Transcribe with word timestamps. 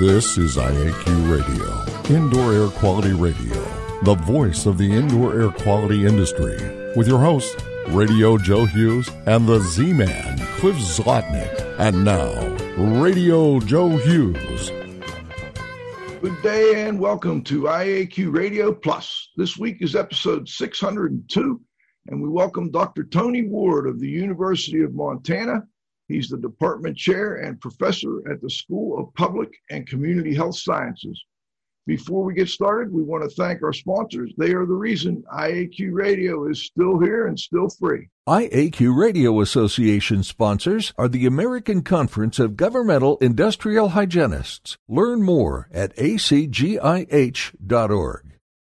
This 0.00 0.38
is 0.38 0.56
IAQ 0.56 1.30
Radio, 1.30 2.16
Indoor 2.16 2.52
Air 2.52 2.66
Quality 2.66 3.12
Radio, 3.12 3.54
the 4.02 4.16
voice 4.16 4.66
of 4.66 4.76
the 4.76 4.92
indoor 4.92 5.40
air 5.40 5.50
quality 5.52 6.04
industry, 6.04 6.56
with 6.96 7.06
your 7.06 7.20
host, 7.20 7.64
Radio 7.90 8.36
Joe 8.36 8.64
Hughes 8.64 9.08
and 9.26 9.46
the 9.46 9.60
Z 9.60 9.92
Man, 9.92 10.36
Cliff 10.58 10.74
Zlotnick. 10.78 11.76
And 11.78 12.04
now, 12.04 12.34
Radio 12.76 13.60
Joe 13.60 13.90
Hughes. 13.90 14.72
Good 16.20 16.42
day 16.42 16.88
and 16.88 16.98
welcome 16.98 17.44
to 17.44 17.62
IAQ 17.62 18.34
Radio 18.34 18.74
Plus. 18.74 19.30
This 19.36 19.56
week 19.56 19.76
is 19.80 19.94
episode 19.94 20.48
602, 20.48 21.60
and 22.08 22.20
we 22.20 22.28
welcome 22.28 22.72
Dr. 22.72 23.04
Tony 23.04 23.42
Ward 23.42 23.86
of 23.86 24.00
the 24.00 24.10
University 24.10 24.82
of 24.82 24.92
Montana 24.92 25.62
He's 26.08 26.28
the 26.28 26.38
department 26.38 26.96
chair 26.96 27.36
and 27.36 27.60
professor 27.60 28.28
at 28.30 28.42
the 28.42 28.50
School 28.50 28.98
of 28.98 29.14
Public 29.14 29.50
and 29.70 29.86
Community 29.86 30.34
Health 30.34 30.58
Sciences. 30.58 31.22
Before 31.86 32.24
we 32.24 32.32
get 32.32 32.48
started, 32.48 32.90
we 32.92 33.02
want 33.02 33.24
to 33.24 33.36
thank 33.36 33.62
our 33.62 33.74
sponsors. 33.74 34.32
They 34.38 34.52
are 34.52 34.64
the 34.64 34.72
reason 34.72 35.22
IAQ 35.32 35.90
Radio 35.92 36.48
is 36.48 36.64
still 36.64 36.98
here 36.98 37.26
and 37.26 37.38
still 37.38 37.68
free. 37.68 38.08
IAQ 38.26 38.96
Radio 38.96 39.42
Association 39.42 40.22
sponsors 40.22 40.94
are 40.96 41.08
the 41.08 41.26
American 41.26 41.82
Conference 41.82 42.38
of 42.38 42.56
Governmental 42.56 43.18
Industrial 43.18 43.90
Hygienists. 43.90 44.78
Learn 44.88 45.22
more 45.22 45.68
at 45.72 45.94
acgih.org. 45.96 46.80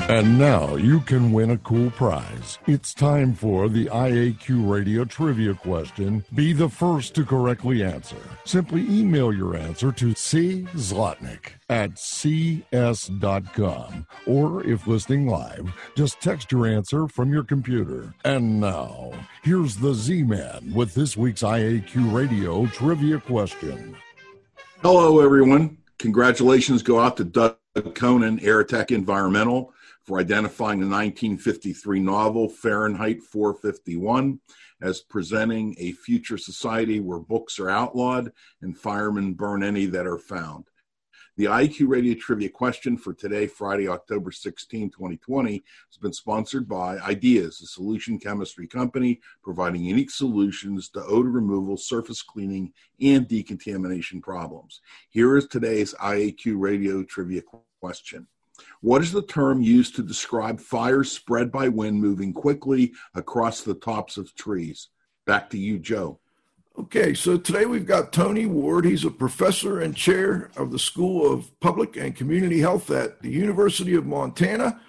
And 0.08 0.38
now 0.38 0.76
you 0.76 1.00
can 1.00 1.32
win 1.32 1.50
a 1.50 1.58
cool 1.58 1.90
prize. 1.90 2.58
It's 2.66 2.94
time 2.94 3.34
for 3.34 3.68
the 3.68 3.88
IAQ 3.88 4.66
Radio 4.66 5.04
Trivia 5.04 5.52
question. 5.52 6.24
Be 6.34 6.54
the 6.54 6.70
first 6.70 7.14
to 7.16 7.26
correctly 7.26 7.84
answer. 7.84 8.16
Simply 8.46 8.86
email 8.88 9.34
your 9.34 9.54
answer 9.54 9.92
to 9.92 10.14
C. 10.14 10.62
Zlotnick 10.72 11.56
at 11.68 11.98
cs.com. 11.98 14.06
Or 14.26 14.64
if 14.64 14.86
listening 14.86 15.26
live, 15.26 15.70
just 15.94 16.22
text 16.22 16.52
your 16.52 16.66
answer 16.66 17.06
from 17.06 17.30
your 17.30 17.44
computer. 17.44 18.14
And 18.24 18.60
now, 18.60 19.12
here's 19.42 19.76
the 19.76 19.92
Z 19.92 20.22
Man 20.22 20.72
with 20.72 20.94
this 20.94 21.18
week's 21.18 21.42
IAQ 21.42 22.14
Radio 22.14 22.64
Trivia 22.68 23.20
question. 23.20 23.94
Hello, 24.80 25.20
everyone. 25.20 25.76
Congratulations 25.98 26.82
go 26.82 26.98
out 26.98 27.18
to 27.18 27.24
Doug 27.24 27.58
Conan, 27.94 28.38
Airtech 28.38 28.90
Environmental 28.90 29.74
for 30.08 30.18
identifying 30.18 30.80
the 30.80 30.86
1953 30.86 32.00
novel 32.00 32.48
Fahrenheit 32.48 33.20
451 33.22 34.40
as 34.80 35.02
presenting 35.02 35.76
a 35.76 35.92
future 35.92 36.38
society 36.38 36.98
where 36.98 37.18
books 37.18 37.58
are 37.58 37.68
outlawed 37.68 38.32
and 38.62 38.74
firemen 38.74 39.34
burn 39.34 39.62
any 39.62 39.84
that 39.84 40.06
are 40.06 40.16
found. 40.16 40.64
The 41.36 41.44
IQ 41.44 41.88
Radio 41.88 42.14
Trivia 42.14 42.48
question 42.48 42.96
for 42.96 43.12
today, 43.12 43.46
Friday, 43.46 43.86
October 43.86 44.32
16, 44.32 44.88
2020, 44.88 45.52
has 45.90 45.98
been 46.00 46.14
sponsored 46.14 46.66
by 46.66 46.96
Ideas, 47.00 47.60
a 47.60 47.66
solution 47.66 48.18
chemistry 48.18 48.66
company 48.66 49.20
providing 49.44 49.84
unique 49.84 50.10
solutions 50.10 50.88
to 50.88 51.04
odor 51.04 51.30
removal, 51.30 51.76
surface 51.76 52.22
cleaning, 52.22 52.72
and 53.02 53.28
decontamination 53.28 54.22
problems. 54.22 54.80
Here 55.10 55.36
is 55.36 55.46
today's 55.46 55.92
IAQ 56.00 56.54
Radio 56.58 57.04
Trivia 57.04 57.42
question. 57.82 58.26
What 58.80 59.02
is 59.02 59.12
the 59.12 59.22
term 59.22 59.62
used 59.62 59.96
to 59.96 60.02
describe 60.02 60.60
fires 60.60 61.10
spread 61.10 61.50
by 61.50 61.68
wind 61.68 62.00
moving 62.00 62.32
quickly 62.32 62.92
across 63.14 63.62
the 63.62 63.74
tops 63.74 64.16
of 64.16 64.34
trees? 64.34 64.88
Back 65.26 65.50
to 65.50 65.58
you, 65.58 65.78
Joe. 65.78 66.20
Okay, 66.78 67.12
so 67.12 67.36
today 67.36 67.66
we've 67.66 67.86
got 67.86 68.12
Tony 68.12 68.46
Ward. 68.46 68.84
He's 68.84 69.04
a 69.04 69.10
professor 69.10 69.80
and 69.80 69.96
chair 69.96 70.48
of 70.56 70.70
the 70.70 70.78
School 70.78 71.32
of 71.32 71.58
Public 71.58 71.96
and 71.96 72.14
Community 72.14 72.60
Health 72.60 72.88
at 72.92 73.20
the 73.20 73.30
University 73.30 73.96
of 73.96 74.06
Montana. 74.06 74.80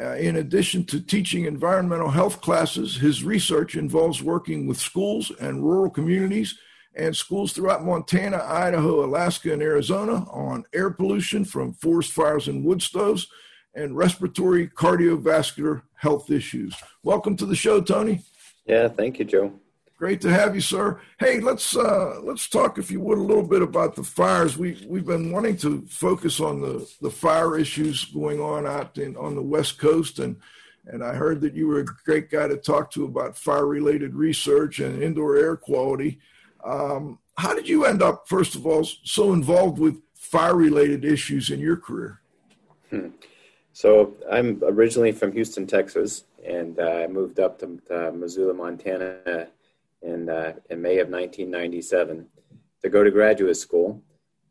Uh, 0.00 0.14
in 0.14 0.36
addition 0.36 0.84
to 0.84 1.00
teaching 1.00 1.44
environmental 1.44 2.10
health 2.10 2.40
classes, 2.40 2.96
his 2.96 3.24
research 3.24 3.74
involves 3.74 4.22
working 4.22 4.68
with 4.68 4.78
schools 4.78 5.32
and 5.40 5.64
rural 5.64 5.90
communities 5.90 6.56
and 6.94 7.16
schools 7.16 7.52
throughout 7.52 7.84
Montana, 7.84 8.44
Idaho, 8.44 9.04
Alaska, 9.04 9.52
and 9.52 9.62
Arizona 9.62 10.26
on 10.30 10.64
air 10.72 10.90
pollution 10.90 11.44
from 11.44 11.72
forest 11.74 12.12
fires 12.12 12.48
and 12.48 12.64
wood 12.64 12.82
stoves 12.82 13.26
and 13.74 13.96
respiratory 13.96 14.68
cardiovascular 14.68 15.82
health 15.94 16.30
issues. 16.30 16.74
Welcome 17.02 17.36
to 17.36 17.46
the 17.46 17.56
show, 17.56 17.80
Tony. 17.80 18.20
Yeah, 18.66 18.88
thank 18.88 19.18
you, 19.18 19.24
Joe. 19.24 19.52
Great 19.96 20.20
to 20.22 20.30
have 20.30 20.54
you, 20.54 20.60
sir. 20.60 21.00
Hey, 21.20 21.38
let's 21.38 21.76
uh, 21.76 22.20
let's 22.24 22.48
talk, 22.48 22.76
if 22.76 22.90
you 22.90 23.00
would, 23.00 23.18
a 23.18 23.22
little 23.22 23.46
bit 23.46 23.62
about 23.62 23.94
the 23.94 24.02
fires. 24.02 24.58
We 24.58 24.84
we've 24.88 25.06
been 25.06 25.30
wanting 25.30 25.56
to 25.58 25.82
focus 25.88 26.40
on 26.40 26.60
the 26.60 26.90
the 27.00 27.10
fire 27.10 27.56
issues 27.56 28.06
going 28.06 28.40
on 28.40 28.66
out 28.66 28.98
in, 28.98 29.16
on 29.16 29.36
the 29.36 29.42
West 29.42 29.78
Coast, 29.78 30.18
and 30.18 30.36
and 30.86 31.04
I 31.04 31.14
heard 31.14 31.40
that 31.42 31.54
you 31.54 31.68
were 31.68 31.78
a 31.78 31.84
great 31.84 32.30
guy 32.30 32.48
to 32.48 32.56
talk 32.56 32.90
to 32.92 33.04
about 33.04 33.38
fire 33.38 33.66
related 33.66 34.16
research 34.16 34.80
and 34.80 35.00
indoor 35.00 35.36
air 35.36 35.56
quality. 35.56 36.18
Um, 36.64 37.18
how 37.36 37.54
did 37.54 37.68
you 37.68 37.84
end 37.84 38.02
up, 38.02 38.28
first 38.28 38.54
of 38.54 38.66
all, 38.66 38.84
so 38.84 39.32
involved 39.32 39.78
with 39.78 40.00
fire 40.14 40.54
related 40.54 41.04
issues 41.04 41.50
in 41.50 41.60
your 41.60 41.76
career? 41.76 42.20
Hmm. 42.90 43.08
So 43.72 44.14
I'm 44.30 44.62
originally 44.64 45.12
from 45.12 45.32
Houston, 45.32 45.66
Texas, 45.66 46.24
and 46.46 46.78
uh, 46.78 47.02
I 47.04 47.06
moved 47.06 47.40
up 47.40 47.58
to, 47.60 48.12
Missoula, 48.12 48.52
Montana 48.52 49.48
in, 50.02 50.28
uh, 50.28 50.54
in 50.68 50.82
May 50.82 50.98
of 50.98 51.08
1997 51.08 52.26
to 52.82 52.88
go 52.88 53.02
to 53.02 53.10
graduate 53.10 53.56
school. 53.56 54.02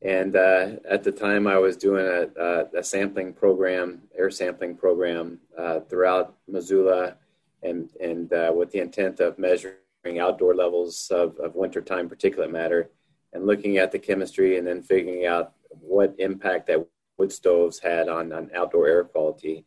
And 0.02 0.36
uh, 0.36 0.72
at 0.90 1.04
the 1.04 1.12
time, 1.12 1.46
I 1.46 1.58
was 1.60 1.78
doing 1.78 2.08
a, 2.08 2.42
a, 2.42 2.80
a 2.80 2.84
sampling 2.84 3.34
program, 3.34 4.02
air 4.18 4.32
sampling 4.32 4.76
program 4.76 5.40
uh, 5.56 5.82
throughout 5.82 6.36
Missoula, 6.48 7.18
and, 7.62 7.92
and 8.02 8.34
uh, 8.34 8.52
with 8.56 8.72
the 8.72 8.80
intent 8.80 9.20
of 9.20 9.38
measuring 9.38 9.76
outdoor 10.20 10.56
levels 10.56 11.10
of, 11.12 11.38
of 11.38 11.56
wintertime 11.56 12.10
particulate 12.10 12.52
matter 12.52 12.90
and 13.34 13.46
looking 13.46 13.78
at 13.78 13.92
the 13.92 14.00
chemistry 14.00 14.58
and 14.58 14.68
then 14.68 14.82
figuring 14.82 15.26
out 15.26 15.54
what 15.70 16.16
impact 16.18 16.68
that 16.68 16.86
wood 17.18 17.32
stoves 17.32 17.80
had 17.80 18.10
on, 18.10 18.34
on 18.34 18.50
outdoor 18.56 18.88
air 18.88 19.04
quality. 19.04 19.66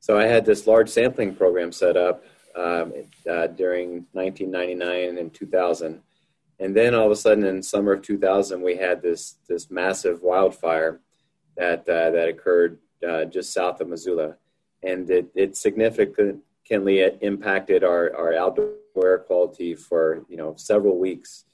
So 0.00 0.18
I 0.18 0.24
had 0.24 0.44
this 0.44 0.66
large 0.66 0.88
sampling 0.88 1.34
program 1.34 1.72
set 1.72 1.96
up 1.96 2.24
um, 2.54 2.92
uh, 3.30 3.48
during 3.48 4.06
1999 4.12 5.18
and 5.18 5.34
2000. 5.34 6.00
And 6.58 6.74
then 6.74 6.94
all 6.94 7.06
of 7.06 7.12
a 7.12 7.16
sudden 7.16 7.44
in 7.44 7.62
summer 7.62 7.92
of 7.92 8.02
2000, 8.02 8.62
we 8.62 8.76
had 8.76 9.02
this, 9.02 9.36
this 9.48 9.70
massive 9.70 10.22
wildfire 10.22 11.00
that, 11.56 11.80
uh, 11.88 12.10
that 12.10 12.28
occurred 12.28 12.78
uh, 13.06 13.26
just 13.26 13.52
south 13.52 13.80
of 13.80 13.88
Missoula. 13.88 14.36
And 14.82 15.10
it, 15.10 15.26
it 15.34 15.56
significantly 15.56 17.00
impacted 17.20 17.84
our, 17.84 18.16
our 18.16 18.34
outdoor 18.34 18.70
air 19.04 19.18
quality 19.18 19.74
for 19.74 20.24
you 20.28 20.36
know 20.36 20.54
several 20.56 20.98
weeks, 20.98 21.44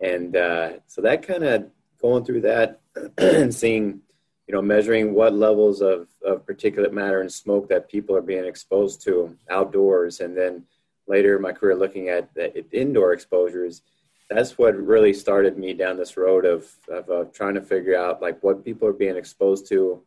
and 0.00 0.36
uh, 0.36 0.72
so 0.86 1.02
that 1.02 1.26
kind 1.26 1.44
of 1.44 1.70
going 2.00 2.24
through 2.24 2.42
that 2.42 2.80
and 3.18 3.54
seeing 3.54 4.00
you 4.48 4.54
know, 4.54 4.62
measuring 4.62 5.12
what 5.12 5.34
levels 5.34 5.82
of, 5.82 6.08
of 6.24 6.46
particulate 6.46 6.92
matter 6.92 7.20
and 7.20 7.30
smoke 7.30 7.68
that 7.68 7.90
people 7.90 8.16
are 8.16 8.22
being 8.22 8.46
exposed 8.46 9.02
to 9.02 9.36
outdoors, 9.50 10.20
and 10.20 10.34
then 10.34 10.64
later 11.06 11.36
in 11.36 11.42
my 11.42 11.52
career 11.52 11.76
looking 11.76 12.08
at 12.08 12.32
the 12.34 12.64
indoor 12.72 13.12
exposures. 13.12 13.82
That's 14.30 14.56
what 14.56 14.74
really 14.74 15.12
started 15.12 15.58
me 15.58 15.74
down 15.74 15.98
this 15.98 16.16
road 16.16 16.46
of, 16.46 16.66
of 16.88 17.10
uh, 17.10 17.24
trying 17.32 17.54
to 17.54 17.62
figure 17.62 17.96
out 17.96 18.22
like 18.22 18.42
what 18.42 18.64
people 18.64 18.88
are 18.88 18.94
being 18.94 19.16
exposed 19.16 19.68
to 19.68 20.02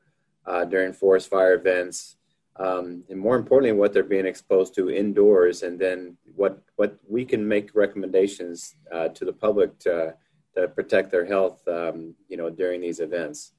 uh, 0.48 0.66
during 0.66 0.94
forest 0.94 1.30
fire 1.30 1.54
events, 1.54 2.18
um, 2.58 3.04
and 3.10 3.20
more 3.20 3.36
importantly, 3.36 3.72
what 3.72 3.94
they're 3.94 4.04
being 4.04 4.26
exposed 4.26 4.76
to 4.76 4.90
indoors, 4.90 5.64
and 5.64 5.80
then 5.80 6.18
what 6.36 6.62
what 6.76 6.98
we 7.08 7.24
can 7.26 7.48
make 7.48 7.74
recommendations 7.74 8.76
uh, 8.92 9.08
to 9.10 9.26
the 9.26 9.34
public 9.34 9.78
to 9.80 10.16
to 10.56 10.68
protect 10.68 11.12
their 11.12 11.26
health, 11.26 11.66
um, 11.68 12.14
you 12.28 12.36
know, 12.36 12.50
during 12.50 12.82
these 12.82 13.00
events. 13.00 13.54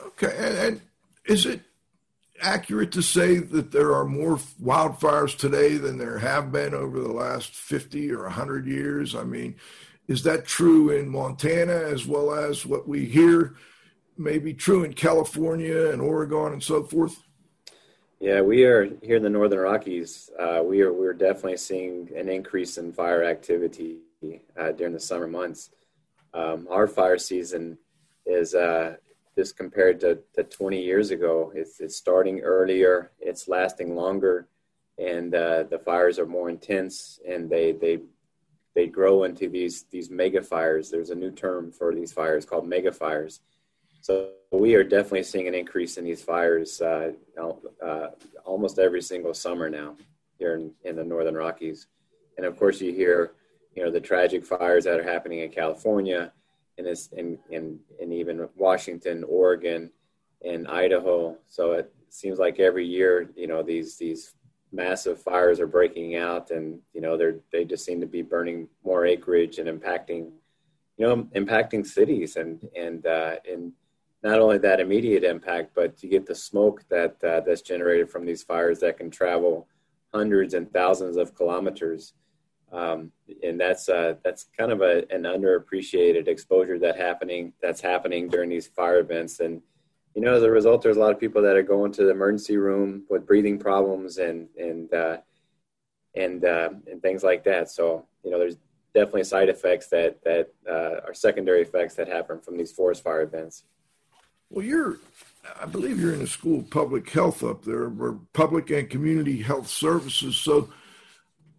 Okay, 0.00 0.34
and, 0.36 0.56
and, 0.56 0.80
is 1.26 1.46
it 1.46 1.60
accurate 2.42 2.92
to 2.92 3.00
say 3.00 3.38
that 3.38 3.70
there 3.70 3.94
are 3.94 4.04
more 4.04 4.36
wildfires 4.60 5.38
today 5.38 5.76
than 5.76 5.96
there 5.96 6.18
have 6.18 6.50
been 6.50 6.74
over 6.74 7.00
the 7.00 7.12
last 7.12 7.54
fifty 7.54 8.12
or 8.12 8.28
hundred 8.28 8.66
years? 8.66 9.14
I 9.14 9.22
mean, 9.22 9.54
is 10.08 10.24
that 10.24 10.46
true 10.46 10.90
in 10.90 11.08
Montana 11.08 11.72
as 11.72 12.06
well 12.06 12.34
as 12.34 12.66
what 12.66 12.88
we 12.88 13.06
hear? 13.06 13.54
Maybe 14.18 14.52
true 14.52 14.84
in 14.84 14.92
California 14.92 15.90
and 15.90 16.02
Oregon 16.02 16.52
and 16.52 16.62
so 16.62 16.82
forth. 16.82 17.23
Yeah, 18.20 18.40
we 18.40 18.64
are 18.64 18.84
here 19.02 19.16
in 19.16 19.22
the 19.22 19.30
Northern 19.30 19.58
Rockies. 19.58 20.30
Uh, 20.38 20.62
we 20.64 20.82
are 20.82 20.92
we're 20.92 21.12
definitely 21.12 21.56
seeing 21.56 22.08
an 22.16 22.28
increase 22.28 22.78
in 22.78 22.92
fire 22.92 23.24
activity 23.24 23.98
uh, 24.56 24.72
during 24.72 24.92
the 24.92 25.00
summer 25.00 25.26
months. 25.26 25.70
Um, 26.32 26.66
our 26.70 26.86
fire 26.86 27.18
season 27.18 27.76
is 28.24 28.54
uh, 28.54 28.96
just 29.36 29.56
compared 29.56 30.00
to, 30.00 30.20
to 30.34 30.44
20 30.44 30.80
years 30.80 31.10
ago. 31.10 31.52
It's, 31.54 31.80
it's 31.80 31.96
starting 31.96 32.40
earlier, 32.40 33.10
it's 33.18 33.48
lasting 33.48 33.94
longer, 33.94 34.48
and 34.96 35.34
uh, 35.34 35.64
the 35.64 35.78
fires 35.78 36.18
are 36.18 36.26
more 36.26 36.48
intense, 36.48 37.18
and 37.28 37.50
they 37.50 37.72
they 37.72 37.98
they 38.74 38.86
grow 38.86 39.24
into 39.24 39.48
these 39.48 39.84
these 39.90 40.08
mega 40.08 40.40
fires. 40.40 40.88
There's 40.88 41.10
a 41.10 41.16
new 41.16 41.32
term 41.32 41.72
for 41.72 41.92
these 41.92 42.12
fires 42.12 42.44
called 42.44 42.66
mega 42.66 42.92
fires 42.92 43.40
so 44.04 44.32
we 44.52 44.74
are 44.74 44.84
definitely 44.84 45.22
seeing 45.22 45.48
an 45.48 45.54
increase 45.54 45.96
in 45.96 46.04
these 46.04 46.22
fires 46.22 46.82
uh, 46.82 47.12
uh, 47.82 48.08
almost 48.44 48.78
every 48.78 49.00
single 49.00 49.32
summer 49.32 49.70
now 49.70 49.96
here 50.38 50.56
in, 50.56 50.72
in, 50.84 50.96
the 50.96 51.02
Northern 51.02 51.34
Rockies. 51.34 51.86
And 52.36 52.44
of 52.44 52.58
course, 52.58 52.82
you 52.82 52.92
hear, 52.92 53.32
you 53.74 53.82
know, 53.82 53.90
the 53.90 54.02
tragic 54.02 54.44
fires 54.44 54.84
that 54.84 55.00
are 55.00 55.10
happening 55.10 55.38
in 55.38 55.48
California, 55.48 56.34
and 56.76 56.86
this, 56.86 57.08
in, 57.16 57.38
in 57.48 57.80
even 57.98 58.46
Washington, 58.56 59.24
Oregon, 59.26 59.90
and 60.44 60.68
Idaho. 60.68 61.38
So 61.46 61.72
it 61.72 61.90
seems 62.10 62.38
like 62.38 62.60
every 62.60 62.86
year, 62.86 63.30
you 63.34 63.46
know, 63.46 63.62
these 63.62 63.96
these 63.96 64.34
massive 64.70 65.18
fires 65.18 65.60
are 65.60 65.66
breaking 65.66 66.16
out, 66.16 66.50
and 66.50 66.78
you 66.92 67.00
know, 67.00 67.16
they're 67.16 67.36
they 67.50 67.64
just 67.64 67.86
seem 67.86 68.02
to 68.02 68.06
be 68.06 68.20
burning 68.20 68.68
more 68.84 69.06
acreage 69.06 69.58
and 69.58 69.66
impacting, 69.66 70.30
you 70.98 71.06
know, 71.06 71.22
impacting 71.34 71.86
cities 71.86 72.36
and 72.36 72.68
and 72.76 73.06
uh, 73.06 73.36
and 73.50 73.72
not 74.24 74.40
only 74.40 74.56
that 74.56 74.80
immediate 74.80 75.22
impact, 75.22 75.72
but 75.74 76.02
you 76.02 76.08
get 76.08 76.24
the 76.24 76.34
smoke 76.34 76.82
that 76.88 77.22
uh, 77.22 77.40
that's 77.40 77.60
generated 77.60 78.10
from 78.10 78.24
these 78.24 78.42
fires 78.42 78.80
that 78.80 78.96
can 78.96 79.10
travel 79.10 79.68
hundreds 80.14 80.54
and 80.54 80.72
thousands 80.72 81.18
of 81.18 81.34
kilometers. 81.34 82.14
Um, 82.72 83.12
and 83.42 83.60
that's 83.60 83.88
uh, 83.90 84.14
that's 84.24 84.46
kind 84.58 84.72
of 84.72 84.80
a, 84.80 85.04
an 85.12 85.24
underappreciated 85.24 86.26
exposure 86.26 86.78
that 86.78 86.96
happening 86.96 87.52
that's 87.60 87.82
happening 87.82 88.28
during 88.28 88.48
these 88.48 88.66
fire 88.66 88.98
events. 88.98 89.40
And 89.40 89.60
you 90.14 90.22
know, 90.22 90.34
as 90.34 90.42
a 90.42 90.50
result, 90.50 90.80
there's 90.82 90.96
a 90.96 91.00
lot 91.00 91.12
of 91.12 91.20
people 91.20 91.42
that 91.42 91.56
are 91.56 91.62
going 91.62 91.92
to 91.92 92.04
the 92.04 92.10
emergency 92.10 92.56
room 92.56 93.04
with 93.10 93.26
breathing 93.26 93.58
problems 93.58 94.16
and 94.16 94.48
and 94.58 94.92
uh, 94.94 95.18
and 96.16 96.44
uh, 96.46 96.70
and 96.90 97.02
things 97.02 97.22
like 97.22 97.44
that. 97.44 97.70
So 97.70 98.06
you 98.24 98.30
know, 98.30 98.38
there's 98.38 98.56
definitely 98.94 99.24
side 99.24 99.50
effects 99.50 99.88
that 99.88 100.24
that 100.24 100.52
uh, 100.68 101.06
are 101.06 101.14
secondary 101.14 101.60
effects 101.60 101.94
that 101.96 102.08
happen 102.08 102.40
from 102.40 102.56
these 102.56 102.72
forest 102.72 103.02
fire 103.02 103.22
events. 103.22 103.64
Well, 104.54 104.64
you're, 104.64 104.98
I 105.60 105.66
believe 105.66 105.98
you're 105.98 106.14
in 106.14 106.20
the 106.20 106.28
school 106.28 106.60
of 106.60 106.70
public 106.70 107.10
health 107.10 107.42
up 107.42 107.64
there, 107.64 107.86
or 107.86 108.20
public 108.34 108.70
and 108.70 108.88
community 108.88 109.42
health 109.42 109.66
services. 109.66 110.36
So, 110.36 110.72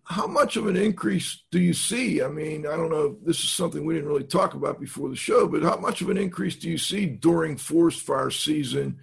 how 0.06 0.28
much 0.28 0.56
of 0.56 0.68
an 0.68 0.78
increase 0.78 1.42
do 1.52 1.60
you 1.60 1.74
see? 1.74 2.24
I 2.24 2.30
mean, 2.30 2.66
I 2.66 2.78
don't 2.78 2.90
know. 2.90 3.18
This 3.22 3.44
is 3.44 3.50
something 3.50 3.84
we 3.84 3.96
didn't 3.96 4.08
really 4.08 4.24
talk 4.24 4.54
about 4.54 4.80
before 4.80 5.10
the 5.10 5.16
show, 5.18 5.46
but 5.46 5.62
how 5.62 5.76
much 5.76 6.00
of 6.00 6.10
an 6.10 6.18
increase 6.18 6.56
do 6.56 6.70
you 6.70 6.78
see 6.78 7.06
during 7.06 7.58
forest 7.58 8.00
fire 8.00 8.32
season 8.32 8.98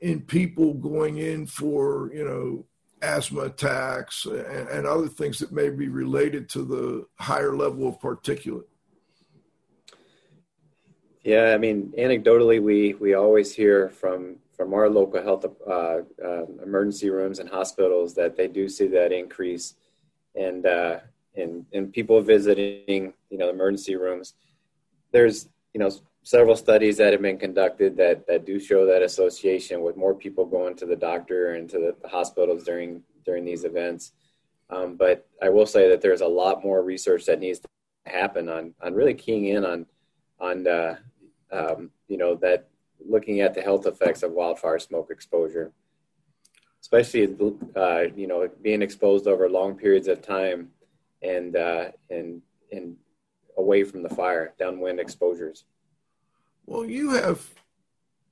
in 0.00 0.20
people 0.20 0.74
going 0.74 1.16
in 1.16 1.46
for, 1.46 2.10
you 2.12 2.24
know, 2.26 2.66
asthma 3.00 3.42
attacks 3.42 4.26
and, 4.26 4.68
and 4.68 4.86
other 4.86 5.08
things 5.08 5.38
that 5.38 5.50
may 5.50 5.70
be 5.70 5.88
related 5.88 6.50
to 6.50 6.62
the 6.62 7.06
higher 7.18 7.56
level 7.56 7.88
of 7.88 7.98
particulate? 8.00 8.64
Yeah, 11.22 11.52
I 11.54 11.58
mean, 11.58 11.92
anecdotally, 11.98 12.62
we 12.62 12.94
we 12.94 13.14
always 13.14 13.54
hear 13.54 13.90
from 13.90 14.36
from 14.56 14.72
our 14.72 14.88
local 14.88 15.22
health 15.22 15.44
uh, 15.66 15.70
uh, 15.70 16.46
emergency 16.62 17.10
rooms 17.10 17.38
and 17.38 17.48
hospitals 17.48 18.14
that 18.14 18.36
they 18.36 18.48
do 18.48 18.68
see 18.68 18.86
that 18.88 19.12
increase, 19.12 19.74
and 20.34 20.64
uh, 20.64 21.00
and 21.36 21.92
people 21.92 22.20
visiting, 22.22 23.12
you 23.30 23.38
know, 23.38 23.50
emergency 23.50 23.96
rooms. 23.96 24.34
There's 25.12 25.48
you 25.74 25.80
know 25.80 25.90
several 26.22 26.56
studies 26.56 26.96
that 26.98 27.12
have 27.12 27.22
been 27.22 27.38
conducted 27.38 27.98
that 27.98 28.26
that 28.26 28.46
do 28.46 28.58
show 28.58 28.86
that 28.86 29.02
association 29.02 29.82
with 29.82 29.96
more 29.98 30.14
people 30.14 30.46
going 30.46 30.74
to 30.76 30.86
the 30.86 30.96
doctor 30.96 31.52
and 31.54 31.68
to 31.68 31.78
the, 31.78 31.96
the 32.00 32.08
hospitals 32.08 32.64
during 32.64 33.02
during 33.26 33.44
these 33.44 33.64
events. 33.64 34.12
Um, 34.70 34.96
but 34.96 35.28
I 35.42 35.50
will 35.50 35.66
say 35.66 35.88
that 35.90 36.00
there's 36.00 36.20
a 36.22 36.26
lot 36.26 36.64
more 36.64 36.82
research 36.82 37.26
that 37.26 37.40
needs 37.40 37.58
to 37.60 37.68
happen 38.06 38.48
on 38.48 38.74
on 38.80 38.94
really 38.94 39.14
keying 39.14 39.46
in 39.46 39.66
on 39.66 39.84
on 40.40 40.66
uh, 40.66 40.96
um, 41.52 41.90
you 42.08 42.16
know, 42.16 42.34
that 42.36 42.68
looking 43.06 43.40
at 43.40 43.54
the 43.54 43.62
health 43.62 43.86
effects 43.86 44.22
of 44.22 44.32
wildfire 44.32 44.78
smoke 44.78 45.10
exposure, 45.10 45.72
especially, 46.80 47.34
uh, 47.76 48.02
you 48.14 48.26
know, 48.26 48.48
being 48.62 48.82
exposed 48.82 49.26
over 49.26 49.48
long 49.48 49.76
periods 49.76 50.08
of 50.08 50.22
time 50.22 50.70
and, 51.22 51.56
uh, 51.56 51.90
and, 52.10 52.42
and 52.72 52.96
away 53.56 53.84
from 53.84 54.02
the 54.02 54.08
fire, 54.08 54.54
downwind 54.58 55.00
exposures. 55.00 55.64
Well, 56.66 56.84
you 56.84 57.10
have, 57.10 57.46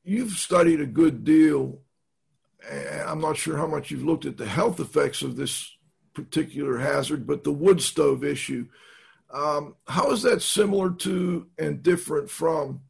you've 0.05 0.33
studied 0.33 0.81
a 0.81 0.87
good 0.87 1.25
deal. 1.25 1.81
I'm 3.07 3.21
not 3.21 3.37
sure 3.37 3.57
how 3.57 3.67
much 3.67 3.91
you've 3.91 4.05
looked 4.05 4.27
at 4.27 4.37
the 4.37 4.47
health 4.47 4.81
effects 4.81 5.23
of 5.23 5.37
this 5.37 5.77
particular 6.15 6.79
hazard, 6.79 7.27
but 7.27 7.45
the 7.45 7.53
wood 7.53 7.81
stove 7.81 8.25
issue. 8.25 8.67
Um, 9.31 9.77
how 9.87 10.11
is 10.11 10.23
that 10.23 10.43
similar 10.43 10.91
to 10.91 11.47
and 11.59 11.83
different 11.83 12.31
from 12.31 12.81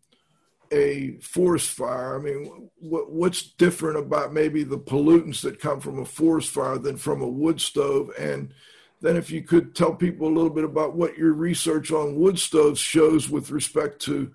a 0.72 1.18
forest 1.20 1.70
fire? 1.70 2.18
I 2.18 2.22
mean, 2.22 2.70
what, 2.78 3.10
what's 3.10 3.42
different 3.42 3.98
about 3.98 4.32
maybe 4.32 4.62
the 4.62 4.78
pollutants 4.78 5.42
that 5.42 5.60
come 5.60 5.80
from 5.80 5.98
a 5.98 6.04
forest 6.04 6.50
fire 6.50 6.78
than 6.78 6.96
from 6.96 7.22
a 7.22 7.28
wood 7.28 7.60
stove? 7.60 8.10
And 8.18 8.52
then, 9.00 9.16
if 9.16 9.30
you 9.30 9.42
could 9.42 9.74
tell 9.74 9.94
people 9.94 10.26
a 10.26 10.34
little 10.34 10.50
bit 10.50 10.64
about 10.64 10.96
what 10.96 11.16
your 11.16 11.32
research 11.32 11.92
on 11.92 12.16
wood 12.16 12.38
stoves 12.38 12.80
shows 12.80 13.30
with 13.30 13.50
respect 13.50 14.00
to 14.02 14.32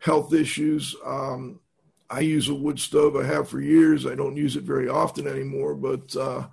health 0.00 0.34
issues. 0.34 0.96
Um, 1.04 1.60
I 2.08 2.20
use 2.20 2.48
a 2.48 2.54
wood 2.54 2.80
stove. 2.80 3.16
I 3.16 3.24
have 3.24 3.48
for 3.48 3.60
years. 3.60 4.04
I 4.04 4.16
don't 4.16 4.36
use 4.36 4.56
it 4.56 4.64
very 4.64 4.88
often 4.88 5.28
anymore, 5.28 5.74
but 5.74 6.16
uh, 6.16 6.48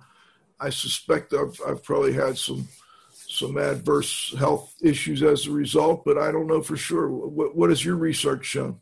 I 0.60 0.70
suspect 0.70 1.34
I've, 1.34 1.60
I've 1.66 1.82
probably 1.82 2.12
had 2.12 2.38
some 2.38 2.68
some 3.30 3.58
adverse 3.58 4.34
health 4.38 4.74
issues 4.80 5.22
as 5.22 5.46
a 5.46 5.50
result, 5.50 6.02
but 6.04 6.16
I 6.16 6.32
don't 6.32 6.46
know 6.46 6.62
for 6.62 6.78
sure. 6.78 7.10
What, 7.10 7.54
what 7.54 7.68
has 7.68 7.84
your 7.84 7.96
research 7.96 8.46
shown? 8.46 8.80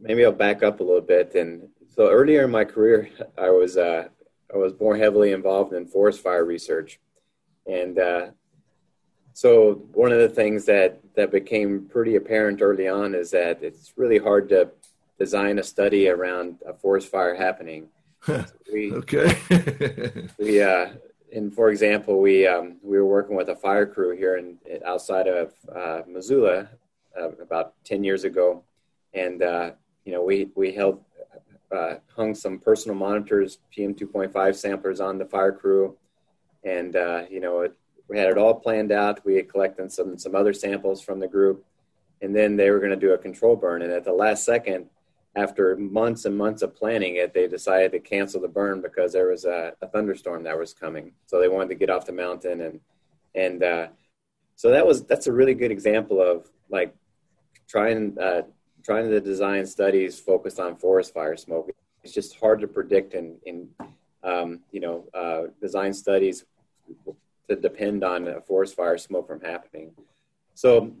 Maybe 0.00 0.24
I'll 0.24 0.32
back 0.32 0.62
up 0.62 0.80
a 0.80 0.82
little 0.82 1.00
bit. 1.00 1.34
And 1.34 1.68
so 1.94 2.10
earlier 2.10 2.44
in 2.44 2.50
my 2.50 2.64
career, 2.64 3.10
I 3.36 3.50
was 3.50 3.76
uh, 3.76 4.08
I 4.52 4.56
was 4.56 4.72
more 4.80 4.96
heavily 4.96 5.32
involved 5.32 5.72
in 5.72 5.86
forest 5.86 6.20
fire 6.22 6.44
research, 6.44 7.00
and 7.66 7.98
uh, 7.98 8.26
so 9.32 9.82
one 9.92 10.12
of 10.12 10.18
the 10.18 10.28
things 10.28 10.64
that 10.66 11.00
that 11.14 11.30
became 11.30 11.86
pretty 11.88 12.16
apparent 12.16 12.62
early 12.62 12.88
on 12.88 13.14
is 13.14 13.30
that 13.32 13.62
it's 13.62 13.92
really 13.96 14.18
hard 14.18 14.48
to 14.50 14.70
design 15.18 15.58
a 15.58 15.62
study 15.62 16.08
around 16.08 16.58
a 16.66 16.72
forest 16.72 17.08
fire 17.08 17.34
happening. 17.34 17.88
So 18.24 18.44
we, 18.72 18.92
okay. 18.92 19.36
we 20.38 20.62
uh, 20.62 20.90
and 21.32 21.54
for 21.54 21.70
example, 21.70 22.20
we 22.20 22.46
um, 22.46 22.76
we 22.82 22.96
were 22.98 23.06
working 23.06 23.36
with 23.36 23.48
a 23.48 23.56
fire 23.56 23.86
crew 23.86 24.16
here 24.16 24.36
in 24.36 24.58
outside 24.86 25.26
of 25.26 25.52
uh, 25.74 26.02
Missoula 26.06 26.68
uh, 27.20 27.30
about 27.42 27.74
ten 27.84 28.04
years 28.04 28.24
ago, 28.24 28.62
and 29.14 29.42
uh, 29.42 29.70
you 30.08 30.14
know, 30.14 30.22
we 30.22 30.48
we 30.54 30.72
held 30.72 31.04
uh, 31.70 31.96
hung 32.16 32.34
some 32.34 32.58
personal 32.58 32.96
monitors, 32.96 33.58
PM 33.70 33.94
2.5 33.94 34.54
samplers 34.54 35.02
on 35.02 35.18
the 35.18 35.26
fire 35.26 35.52
crew, 35.52 35.98
and 36.64 36.96
uh, 36.96 37.24
you 37.28 37.40
know, 37.40 37.60
it, 37.60 37.74
we 38.08 38.16
had 38.16 38.30
it 38.30 38.38
all 38.38 38.54
planned 38.54 38.90
out. 38.90 39.22
We 39.26 39.36
had 39.36 39.50
collected 39.50 39.92
some 39.92 40.16
some 40.16 40.34
other 40.34 40.54
samples 40.54 41.02
from 41.02 41.20
the 41.20 41.28
group, 41.28 41.62
and 42.22 42.34
then 42.34 42.56
they 42.56 42.70
were 42.70 42.78
going 42.78 42.98
to 42.98 43.06
do 43.06 43.12
a 43.12 43.18
control 43.18 43.54
burn. 43.54 43.82
And 43.82 43.92
at 43.92 44.04
the 44.04 44.14
last 44.14 44.46
second, 44.46 44.86
after 45.36 45.76
months 45.76 46.24
and 46.24 46.38
months 46.38 46.62
of 46.62 46.74
planning 46.74 47.16
it, 47.16 47.34
they 47.34 47.46
decided 47.46 47.92
to 47.92 47.98
cancel 47.98 48.40
the 48.40 48.48
burn 48.48 48.80
because 48.80 49.12
there 49.12 49.28
was 49.28 49.44
a, 49.44 49.74
a 49.82 49.88
thunderstorm 49.88 50.42
that 50.44 50.58
was 50.58 50.72
coming. 50.72 51.12
So 51.26 51.38
they 51.38 51.48
wanted 51.48 51.68
to 51.68 51.74
get 51.74 51.90
off 51.90 52.06
the 52.06 52.12
mountain 52.12 52.62
and 52.62 52.80
and 53.34 53.62
uh, 53.62 53.88
so 54.56 54.70
that 54.70 54.86
was 54.86 55.04
that's 55.04 55.26
a 55.26 55.32
really 55.34 55.52
good 55.52 55.70
example 55.70 56.22
of 56.22 56.48
like 56.70 56.94
trying 57.68 58.16
uh, 58.18 58.44
trying 58.84 59.08
to 59.10 59.20
design 59.20 59.66
studies 59.66 60.18
focused 60.18 60.60
on 60.60 60.76
forest 60.76 61.12
fire 61.14 61.36
smoke. 61.36 61.70
It's 62.02 62.14
just 62.14 62.38
hard 62.38 62.60
to 62.60 62.68
predict 62.68 63.14
in 63.14 63.68
um, 64.22 64.60
you 64.72 64.80
know 64.80 65.04
uh, 65.14 65.42
design 65.60 65.92
studies 65.92 66.44
to 67.48 67.56
depend 67.56 68.04
on 68.04 68.28
a 68.28 68.40
forest 68.40 68.76
fire 68.76 68.98
smoke 68.98 69.26
from 69.26 69.40
happening. 69.40 69.92
So 70.54 70.92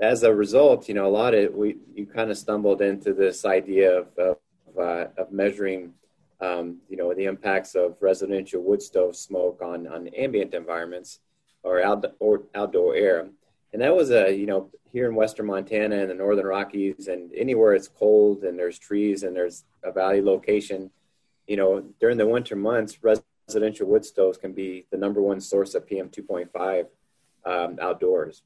as 0.00 0.22
a 0.22 0.34
result, 0.34 0.88
you 0.88 0.94
know, 0.94 1.06
a 1.06 1.14
lot 1.22 1.34
of 1.34 1.54
we 1.54 1.76
you 1.94 2.06
kind 2.06 2.30
of 2.30 2.38
stumbled 2.38 2.80
into 2.82 3.12
this 3.12 3.44
idea 3.44 4.00
of 4.00 4.18
of, 4.18 4.36
uh, 4.78 5.06
of 5.16 5.32
measuring, 5.32 5.94
um, 6.40 6.78
you 6.88 6.96
know, 6.96 7.12
the 7.14 7.24
impacts 7.24 7.74
of 7.74 7.96
residential 8.00 8.62
wood 8.62 8.82
stove 8.82 9.16
smoke 9.16 9.60
on 9.62 9.86
on 9.86 10.08
ambient 10.08 10.54
environments 10.54 11.20
or, 11.62 11.82
out, 11.82 12.04
or 12.20 12.42
outdoor 12.54 12.94
air, 12.94 13.28
and 13.72 13.82
that 13.82 13.94
was 13.94 14.10
a 14.10 14.34
you 14.34 14.46
know 14.46 14.70
here 14.92 15.08
in 15.08 15.14
western 15.14 15.46
Montana 15.46 15.96
and 15.96 16.10
the 16.10 16.14
northern 16.14 16.46
Rockies 16.46 17.08
and 17.08 17.32
anywhere 17.34 17.74
it's 17.74 17.88
cold 17.88 18.44
and 18.44 18.58
there's 18.58 18.78
trees 18.78 19.22
and 19.22 19.36
there's 19.36 19.64
a 19.84 19.92
valley 19.92 20.22
location, 20.22 20.90
you 21.46 21.56
know, 21.56 21.84
during 22.00 22.16
the 22.16 22.26
winter 22.26 22.56
months, 22.56 22.98
residential 23.02 23.86
wood 23.86 24.04
stoves 24.04 24.38
can 24.38 24.52
be 24.52 24.86
the 24.90 24.96
number 24.96 25.20
one 25.20 25.40
source 25.40 25.74
of 25.74 25.86
PM 25.86 26.08
two 26.08 26.22
point 26.22 26.50
five 26.52 26.86
um, 27.44 27.78
outdoors. 27.80 28.42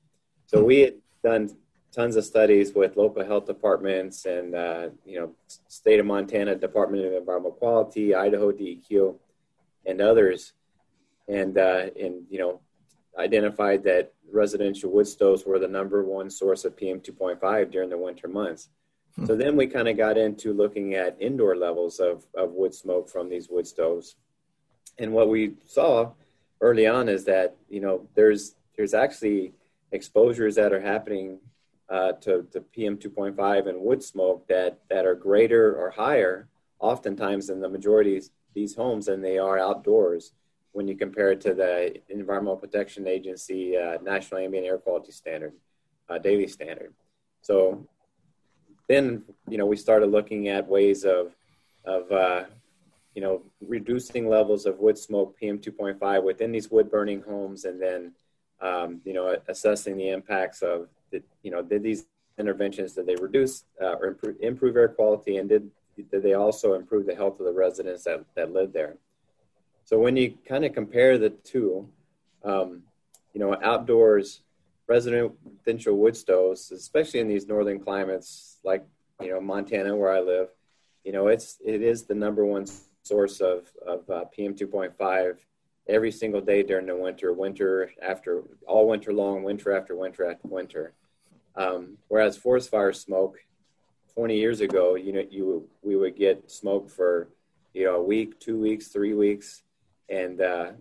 So 0.47 0.62
we 0.62 0.81
had 0.81 0.95
done 1.23 1.50
tons 1.93 2.17
of 2.17 2.25
studies 2.25 2.75
with 2.75 2.97
local 2.97 3.25
health 3.25 3.47
departments 3.47 4.25
and 4.25 4.55
uh, 4.55 4.88
you 5.05 5.21
know 5.21 5.33
state 5.69 6.00
of 6.00 6.07
Montana 6.07 6.55
Department 6.55 7.05
of 7.05 7.12
Environmental 7.12 7.52
Quality, 7.52 8.14
Idaho 8.14 8.50
DEQ, 8.50 9.17
and 9.87 10.00
others, 10.00 10.52
and 11.29 11.57
uh, 11.57 11.87
and 12.00 12.25
you 12.29 12.38
know 12.38 12.61
identified 13.19 13.85
that 13.85 14.12
residential 14.33 14.91
wood 14.91 15.07
stoves 15.07 15.45
were 15.45 15.59
the 15.59 15.69
number 15.69 16.05
one 16.05 16.31
source 16.31 16.65
of 16.65 16.77
PM 16.77 17.01
2.5 17.01 17.71
during 17.71 17.91
the 17.91 17.99
winter 17.99 18.29
months. 18.29 18.69
Hmm. 19.17 19.27
So 19.27 19.37
then 19.37 19.57
we 19.57 19.67
kind 19.67 19.89
of 19.89 19.97
got 19.97 20.17
into 20.17 20.53
looking 20.53 20.95
at 20.95 21.17
indoor 21.21 21.57
levels 21.57 22.01
of, 22.01 22.27
of 22.35 22.53
wood 22.53 22.75
smoke 22.75 23.09
from 23.09 23.29
these 23.29 23.49
wood 23.49 23.67
stoves. 23.67 24.17
And 24.99 25.12
what 25.12 25.29
we 25.29 25.55
saw 25.67 26.12
early 26.61 26.87
on 26.87 27.09
is 27.09 27.25
that, 27.25 27.57
you 27.69 27.81
know, 27.81 28.09
there's 28.15 28.55
there's 28.77 28.95
actually 28.95 29.53
exposures 29.93 30.55
that 30.55 30.73
are 30.73 30.81
happening 30.81 31.39
uh, 31.91 32.12
to, 32.12 32.47
to 32.53 32.61
PM 32.61 32.97
2.5 32.97 33.69
and 33.69 33.81
wood 33.81 34.03
smoke 34.03 34.47
that, 34.49 34.79
that 34.89 35.05
are 35.05 35.15
greater 35.15 35.77
or 35.77 35.91
higher, 35.91 36.49
oftentimes 36.79 37.51
in 37.51 37.61
the 37.61 37.69
majority 37.69 38.17
of 38.17 38.25
these 38.55 38.75
homes, 38.75 39.07
than 39.07 39.21
they 39.21 39.39
are 39.39 39.59
outdoors 39.59 40.33
when 40.73 40.88
you 40.88 40.97
compare 40.97 41.31
it 41.33 41.41
to 41.43 41.55
the 41.55 41.95
Environmental 42.09 42.57
Protection 42.57 43.07
Agency 43.07 43.76
uh, 43.76 43.99
National 44.02 44.41
Ambient 44.41 44.67
Air 44.67 44.79
Quality 44.79 45.12
Standard, 45.12 45.52
uh, 46.09 46.19
daily 46.19 46.49
standard. 46.49 46.93
So 47.43 47.87
then, 48.88 49.23
you 49.49 49.59
know, 49.59 49.67
we 49.67 49.76
started 49.76 50.07
looking 50.07 50.49
at 50.49 50.67
ways 50.67 51.05
of, 51.05 51.35
of 51.85 52.11
uh, 52.11 52.45
you 53.14 53.23
know, 53.23 53.43
reducing 53.61 54.29
levels 54.29 54.67
of 54.67 54.79
wood 54.79 54.97
smoke 54.97 55.37
PM 55.38 55.59
2.5 55.59 56.23
within 56.25 56.52
these 56.52 56.71
wood 56.71 56.91
burning 56.91 57.23
homes 57.23 57.64
and 57.64 57.81
then 57.81 58.12
um, 58.62 59.00
you 59.05 59.12
know, 59.12 59.37
assessing 59.49 59.97
the 59.97 60.11
impacts 60.11 60.62
of, 60.62 60.88
the, 61.11 61.23
you 61.43 61.50
know, 61.50 61.62
did 61.62 61.83
these 61.83 62.07
interventions, 62.38 62.93
did 62.93 63.07
they 63.07 63.17
reduce 63.17 63.64
uh, 63.83 63.95
or 63.95 64.07
improve, 64.07 64.37
improve 64.41 64.76
air 64.76 64.88
quality 64.88 65.37
and 65.37 65.49
did, 65.49 65.69
did 66.11 66.23
they 66.23 66.35
also 66.35 66.75
improve 66.75 67.05
the 67.05 67.14
health 67.14 67.38
of 67.41 67.47
the 67.47 67.52
residents 67.52 68.05
that, 68.05 68.25
that 68.35 68.52
live 68.52 68.73
there? 68.73 68.97
So 69.92 69.99
when 69.99 70.16
you 70.16 70.38
kind 70.49 70.64
of 70.64 70.72
compare 70.72 71.18
the 71.18 71.28
two, 71.28 71.87
um, 72.42 72.84
you 73.34 73.40
know, 73.40 73.54
outdoors 73.62 74.40
residential 74.88 75.99
wood 75.99 76.16
stoves, 76.16 76.72
especially 76.72 77.20
in 77.20 77.28
these 77.28 77.46
northern 77.46 77.78
climates 77.78 78.56
like, 78.64 78.87
you 79.20 79.28
know, 79.28 79.38
Montana 79.38 79.94
where 79.94 80.11
I 80.11 80.20
live, 80.20 80.49
you 81.04 81.12
know, 81.12 81.26
it's, 81.26 81.58
it 81.62 81.82
is 81.82 82.04
the 82.04 82.14
number 82.14 82.42
one 82.46 82.64
source 83.02 83.42
of, 83.42 83.70
of 83.87 84.08
uh, 84.08 84.25
PM 84.34 84.54
2.5 84.54 85.37
every 85.87 86.11
single 86.11 86.40
day 86.40 86.62
during 86.62 86.87
the 86.87 86.96
winter, 86.96 87.34
winter 87.34 87.92
after 88.00 88.44
all 88.66 88.88
winter 88.88 89.12
long, 89.12 89.42
winter 89.42 89.76
after 89.76 89.94
winter 89.94 90.25
after 90.25 90.49
winter. 90.49 90.94
Um, 91.54 91.99
whereas 92.08 92.38
forest 92.38 92.70
fire 92.70 92.94
smoke, 92.94 93.37
20 94.14 94.38
years 94.38 94.62
ago, 94.62 94.94
you 94.94 95.12
know, 95.12 95.25
you 95.30 95.68
we 95.82 95.96
would 95.96 96.16
get 96.16 96.50
smoke 96.50 96.88
for 96.88 97.28
you 97.75 97.84
know 97.84 97.96
a 97.96 98.02
week, 98.02 98.40
two 98.40 98.58
weeks, 98.58 98.88
three 98.88 99.12
weeks, 99.12 99.62
and 100.09 100.40
uh, 100.40 100.73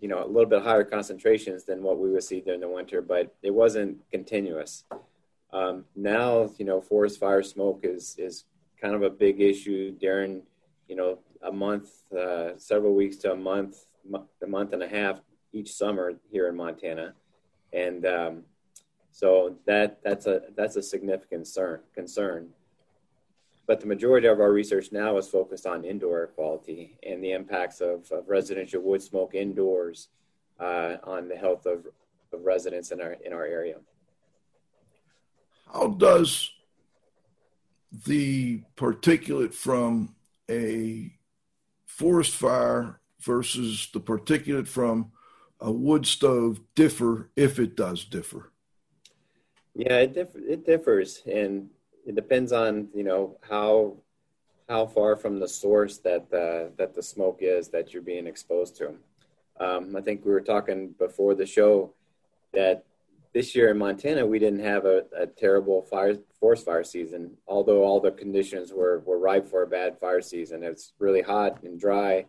you 0.00 0.08
know 0.08 0.24
a 0.24 0.26
little 0.26 0.48
bit 0.48 0.62
higher 0.62 0.84
concentrations 0.84 1.64
than 1.64 1.82
what 1.82 1.98
we 1.98 2.10
would 2.10 2.24
see 2.24 2.40
during 2.40 2.60
the 2.60 2.68
winter, 2.68 3.00
but 3.00 3.34
it 3.42 3.54
wasn't 3.54 3.98
continuous. 4.10 4.84
Um, 5.52 5.84
now, 5.94 6.50
you 6.58 6.64
know, 6.64 6.80
forest 6.80 7.20
fire 7.20 7.42
smoke 7.42 7.80
is 7.84 8.16
is 8.18 8.44
kind 8.80 8.94
of 8.94 9.02
a 9.02 9.10
big 9.10 9.40
issue 9.40 9.92
during 9.92 10.42
you 10.88 10.96
know 10.96 11.18
a 11.42 11.52
month, 11.52 11.90
uh, 12.12 12.56
several 12.56 12.94
weeks 12.94 13.16
to 13.18 13.32
a 13.32 13.36
month 13.36 13.86
a 14.42 14.46
month 14.46 14.72
and 14.72 14.82
a 14.82 14.88
half 14.88 15.20
each 15.52 15.72
summer 15.72 16.14
here 16.30 16.48
in 16.48 16.56
Montana, 16.56 17.14
and 17.72 18.04
um, 18.06 18.42
so 19.12 19.56
that 19.66 20.00
that's 20.02 20.26
a 20.26 20.42
that's 20.56 20.76
a 20.76 20.82
significant 20.82 21.30
concern. 21.30 21.80
Concern. 21.94 22.48
But 23.66 23.80
the 23.80 23.86
majority 23.86 24.26
of 24.26 24.40
our 24.40 24.52
research 24.52 24.90
now 24.90 25.16
is 25.18 25.28
focused 25.28 25.66
on 25.66 25.84
indoor 25.84 26.18
air 26.18 26.26
quality 26.26 26.98
and 27.06 27.22
the 27.22 27.32
impacts 27.32 27.80
of, 27.80 28.10
of 28.10 28.28
residential 28.28 28.82
wood 28.82 29.02
smoke 29.02 29.34
indoors 29.34 30.08
uh, 30.58 30.96
on 31.04 31.28
the 31.28 31.36
health 31.36 31.66
of, 31.66 31.86
of 32.32 32.44
residents 32.44 32.90
in 32.90 33.00
our 33.00 33.12
in 33.24 33.32
our 33.32 33.44
area. 33.44 33.76
How 35.72 35.88
does 35.88 36.50
the 38.06 38.62
particulate 38.76 39.54
from 39.54 40.14
a 40.50 41.12
forest 41.86 42.34
fire 42.34 43.00
versus 43.20 43.88
the 43.92 44.00
particulate 44.00 44.66
from 44.66 45.12
a 45.60 45.70
wood 45.70 46.06
stove 46.06 46.60
differ 46.74 47.30
if 47.36 47.58
it 47.58 47.76
does 47.76 48.04
differ? 48.04 48.50
Yeah, 49.74 49.98
it, 49.98 50.14
diff- 50.14 50.36
it 50.36 50.66
differs, 50.66 51.22
and 51.26 51.70
it 52.06 52.14
depends 52.14 52.52
on 52.52 52.88
you 52.94 53.04
know 53.04 53.38
how 53.48 53.96
how 54.68 54.86
far 54.86 55.16
from 55.16 55.38
the 55.38 55.48
source 55.48 55.98
that 55.98 56.30
the, 56.30 56.72
that 56.78 56.94
the 56.94 57.02
smoke 57.02 57.38
is 57.40 57.68
that 57.68 57.92
you're 57.92 58.02
being 58.02 58.26
exposed 58.26 58.76
to. 58.76 58.94
Um, 59.60 59.94
I 59.96 60.00
think 60.00 60.24
we 60.24 60.30
were 60.30 60.40
talking 60.40 60.94
before 60.98 61.34
the 61.34 61.44
show 61.44 61.92
that 62.54 62.84
this 63.34 63.54
year 63.54 63.70
in 63.70 63.78
Montana 63.78 64.24
we 64.24 64.38
didn't 64.38 64.64
have 64.64 64.86
a, 64.86 65.04
a, 65.18 65.26
terrible 65.26 65.82
fire 65.82 66.16
forest 66.38 66.64
fire 66.64 66.84
season, 66.84 67.36
although 67.46 67.82
all 67.82 68.00
the 68.00 68.12
conditions 68.12 68.72
were 68.72 69.00
were 69.00 69.18
ripe 69.18 69.48
for 69.48 69.62
a 69.62 69.66
bad 69.66 69.98
fire 69.98 70.22
season. 70.22 70.62
It's 70.62 70.92
really 70.98 71.22
hot 71.22 71.62
and 71.62 71.78
dry 71.78 72.26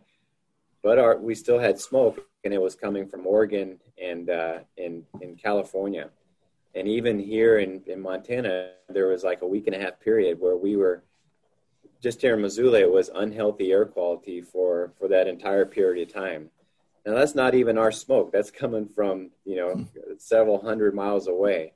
but 0.84 0.98
our, 0.98 1.16
we 1.16 1.34
still 1.34 1.58
had 1.58 1.80
smoke, 1.80 2.20
and 2.44 2.52
it 2.52 2.60
was 2.60 2.74
coming 2.74 3.08
from 3.08 3.26
Oregon 3.26 3.80
and 4.00 4.28
uh, 4.28 4.58
in 4.76 5.02
in 5.22 5.34
California, 5.34 6.10
and 6.74 6.88
even 6.88 7.18
here 7.18 7.58
in, 7.58 7.82
in 7.86 8.00
Montana, 8.00 8.70
there 8.88 9.08
was 9.08 9.22
like 9.22 9.42
a 9.42 9.46
week 9.46 9.66
and 9.66 9.76
a 9.76 9.78
half 9.78 10.00
period 10.00 10.40
where 10.40 10.56
we 10.56 10.76
were 10.76 11.04
just 12.02 12.20
here 12.20 12.34
in 12.34 12.42
Missoula. 12.42 12.80
It 12.80 12.92
was 12.92 13.10
unhealthy 13.14 13.72
air 13.72 13.86
quality 13.86 14.42
for 14.42 14.92
for 14.98 15.08
that 15.08 15.28
entire 15.28 15.64
period 15.64 16.08
of 16.08 16.14
time. 16.14 16.50
Now 17.06 17.14
that's 17.14 17.34
not 17.34 17.54
even 17.54 17.78
our 17.78 17.92
smoke. 17.92 18.32
That's 18.32 18.50
coming 18.50 18.88
from 18.88 19.30
you 19.44 19.56
know 19.56 19.74
hmm. 19.74 19.84
several 20.18 20.60
hundred 20.60 20.94
miles 20.94 21.28
away. 21.28 21.72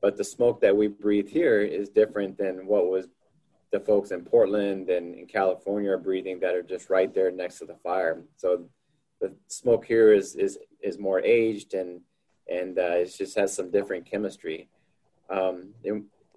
But 0.00 0.16
the 0.16 0.24
smoke 0.24 0.60
that 0.62 0.76
we 0.76 0.88
breathe 0.88 1.28
here 1.28 1.60
is 1.60 1.90
different 1.90 2.38
than 2.38 2.66
what 2.66 2.88
was 2.88 3.06
the 3.70 3.80
folks 3.80 4.10
in 4.10 4.24
Portland 4.24 4.88
and 4.88 5.14
in 5.14 5.26
California 5.26 5.90
are 5.90 5.98
breathing 5.98 6.40
that 6.40 6.54
are 6.54 6.62
just 6.62 6.90
right 6.90 7.14
there 7.14 7.30
next 7.30 7.58
to 7.58 7.66
the 7.66 7.76
fire. 7.76 8.22
So 8.36 8.64
the 9.20 9.32
smoke 9.48 9.84
here 9.84 10.12
is 10.12 10.34
is 10.34 10.58
is 10.82 10.98
more 10.98 11.20
aged 11.20 11.74
and 11.74 12.00
and 12.50 12.78
uh, 12.78 12.96
it 12.96 13.14
just 13.16 13.36
has 13.38 13.54
some 13.54 13.70
different 13.70 14.10
chemistry. 14.10 14.68
Um, 15.28 15.68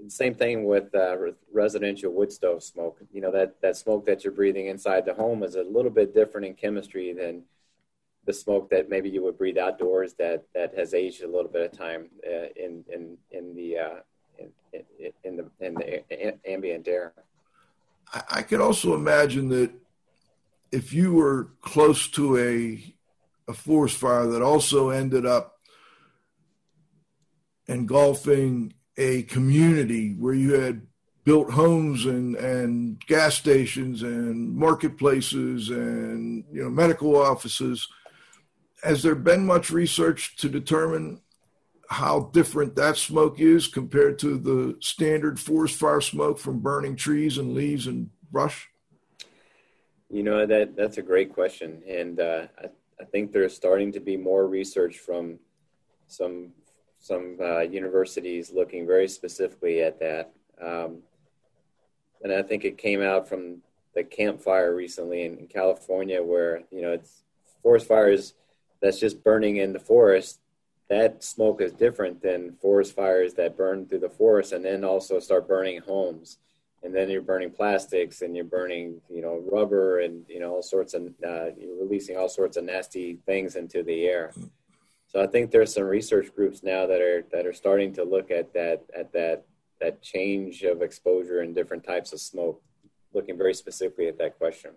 same 0.08 0.36
thing 0.36 0.66
with 0.66 0.94
uh, 0.94 1.16
residential 1.52 2.12
wood 2.12 2.32
stove 2.32 2.64
smoke. 2.64 3.00
You 3.12 3.22
know 3.22 3.32
that 3.32 3.62
that 3.62 3.78
smoke 3.78 4.06
that 4.06 4.24
you're 4.24 4.34
breathing 4.34 4.68
inside 4.68 5.06
the 5.06 5.14
home 5.14 5.44
is 5.44 5.56
a 5.56 5.64
little 5.64 5.92
bit 5.92 6.14
different 6.14 6.48
in 6.48 6.54
chemistry 6.54 7.14
than 7.14 7.44
the 8.26 8.34
smoke 8.34 8.70
that 8.70 8.90
maybe 8.90 9.10
you 9.10 9.24
would 9.24 9.38
breathe 9.38 9.58
outdoors 9.58 10.14
that 10.16 10.46
that 10.54 10.78
has 10.78 10.94
aged 10.94 11.24
a 11.24 11.28
little 11.28 11.52
bit 11.52 11.72
of 11.72 11.78
time 11.78 12.10
uh, 12.26 12.48
in 12.56 12.84
in 12.92 13.18
in 13.32 13.56
the 13.56 13.78
uh, 13.78 14.00
in, 14.74 15.14
in 15.24 15.38
the 15.38 15.46
in 15.60 15.74
the 15.76 16.50
ambient 16.50 16.88
air. 16.88 17.14
I 18.30 18.44
could 18.44 18.62
also 18.62 18.94
imagine 18.94 19.50
that 19.50 19.72
if 20.72 20.94
you 20.94 21.14
were 21.14 21.50
close 21.62 22.08
to 22.10 22.38
a 22.38 22.96
a 23.48 23.54
forest 23.54 23.98
fire 23.98 24.28
that 24.28 24.42
also 24.42 24.90
ended 24.90 25.26
up 25.26 25.53
engulfing 27.74 28.74
a 28.98 29.24
community 29.24 30.14
where 30.14 30.34
you 30.34 30.54
had 30.54 30.86
built 31.24 31.52
homes 31.52 32.06
and, 32.06 32.36
and 32.36 33.04
gas 33.08 33.36
stations 33.36 34.04
and 34.04 34.56
marketplaces 34.56 35.70
and 35.70 36.44
you 36.52 36.64
know 36.64 36.70
medical 36.70 37.16
offices. 37.16 37.88
Has 38.84 39.02
there 39.02 39.16
been 39.16 39.46
much 39.46 39.72
research 39.72 40.36
to 40.38 40.50
determine 40.50 41.22
how 41.90 42.32
different 42.34 42.76
that 42.76 42.98
smoke 42.98 43.40
is 43.40 43.68
compared 43.68 44.20
to 44.20 44.38
the 44.38 44.78
standard 44.82 45.40
forest 45.40 45.76
fire 45.80 46.02
smoke 46.02 46.38
from 46.38 46.60
burning 46.60 46.96
trees 46.96 47.38
and 47.38 47.54
leaves 47.54 47.88
and 47.88 48.10
brush? 48.32 48.70
You 50.10 50.24
know 50.24 50.46
that 50.46 50.76
that's 50.76 50.98
a 50.98 51.02
great 51.02 51.34
question, 51.34 51.82
and 51.88 52.20
uh, 52.20 52.48
I, 52.62 52.68
I 53.00 53.06
think 53.06 53.32
there's 53.32 53.56
starting 53.56 53.92
to 53.94 54.00
be 54.00 54.18
more 54.18 54.48
research 54.48 55.00
from 55.00 55.40
some 56.08 56.52
some 57.04 57.36
uh, 57.42 57.60
universities 57.60 58.54
looking 58.54 58.88
very 58.88 59.10
specifically 59.10 59.82
at 59.82 60.00
that. 60.00 60.32
Um, 60.62 61.00
and 62.24 62.32
I 62.32 62.42
think 62.42 62.64
it 62.64 62.78
came 62.78 63.02
out 63.02 63.28
from 63.28 63.58
the 63.94 64.06
Camp 64.06 64.40
Fire 64.40 64.74
recently 64.74 65.26
in, 65.26 65.38
in 65.38 65.48
California, 65.48 66.24
where 66.24 66.64
you 66.72 66.82
know 66.82 66.94
it's 66.94 67.24
forest 67.62 67.88
fires 67.88 68.34
that's 68.82 69.02
just 69.02 69.22
burning 69.22 69.58
in 69.58 69.74
the 69.74 69.80
forest. 69.80 70.40
That 70.90 71.26
smoke 71.26 71.62
is 71.62 71.74
different 71.74 72.22
than 72.22 72.56
forest 72.62 72.96
fires 72.96 73.34
that 73.34 73.58
burn 73.58 73.86
through 73.86 74.00
the 74.00 74.10
forest 74.10 74.54
and 74.54 74.64
then 74.64 74.86
also 74.86 75.20
start 75.20 75.48
burning 75.48 75.82
homes. 75.82 76.38
And 76.84 76.96
then 76.96 77.10
you're 77.10 77.22
burning 77.22 77.52
plastics 77.52 78.22
and 78.22 78.34
you're 78.36 78.46
burning, 78.46 79.02
you 79.10 79.22
know, 79.22 79.44
rubber 79.52 80.00
and 80.00 80.24
you 80.30 80.40
know 80.40 80.54
all 80.56 80.64
sorts 80.64 80.94
of 80.94 81.08
uh, 81.28 81.48
you're 81.58 81.78
releasing 81.82 82.16
all 82.16 82.30
sorts 82.30 82.56
of 82.56 82.64
nasty 82.64 83.18
things 83.26 83.58
into 83.58 83.84
the 83.84 84.06
air. 84.06 84.32
So 85.14 85.22
I 85.22 85.28
think 85.28 85.52
there's 85.52 85.74
some 85.74 85.84
research 85.84 86.34
groups 86.36 86.64
now 86.64 86.88
that 86.88 87.00
are 87.00 87.24
that 87.32 87.46
are 87.46 87.54
starting 87.54 87.94
to 87.94 88.04
look 88.04 88.32
at 88.32 88.54
that 88.54 88.84
at 88.98 89.14
that 89.14 89.46
that 89.80 90.02
change 90.02 90.64
of 90.64 90.82
exposure 90.82 91.44
in 91.44 91.54
different 91.54 91.84
types 91.84 92.14
of 92.14 92.20
smoke, 92.20 92.62
looking 93.14 93.38
very 93.38 93.54
specifically 93.54 94.08
at 94.08 94.18
that 94.18 94.38
question. 94.38 94.72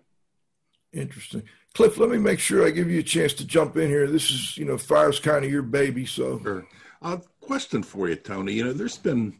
Interesting. 0.93 1.43
Cliff, 1.73 1.97
let 1.97 2.09
me 2.09 2.17
make 2.17 2.39
sure 2.39 2.65
I 2.65 2.71
give 2.71 2.89
you 2.89 2.99
a 2.99 3.03
chance 3.03 3.33
to 3.35 3.45
jump 3.45 3.77
in 3.77 3.89
here. 3.89 4.07
This 4.07 4.29
is, 4.31 4.57
you 4.57 4.65
know, 4.65 4.77
fire's 4.77 5.19
kind 5.19 5.43
of 5.43 5.51
your 5.51 5.61
baby, 5.61 6.05
so. 6.05 6.39
Sure. 6.39 6.67
Uh, 7.01 7.17
question 7.41 7.83
for 7.83 8.09
you, 8.09 8.15
Tony. 8.15 8.53
You 8.53 8.65
know, 8.65 8.73
there's 8.73 8.97
been, 8.97 9.39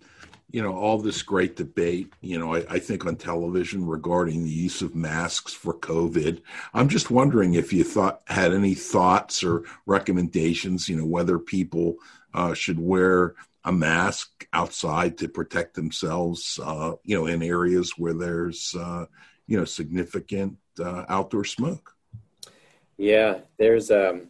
you 0.50 0.62
know, 0.62 0.74
all 0.74 0.98
this 0.98 1.22
great 1.24 1.56
debate, 1.56 2.14
you 2.22 2.40
know, 2.40 2.56
I, 2.56 2.66
I, 2.70 2.80
think 2.80 3.06
on 3.06 3.18
television 3.18 3.86
regarding 3.86 4.44
the 4.44 4.50
use 4.50 4.82
of 4.82 4.96
masks 4.96 5.54
for 5.54 5.74
COVID. 5.74 6.42
I'm 6.74 6.88
just 6.88 7.12
wondering 7.12 7.54
if 7.54 7.74
you 7.74 7.84
thought 7.84 8.22
had 8.28 8.54
any 8.54 8.74
thoughts 8.74 9.44
or 9.44 9.64
recommendations, 9.86 10.88
you 10.88 10.96
know, 10.96 11.06
whether 11.06 11.38
people 11.38 11.98
uh, 12.34 12.54
should 12.54 12.80
wear 12.80 13.36
a 13.66 13.74
mask 13.74 14.48
outside 14.54 15.18
to 15.18 15.28
protect 15.28 15.74
themselves, 15.76 16.60
uh, 16.64 16.94
you 17.04 17.18
know, 17.18 17.26
in 17.26 17.44
areas 17.44 17.98
where 17.98 18.14
there's, 18.14 18.74
uh, 18.80 19.06
you 19.48 19.58
know, 19.58 19.66
significant 19.66 20.58
uh, 20.80 21.04
outdoor 21.10 21.44
smoke. 21.44 21.94
Yeah, 22.98 23.40
there's, 23.58 23.92
um, 23.92 24.30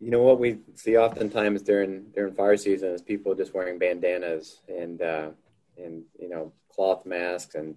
you 0.00 0.10
know, 0.10 0.22
what 0.22 0.40
we 0.40 0.58
see 0.74 0.96
oftentimes 0.96 1.62
during 1.62 2.06
during 2.14 2.34
fire 2.34 2.56
season 2.56 2.90
is 2.90 3.02
people 3.02 3.34
just 3.34 3.52
wearing 3.52 3.78
bandanas 3.78 4.60
and 4.68 5.02
uh, 5.02 5.28
and 5.76 6.04
you 6.18 6.28
know 6.28 6.52
cloth 6.74 7.04
masks 7.04 7.54
and 7.54 7.76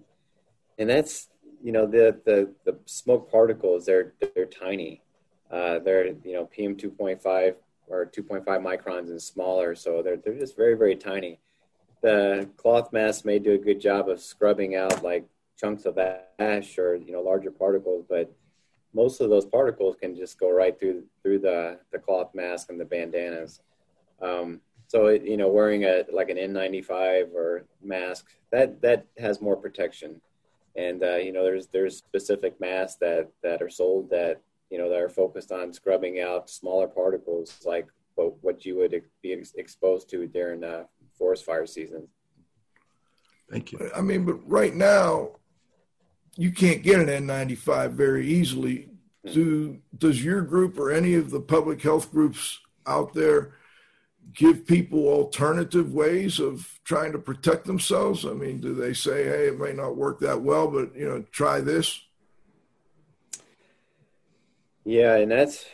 and 0.78 0.88
that's 0.88 1.28
you 1.62 1.72
know 1.72 1.86
the 1.86 2.18
the 2.24 2.50
the 2.64 2.78
smoke 2.86 3.30
particles 3.30 3.84
they're 3.84 4.14
they're 4.34 4.46
tiny. 4.46 5.02
Uh, 5.50 5.78
they're 5.80 6.06
you 6.06 6.32
know 6.32 6.46
PM 6.46 6.76
two 6.76 6.90
point 6.90 7.22
five 7.22 7.56
or 7.86 8.06
2.5 8.06 8.44
microns 8.46 9.10
and 9.10 9.20
smaller, 9.20 9.74
so 9.74 10.02
they're 10.02 10.16
they're 10.16 10.38
just 10.38 10.56
very 10.56 10.74
very 10.74 10.96
tiny. 10.96 11.38
The 12.02 12.48
cloth 12.56 12.92
mask 12.92 13.26
may 13.26 13.38
do 13.38 13.52
a 13.52 13.58
good 13.58 13.80
job 13.80 14.08
of 14.08 14.20
scrubbing 14.20 14.74
out 14.74 15.02
like 15.02 15.26
chunks 15.58 15.84
of 15.84 15.98
ash 15.98 16.78
or 16.78 16.96
you 16.96 17.12
know 17.12 17.20
larger 17.20 17.50
particles, 17.50 18.06
but 18.08 18.32
most 18.94 19.20
of 19.20 19.30
those 19.30 19.44
particles 19.44 19.96
can 20.00 20.16
just 20.16 20.38
go 20.38 20.50
right 20.50 20.78
through 20.78 21.04
through 21.22 21.40
the 21.40 21.78
the 21.92 21.98
cloth 21.98 22.34
mask 22.34 22.70
and 22.70 22.80
the 22.80 22.84
bandanas. 22.84 23.60
Um, 24.22 24.60
so 24.86 25.06
it, 25.06 25.22
you 25.22 25.36
know, 25.36 25.48
wearing 25.48 25.84
a 25.84 26.04
like 26.12 26.30
an 26.30 26.36
N95 26.36 27.34
or 27.34 27.64
mask 27.82 28.26
that 28.50 28.80
that 28.82 29.06
has 29.18 29.40
more 29.40 29.56
protection, 29.56 30.20
and 30.76 31.02
uh, 31.02 31.16
you 31.16 31.32
know, 31.32 31.42
there's 31.42 31.66
there's 31.68 31.96
specific 31.96 32.60
masks 32.60 32.98
that 33.00 33.28
that 33.42 33.60
are 33.60 33.70
sold 33.70 34.10
that 34.10 34.40
you 34.74 34.80
know, 34.80 34.88
that 34.88 35.00
are 35.00 35.08
focused 35.08 35.52
on 35.52 35.72
scrubbing 35.72 36.18
out 36.18 36.50
smaller 36.50 36.88
particles 36.88 37.60
like 37.64 37.86
what, 38.16 38.34
what 38.42 38.64
you 38.64 38.76
would 38.76 39.02
be 39.22 39.32
exposed 39.56 40.10
to 40.10 40.26
during 40.26 40.64
uh, 40.64 40.82
forest 41.16 41.44
fire 41.44 41.64
season. 41.64 42.08
Thank 43.48 43.70
you. 43.70 43.90
I 43.94 44.00
mean, 44.00 44.24
but 44.24 44.38
right 44.50 44.74
now, 44.74 45.36
you 46.36 46.50
can't 46.50 46.82
get 46.82 47.00
an 47.00 47.26
N95 47.26 47.92
very 47.92 48.26
easily. 48.26 48.88
Do 49.32 49.78
does 49.96 50.22
your 50.22 50.42
group 50.42 50.78
or 50.78 50.90
any 50.90 51.14
of 51.14 51.30
the 51.30 51.40
public 51.40 51.80
health 51.80 52.10
groups 52.10 52.60
out 52.86 53.14
there 53.14 53.54
give 54.34 54.66
people 54.66 55.08
alternative 55.08 55.94
ways 55.94 56.38
of 56.38 56.80
trying 56.84 57.12
to 57.12 57.18
protect 57.18 57.64
themselves? 57.64 58.26
I 58.26 58.32
mean, 58.32 58.60
do 58.60 58.74
they 58.74 58.92
say, 58.92 59.24
"Hey, 59.24 59.48
it 59.48 59.58
may 59.58 59.72
not 59.72 59.96
work 59.96 60.20
that 60.20 60.42
well, 60.42 60.68
but 60.68 60.94
you 60.94 61.08
know, 61.08 61.24
try 61.30 61.60
this"? 61.60 62.00
Yeah, 64.84 65.16
and 65.16 65.30
that's 65.30 65.64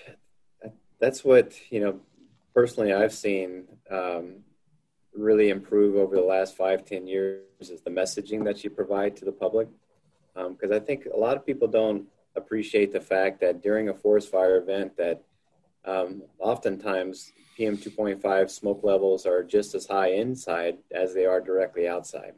that's 1.01 1.25
what 1.25 1.55
you 1.71 1.81
know. 1.81 2.01
Personally, 2.55 2.93
I've 2.93 3.13
seen 3.13 3.65
um, 3.91 4.45
really 5.15 5.51
improve 5.51 5.97
over 5.97 6.15
the 6.15 6.23
last 6.23 6.57
five, 6.57 6.85
ten 6.85 7.07
years 7.07 7.43
is 7.61 7.81
the 7.81 7.91
messaging 7.91 8.45
that 8.45 8.63
you 8.63 8.71
provide 8.71 9.17
to 9.17 9.25
the 9.25 9.33
public. 9.33 9.69
Because 10.35 10.71
um, 10.71 10.73
I 10.73 10.79
think 10.79 11.07
a 11.07 11.17
lot 11.17 11.37
of 11.37 11.45
people 11.45 11.69
don't 11.69 12.07
appreciate 12.37 12.93
the 12.93 13.01
fact 13.01 13.41
that 13.41 13.63
during 13.63 13.89
a 13.89 13.95
forest 13.95 14.31
fire 14.31 14.57
event, 14.57 14.97
that 14.97 15.23
um, 15.85 16.23
oftentimes 16.39 17.33
PM 17.57 17.77
2.5 17.77 18.51
smoke 18.51 18.81
levels 18.83 19.27
are 19.27 19.43
just 19.43 19.75
as 19.75 19.87
high 19.87 20.13
inside 20.13 20.79
as 20.93 21.15
they 21.15 21.27
are 21.27 21.41
directly 21.41 21.89
outside, 21.89 22.35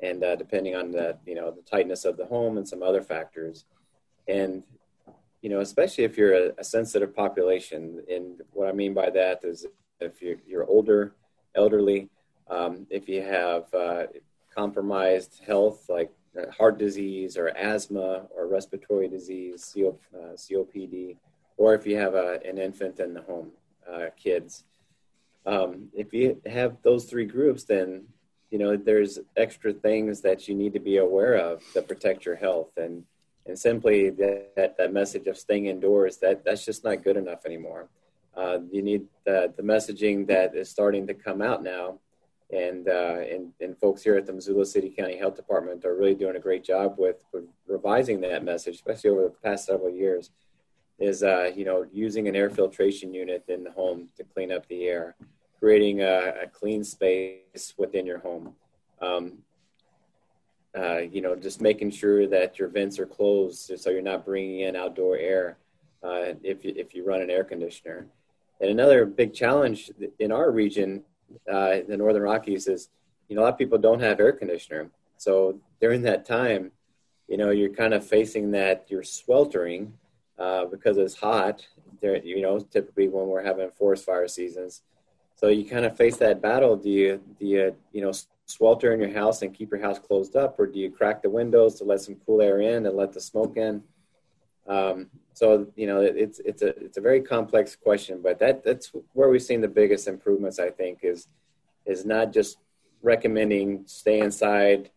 and 0.00 0.22
uh, 0.22 0.36
depending 0.36 0.74
on 0.76 0.90
the 0.90 1.16
you 1.26 1.34
know 1.34 1.50
the 1.50 1.62
tightness 1.62 2.04
of 2.04 2.16
the 2.16 2.26
home 2.26 2.56
and 2.56 2.68
some 2.68 2.82
other 2.82 3.02
factors. 3.02 3.64
And 4.28 4.62
you 5.44 5.50
know, 5.50 5.60
especially 5.60 6.04
if 6.04 6.16
you're 6.16 6.32
a, 6.32 6.52
a, 6.56 6.64
sensitive 6.64 7.14
population. 7.14 8.02
And 8.10 8.40
what 8.52 8.66
I 8.66 8.72
mean 8.72 8.94
by 8.94 9.10
that 9.10 9.40
is 9.44 9.66
if 10.00 10.22
you're, 10.22 10.38
you're 10.46 10.64
older, 10.64 11.12
elderly, 11.54 12.08
um, 12.48 12.86
if 12.88 13.10
you 13.10 13.20
have 13.20 13.64
uh, 13.74 14.04
compromised 14.54 15.42
health 15.46 15.84
like 15.90 16.10
heart 16.56 16.78
disease 16.78 17.36
or 17.36 17.48
asthma 17.56 18.26
or 18.36 18.46
respiratory 18.46 19.08
disease, 19.08 19.72
CO, 19.74 19.98
uh, 20.14 20.34
COPD, 20.34 21.16
or 21.56 21.74
if 21.74 21.86
you 21.86 21.96
have 21.96 22.14
a, 22.14 22.40
an 22.44 22.58
infant 22.58 23.00
in 23.00 23.14
the 23.14 23.22
home, 23.22 23.50
uh, 23.90 24.06
kids. 24.16 24.64
Um, 25.46 25.88
if 25.94 26.12
you 26.12 26.40
have 26.46 26.76
those 26.82 27.04
three 27.04 27.26
groups, 27.26 27.64
then 27.64 28.04
you 28.54 28.58
know 28.58 28.76
there's 28.76 29.18
extra 29.36 29.72
things 29.72 30.20
that 30.20 30.46
you 30.46 30.54
need 30.54 30.72
to 30.74 30.78
be 30.78 30.98
aware 30.98 31.34
of 31.34 31.60
to 31.72 31.82
protect 31.82 32.24
your 32.24 32.36
health 32.36 32.70
and 32.76 33.02
and 33.46 33.58
simply 33.58 34.10
that, 34.10 34.74
that 34.78 34.92
message 34.92 35.26
of 35.26 35.36
staying 35.36 35.66
indoors 35.66 36.18
that 36.18 36.44
that's 36.44 36.64
just 36.64 36.84
not 36.84 37.02
good 37.02 37.16
enough 37.16 37.44
anymore 37.44 37.88
uh, 38.36 38.58
you 38.70 38.80
need 38.80 39.02
the, 39.24 39.52
the 39.56 39.62
messaging 39.62 40.24
that 40.28 40.54
is 40.54 40.70
starting 40.70 41.04
to 41.04 41.14
come 41.14 41.42
out 41.42 41.64
now 41.64 41.98
and, 42.52 42.88
uh, 42.88 43.20
and 43.30 43.52
and 43.60 43.76
folks 43.78 44.02
here 44.02 44.16
at 44.16 44.26
the 44.26 44.32
Missoula 44.32 44.66
City 44.66 44.90
County 44.90 45.16
Health 45.16 45.34
Department 45.34 45.84
are 45.84 45.96
really 45.96 46.14
doing 46.14 46.36
a 46.36 46.40
great 46.40 46.64
job 46.64 46.96
with, 46.98 47.16
with 47.32 47.44
revising 47.66 48.20
that 48.20 48.44
message, 48.44 48.74
especially 48.74 49.10
over 49.10 49.22
the 49.24 49.30
past 49.42 49.66
several 49.66 49.90
years. 49.90 50.30
Is 50.98 51.22
uh, 51.22 51.50
you 51.54 51.64
know 51.64 51.86
using 51.92 52.28
an 52.28 52.36
air 52.36 52.50
filtration 52.50 53.12
unit 53.12 53.44
in 53.48 53.64
the 53.64 53.72
home 53.72 54.10
to 54.16 54.24
clean 54.24 54.52
up 54.52 54.68
the 54.68 54.84
air, 54.84 55.16
creating 55.58 56.02
a, 56.02 56.34
a 56.42 56.46
clean 56.46 56.84
space 56.84 57.74
within 57.76 58.06
your 58.06 58.18
home, 58.18 58.54
um, 59.00 59.38
uh, 60.76 60.98
you 60.98 61.20
know, 61.20 61.36
just 61.36 61.60
making 61.60 61.90
sure 61.90 62.26
that 62.26 62.58
your 62.58 62.68
vents 62.68 62.98
are 62.98 63.06
closed 63.06 63.72
so 63.78 63.90
you're 63.90 64.02
not 64.02 64.24
bringing 64.24 64.60
in 64.60 64.74
outdoor 64.74 65.16
air 65.16 65.56
uh, 66.02 66.34
if, 66.42 66.64
you, 66.64 66.72
if 66.76 66.94
you 66.94 67.06
run 67.06 67.22
an 67.22 67.30
air 67.30 67.44
conditioner. 67.44 68.06
And 68.60 68.70
another 68.70 69.06
big 69.06 69.32
challenge 69.32 69.90
in 70.18 70.32
our 70.32 70.50
region, 70.50 71.04
uh, 71.50 71.78
the 71.88 71.96
Northern 71.96 72.22
Rockies, 72.22 72.66
is 72.66 72.88
you 73.28 73.36
know 73.36 73.42
a 73.42 73.44
lot 73.44 73.52
of 73.52 73.58
people 73.58 73.78
don't 73.78 74.00
have 74.00 74.20
air 74.20 74.32
conditioner. 74.32 74.90
So 75.16 75.58
during 75.80 76.02
that 76.02 76.24
time, 76.24 76.72
you 77.28 77.36
know, 77.36 77.50
you're 77.50 77.70
kind 77.70 77.94
of 77.94 78.06
facing 78.06 78.50
that 78.52 78.86
you're 78.88 79.02
sweltering 79.02 79.94
uh, 80.38 80.66
because 80.66 80.98
it's 80.98 81.14
hot. 81.14 81.66
There, 82.00 82.16
you 82.16 82.42
know, 82.42 82.58
typically 82.58 83.08
when 83.08 83.26
we're 83.28 83.44
having 83.44 83.70
forest 83.70 84.04
fire 84.04 84.28
seasons, 84.28 84.82
so 85.36 85.48
you 85.48 85.64
kind 85.64 85.84
of 85.84 85.96
face 85.96 86.16
that 86.18 86.40
battle. 86.42 86.76
Do 86.76 86.90
you 86.90 87.20
do 87.38 87.46
you 87.46 87.76
you 87.92 88.02
know 88.02 88.12
swelter 88.46 88.92
in 88.92 89.00
your 89.00 89.12
house 89.12 89.42
and 89.42 89.54
keep 89.54 89.70
your 89.70 89.80
house 89.80 89.98
closed 89.98 90.36
up, 90.36 90.58
or 90.58 90.66
do 90.66 90.78
you 90.78 90.90
crack 90.90 91.22
the 91.22 91.30
windows 91.30 91.76
to 91.76 91.84
let 91.84 92.00
some 92.00 92.16
cool 92.26 92.42
air 92.42 92.60
in 92.60 92.86
and 92.86 92.96
let 92.96 93.12
the 93.12 93.20
smoke 93.20 93.56
in? 93.56 93.82
Um, 94.66 95.10
so 95.34 95.66
you 95.76 95.86
know, 95.86 96.00
it, 96.00 96.16
it's 96.16 96.38
it's 96.40 96.62
a 96.62 96.68
it's 96.82 96.96
a 96.96 97.00
very 97.00 97.20
complex 97.20 97.76
question, 97.76 98.20
but 98.22 98.38
that 98.38 98.64
that's 98.64 98.92
where 99.12 99.28
we've 99.28 99.42
seen 99.42 99.60
the 99.60 99.68
biggest 99.68 100.08
improvements. 100.08 100.58
I 100.58 100.70
think 100.70 101.00
is 101.02 101.28
is 101.86 102.04
not 102.04 102.32
just 102.32 102.58
recommending 103.02 103.82
stay 103.86 104.20
inside, 104.20 104.90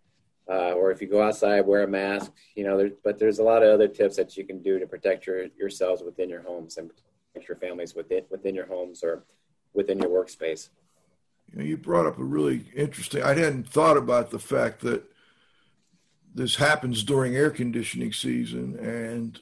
uh, 0.49 0.73
or 0.73 0.91
if 0.91 1.01
you 1.01 1.07
go 1.07 1.21
outside, 1.21 1.61
wear 1.61 1.83
a 1.83 1.87
mask. 1.87 2.31
You 2.55 2.63
know, 2.63 2.77
there, 2.77 2.91
but 3.03 3.19
there's 3.19 3.39
a 3.39 3.43
lot 3.43 3.63
of 3.63 3.69
other 3.69 3.87
tips 3.87 4.15
that 4.15 4.37
you 4.37 4.45
can 4.45 4.61
do 4.61 4.79
to 4.79 4.87
protect 4.87 5.27
your, 5.27 5.47
yourselves 5.57 6.01
within 6.03 6.29
your 6.29 6.41
homes 6.41 6.77
and 6.77 6.89
protect 6.89 7.49
your 7.49 7.57
families 7.57 7.95
within 7.95 8.23
within 8.29 8.55
your 8.55 8.67
homes 8.67 9.03
or 9.03 9.23
within 9.73 9.99
your 9.99 10.09
workspace. 10.09 10.69
You, 11.51 11.59
know, 11.59 11.65
you 11.65 11.77
brought 11.77 12.05
up 12.05 12.19
a 12.19 12.23
really 12.23 12.65
interesting. 12.75 13.23
I 13.23 13.33
hadn't 13.33 13.69
thought 13.69 13.97
about 13.97 14.31
the 14.31 14.39
fact 14.39 14.81
that 14.81 15.03
this 16.33 16.55
happens 16.55 17.03
during 17.03 17.35
air 17.35 17.49
conditioning 17.49 18.13
season, 18.13 18.77
and 18.79 19.41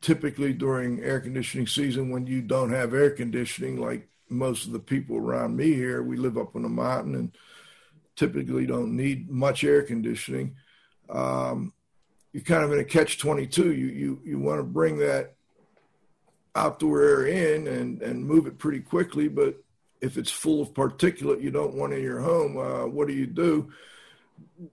typically 0.00 0.52
during 0.52 1.02
air 1.02 1.20
conditioning 1.20 1.66
season, 1.66 2.10
when 2.10 2.26
you 2.26 2.42
don't 2.42 2.70
have 2.70 2.94
air 2.94 3.10
conditioning, 3.10 3.80
like 3.80 4.08
most 4.28 4.66
of 4.66 4.72
the 4.72 4.78
people 4.78 5.16
around 5.16 5.56
me 5.56 5.74
here, 5.74 6.02
we 6.02 6.16
live 6.16 6.38
up 6.38 6.54
on 6.54 6.64
a 6.64 6.68
mountain 6.68 7.14
and 7.14 7.32
typically 8.16 8.66
don't 8.66 8.96
need 8.96 9.30
much 9.30 9.64
air 9.64 9.82
conditioning. 9.82 10.56
Um, 11.08 11.72
you're 12.32 12.42
kind 12.42 12.64
of 12.64 12.72
in 12.72 12.78
a 12.78 12.84
catch 12.84 13.18
22. 13.18 13.72
You, 13.72 13.86
you, 13.86 14.20
you 14.24 14.38
want 14.38 14.60
to 14.60 14.64
bring 14.64 14.98
that 14.98 15.34
outdoor 16.54 17.02
air 17.02 17.26
in 17.26 17.66
and, 17.66 18.02
and 18.02 18.24
move 18.24 18.46
it 18.46 18.58
pretty 18.58 18.80
quickly, 18.80 19.28
but 19.28 19.56
if 20.00 20.16
it's 20.16 20.30
full 20.30 20.60
of 20.60 20.74
particulate 20.74 21.42
you 21.42 21.50
don't 21.50 21.74
want 21.74 21.92
in 21.92 22.02
your 22.02 22.20
home, 22.20 22.56
uh, 22.56 22.86
what 22.86 23.08
do 23.08 23.14
you 23.14 23.26
do? 23.26 23.72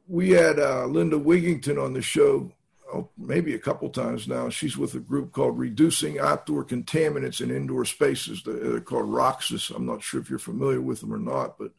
We 0.08 0.32
had 0.32 0.60
uh, 0.60 0.86
Linda 0.86 1.18
Wigington 1.18 1.84
on 1.84 1.94
the 1.94 2.02
show 2.02 2.52
oh, 2.93 3.10
maybe 3.17 3.54
a 3.54 3.60
couple 3.60 3.89
times 3.89 4.28
now. 4.28 4.50
She's 4.50 4.78
with 4.78 4.93
a 4.95 5.00
group 5.00 5.32
called 5.32 5.58
Reducing 5.58 6.19
Outdoor 6.19 6.63
Contaminants 6.63 7.41
in 7.41 7.52
Indoor 7.52 7.86
Spaces. 7.86 8.43
They're 8.43 8.80
called 8.82 9.10
ROCIS. 9.10 9.76
I'm 9.76 9.86
not 9.86 10.04
sure 10.04 10.21
if 10.21 10.30
you're 10.30 10.39
familiar 10.39 10.82
with 10.82 11.02
them 11.02 11.13
or 11.13 11.17
not, 11.17 11.58
but 11.58 11.71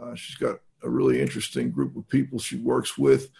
uh, 0.00 0.14
she's 0.14 0.36
got 0.36 0.60
a 0.82 0.88
really 0.88 1.20
interesting 1.20 1.70
group 1.70 1.96
of 1.96 2.08
people 2.08 2.38
she 2.38 2.56
works 2.56 2.96
with. 2.96 3.30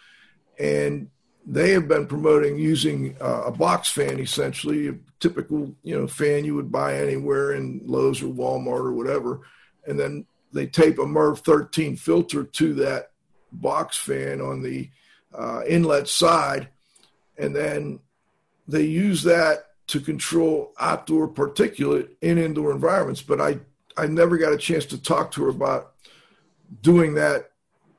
And 0.58 1.08
they 1.46 1.70
have 1.70 1.88
been 1.88 2.06
promoting 2.06 2.58
using 2.58 3.16
uh, 3.20 3.44
a 3.46 3.50
box 3.50 3.90
fan, 3.90 4.20
essentially 4.20 4.88
a 4.88 4.94
typical 5.20 5.74
you 5.82 5.98
know 5.98 6.06
fan 6.06 6.44
you 6.44 6.54
would 6.54 6.70
buy 6.70 6.96
anywhere 6.96 7.52
in 7.52 7.80
Lowe's 7.84 8.22
or 8.22 8.26
Walmart 8.26 8.84
or 8.84 8.92
whatever, 8.92 9.40
and 9.86 9.98
then 9.98 10.26
they 10.52 10.66
tape 10.66 10.98
a 10.98 11.04
MERV 11.04 11.38
13 11.38 11.96
filter 11.96 12.44
to 12.44 12.74
that 12.74 13.10
box 13.52 13.96
fan 13.96 14.40
on 14.40 14.62
the 14.62 14.90
uh, 15.36 15.62
inlet 15.66 16.08
side, 16.08 16.68
and 17.40 17.55
then 17.55 18.00
they 18.68 18.83
use 18.83 19.22
that 19.24 19.66
to 19.88 20.00
control 20.00 20.72
outdoor 20.79 21.29
particulate 21.29 22.11
in 22.20 22.38
indoor 22.38 22.72
environments. 22.72 23.22
But 23.22 23.40
I 23.40 23.59
I 23.96 24.07
never 24.07 24.38
got 24.38 24.53
a 24.53 24.59
chance 24.59 24.87
to 24.87 25.03
talk 25.03 25.33
to 25.33 25.44
her 25.44 25.50
about 25.50 25.92
doing 26.83 27.14
that 27.14 27.50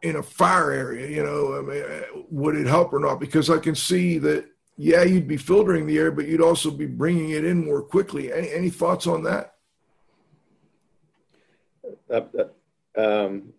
in 0.02 0.16
a 0.16 0.24
fire 0.24 0.72
area. 0.72 1.08
You 1.08 1.24
know, 1.24 1.58
I 1.58 1.62
mean, 1.62 2.26
would 2.30 2.56
it 2.56 2.68
help 2.68 2.94
or 2.94 3.00
not? 3.00 3.20
Because 3.20 3.50
I 3.50 3.58
can 3.58 3.76
see 3.76 4.18
that 4.20 4.46
yeah, 4.78 5.04
you'd 5.04 5.28
be 5.28 5.38
filtering 5.38 5.86
the 5.86 6.00
air, 6.00 6.12
but 6.12 6.28
you'd 6.28 6.42
also 6.42 6.72
be 6.72 6.88
bringing 6.88 7.32
it 7.32 7.46
in 7.46 7.64
more 7.64 7.82
quickly. 7.82 8.34
Any 8.34 8.52
any 8.52 8.70
thoughts 8.70 9.06
on 9.06 9.24
that? 9.24 9.56
Uh, 12.10 12.22
uh, 12.38 13.00
um, 13.00 13.54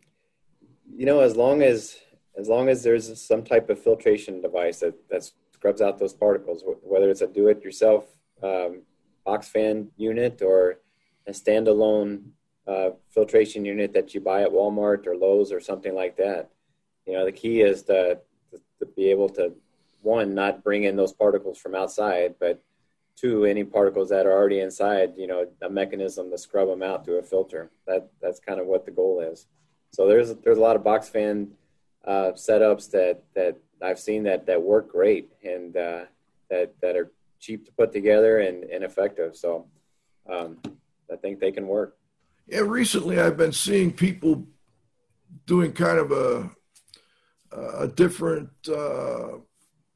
you 0.95 1.07
know, 1.07 1.21
as 1.21 1.37
long 1.37 1.63
as 1.63 1.97
as 2.37 2.49
long 2.49 2.69
as 2.69 2.83
there's 2.83 3.21
some 3.21 3.45
type 3.45 3.71
of 3.71 3.79
filtration 3.79 4.41
device 4.41 4.81
that 4.81 4.95
that's 5.09 5.33
scrubs 5.63 5.81
out 5.81 5.97
those 5.97 6.13
particles, 6.13 6.65
whether 6.83 7.09
it's 7.09 7.21
a 7.21 7.27
do-it-yourself 7.29 8.05
um, 8.43 8.83
box 9.25 9.47
fan 9.47 9.89
unit 9.97 10.43
or 10.43 10.81
a 11.29 11.31
standalone 11.31 12.21
uh, 12.67 12.91
filtration 13.11 13.65
unit 13.65 13.93
that 13.93 14.13
you 14.13 14.21
buy 14.21 14.43
at 14.43 14.51
Walmart 14.51 15.07
or 15.07 15.15
Lowe's 15.15 15.53
or 15.53 15.61
something 15.61 15.95
like 15.95 16.17
that. 16.17 16.51
You 17.07 17.13
know, 17.13 17.25
the 17.25 17.31
key 17.31 17.61
is 17.61 17.85
to, 17.85 18.19
to, 18.51 18.61
to 18.81 18.87
be 18.97 19.09
able 19.13 19.29
to 19.31 19.55
one 20.01 20.35
not 20.35 20.65
bring 20.65 20.83
in 20.83 20.97
those 20.97 21.13
particles 21.13 21.59
from 21.59 21.77
outside, 21.77 22.35
but 22.41 22.61
two 23.15 23.45
any 23.45 23.63
particles 23.63 24.09
that 24.09 24.27
are 24.27 24.33
already 24.33 24.59
inside. 24.59 25.13
You 25.17 25.29
know, 25.29 25.47
a 25.63 25.71
mechanism 25.71 26.29
to 26.33 26.39
scrub 26.39 26.67
them 26.67 26.83
out 26.83 27.05
through 27.05 27.21
a 27.21 27.23
filter. 27.23 27.71
That 27.87 28.11
that's 28.21 28.41
kind 28.41 28.59
of 28.59 28.67
what 28.67 28.85
the 28.85 28.91
goal 28.91 29.21
is. 29.21 29.47
So 29.93 30.09
there's 30.09 30.35
there's 30.43 30.59
a 30.59 30.67
lot 30.69 30.75
of 30.75 30.83
box 30.83 31.09
fan 31.09 31.53
uh, 32.05 32.33
setups 32.35 32.91
that 32.91 33.23
that 33.37 33.59
I've 33.83 33.99
seen 33.99 34.23
that 34.25 34.47
that 34.47 34.63
work 34.63 34.91
great 34.91 35.33
and 35.45 35.77
uh, 35.77 36.05
that 36.51 36.75
that 36.81 36.97
are 36.97 37.13
cheap 37.41 37.67
to 37.67 37.73
put 37.73 37.93
together 37.93 38.39
and, 38.39 38.65
and 38.65 38.85
effective. 38.85 39.37
So 39.37 39.67
um, 40.31 40.59
I 41.13 41.17
think 41.17 41.41
they 41.41 41.53
can 41.53 41.67
work. 41.67 41.97
Yeah, 42.47 42.61
recently 42.61 43.21
I've 43.21 43.37
been 43.37 43.53
seeing 43.53 43.93
people 43.93 44.47
doing 45.47 45.73
kind 45.73 45.99
of 45.99 46.13
a 46.13 46.51
a 47.81 47.87
different 47.87 48.51
uh, 48.69 49.39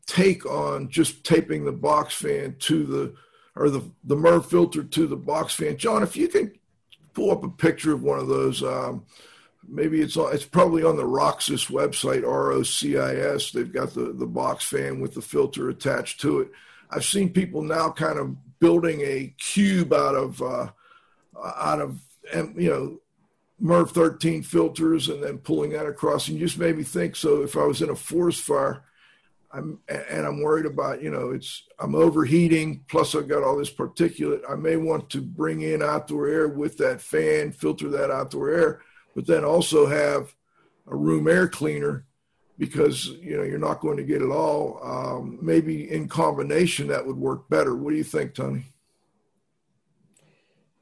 take 0.06 0.44
on 0.44 0.90
just 0.90 1.24
taping 1.24 1.64
the 1.64 1.72
box 1.72 2.14
fan 2.14 2.56
to 2.58 2.84
the 2.84 3.14
or 3.54 3.70
the 3.70 3.82
the 4.04 4.16
MERV 4.16 4.44
filter 4.46 4.82
to 4.82 5.06
the 5.06 5.16
box 5.16 5.54
fan. 5.54 5.76
John, 5.76 6.02
if 6.02 6.16
you 6.16 6.28
can 6.28 6.52
pull 7.14 7.30
up 7.30 7.44
a 7.44 7.48
picture 7.48 7.92
of 7.92 8.02
one 8.02 8.18
of 8.18 8.28
those. 8.28 8.62
Um, 8.62 9.04
maybe 9.68 10.00
it's 10.00 10.16
it's 10.16 10.44
probably 10.44 10.82
on 10.82 10.96
the 10.96 11.04
ROCIS 11.04 11.70
website, 11.70 12.26
R 12.26 12.52
O 12.52 12.62
C 12.62 12.98
I 12.98 13.14
S. 13.14 13.50
They've 13.50 13.72
got 13.72 13.94
the 13.94 14.12
the 14.12 14.26
box 14.26 14.64
fan 14.64 15.00
with 15.00 15.14
the 15.14 15.22
filter 15.22 15.68
attached 15.68 16.20
to 16.20 16.40
it. 16.40 16.50
I've 16.90 17.04
seen 17.04 17.32
people 17.32 17.62
now 17.62 17.90
kind 17.90 18.18
of 18.18 18.36
building 18.58 19.00
a 19.02 19.34
cube 19.38 19.92
out 19.92 20.14
of 20.14 20.42
uh, 20.42 20.70
out 21.56 21.80
of 21.80 22.00
you 22.56 22.70
know 22.70 23.00
MERV 23.62 23.90
13 23.90 24.42
filters 24.42 25.08
and 25.08 25.22
then 25.22 25.38
pulling 25.38 25.70
that 25.70 25.86
across. 25.86 26.28
And 26.28 26.38
just 26.38 26.58
made 26.58 26.76
me 26.76 26.82
think. 26.82 27.16
So 27.16 27.42
if 27.42 27.56
I 27.56 27.64
was 27.64 27.80
in 27.82 27.90
a 27.90 27.96
forest 27.96 28.42
fire, 28.42 28.82
I'm 29.52 29.78
and 29.88 30.26
I'm 30.26 30.42
worried 30.42 30.66
about 30.66 31.02
you 31.02 31.10
know 31.10 31.30
it's 31.30 31.64
I'm 31.78 31.94
overheating. 31.94 32.84
Plus 32.88 33.14
I've 33.14 33.28
got 33.28 33.42
all 33.42 33.56
this 33.56 33.72
particulate. 33.72 34.42
I 34.48 34.54
may 34.54 34.76
want 34.76 35.10
to 35.10 35.20
bring 35.20 35.62
in 35.62 35.82
outdoor 35.82 36.28
air 36.28 36.48
with 36.48 36.78
that 36.78 37.00
fan, 37.00 37.52
filter 37.52 37.88
that 37.90 38.10
outdoor 38.10 38.50
air 38.50 38.82
but 39.16 39.26
then 39.26 39.44
also 39.44 39.86
have 39.86 40.34
a 40.86 40.94
room 40.94 41.26
air 41.26 41.48
cleaner 41.48 42.04
because 42.58 43.08
you 43.08 43.36
know 43.36 43.42
you're 43.42 43.58
not 43.58 43.80
going 43.80 43.96
to 43.96 44.04
get 44.04 44.22
it 44.22 44.30
all. 44.30 44.78
Um, 44.84 45.38
maybe 45.40 45.90
in 45.90 46.06
combination 46.06 46.86
that 46.88 47.04
would 47.04 47.16
work 47.16 47.48
better. 47.48 47.74
What 47.74 47.90
do 47.90 47.96
you 47.96 48.04
think, 48.04 48.34
Tony? 48.34 48.66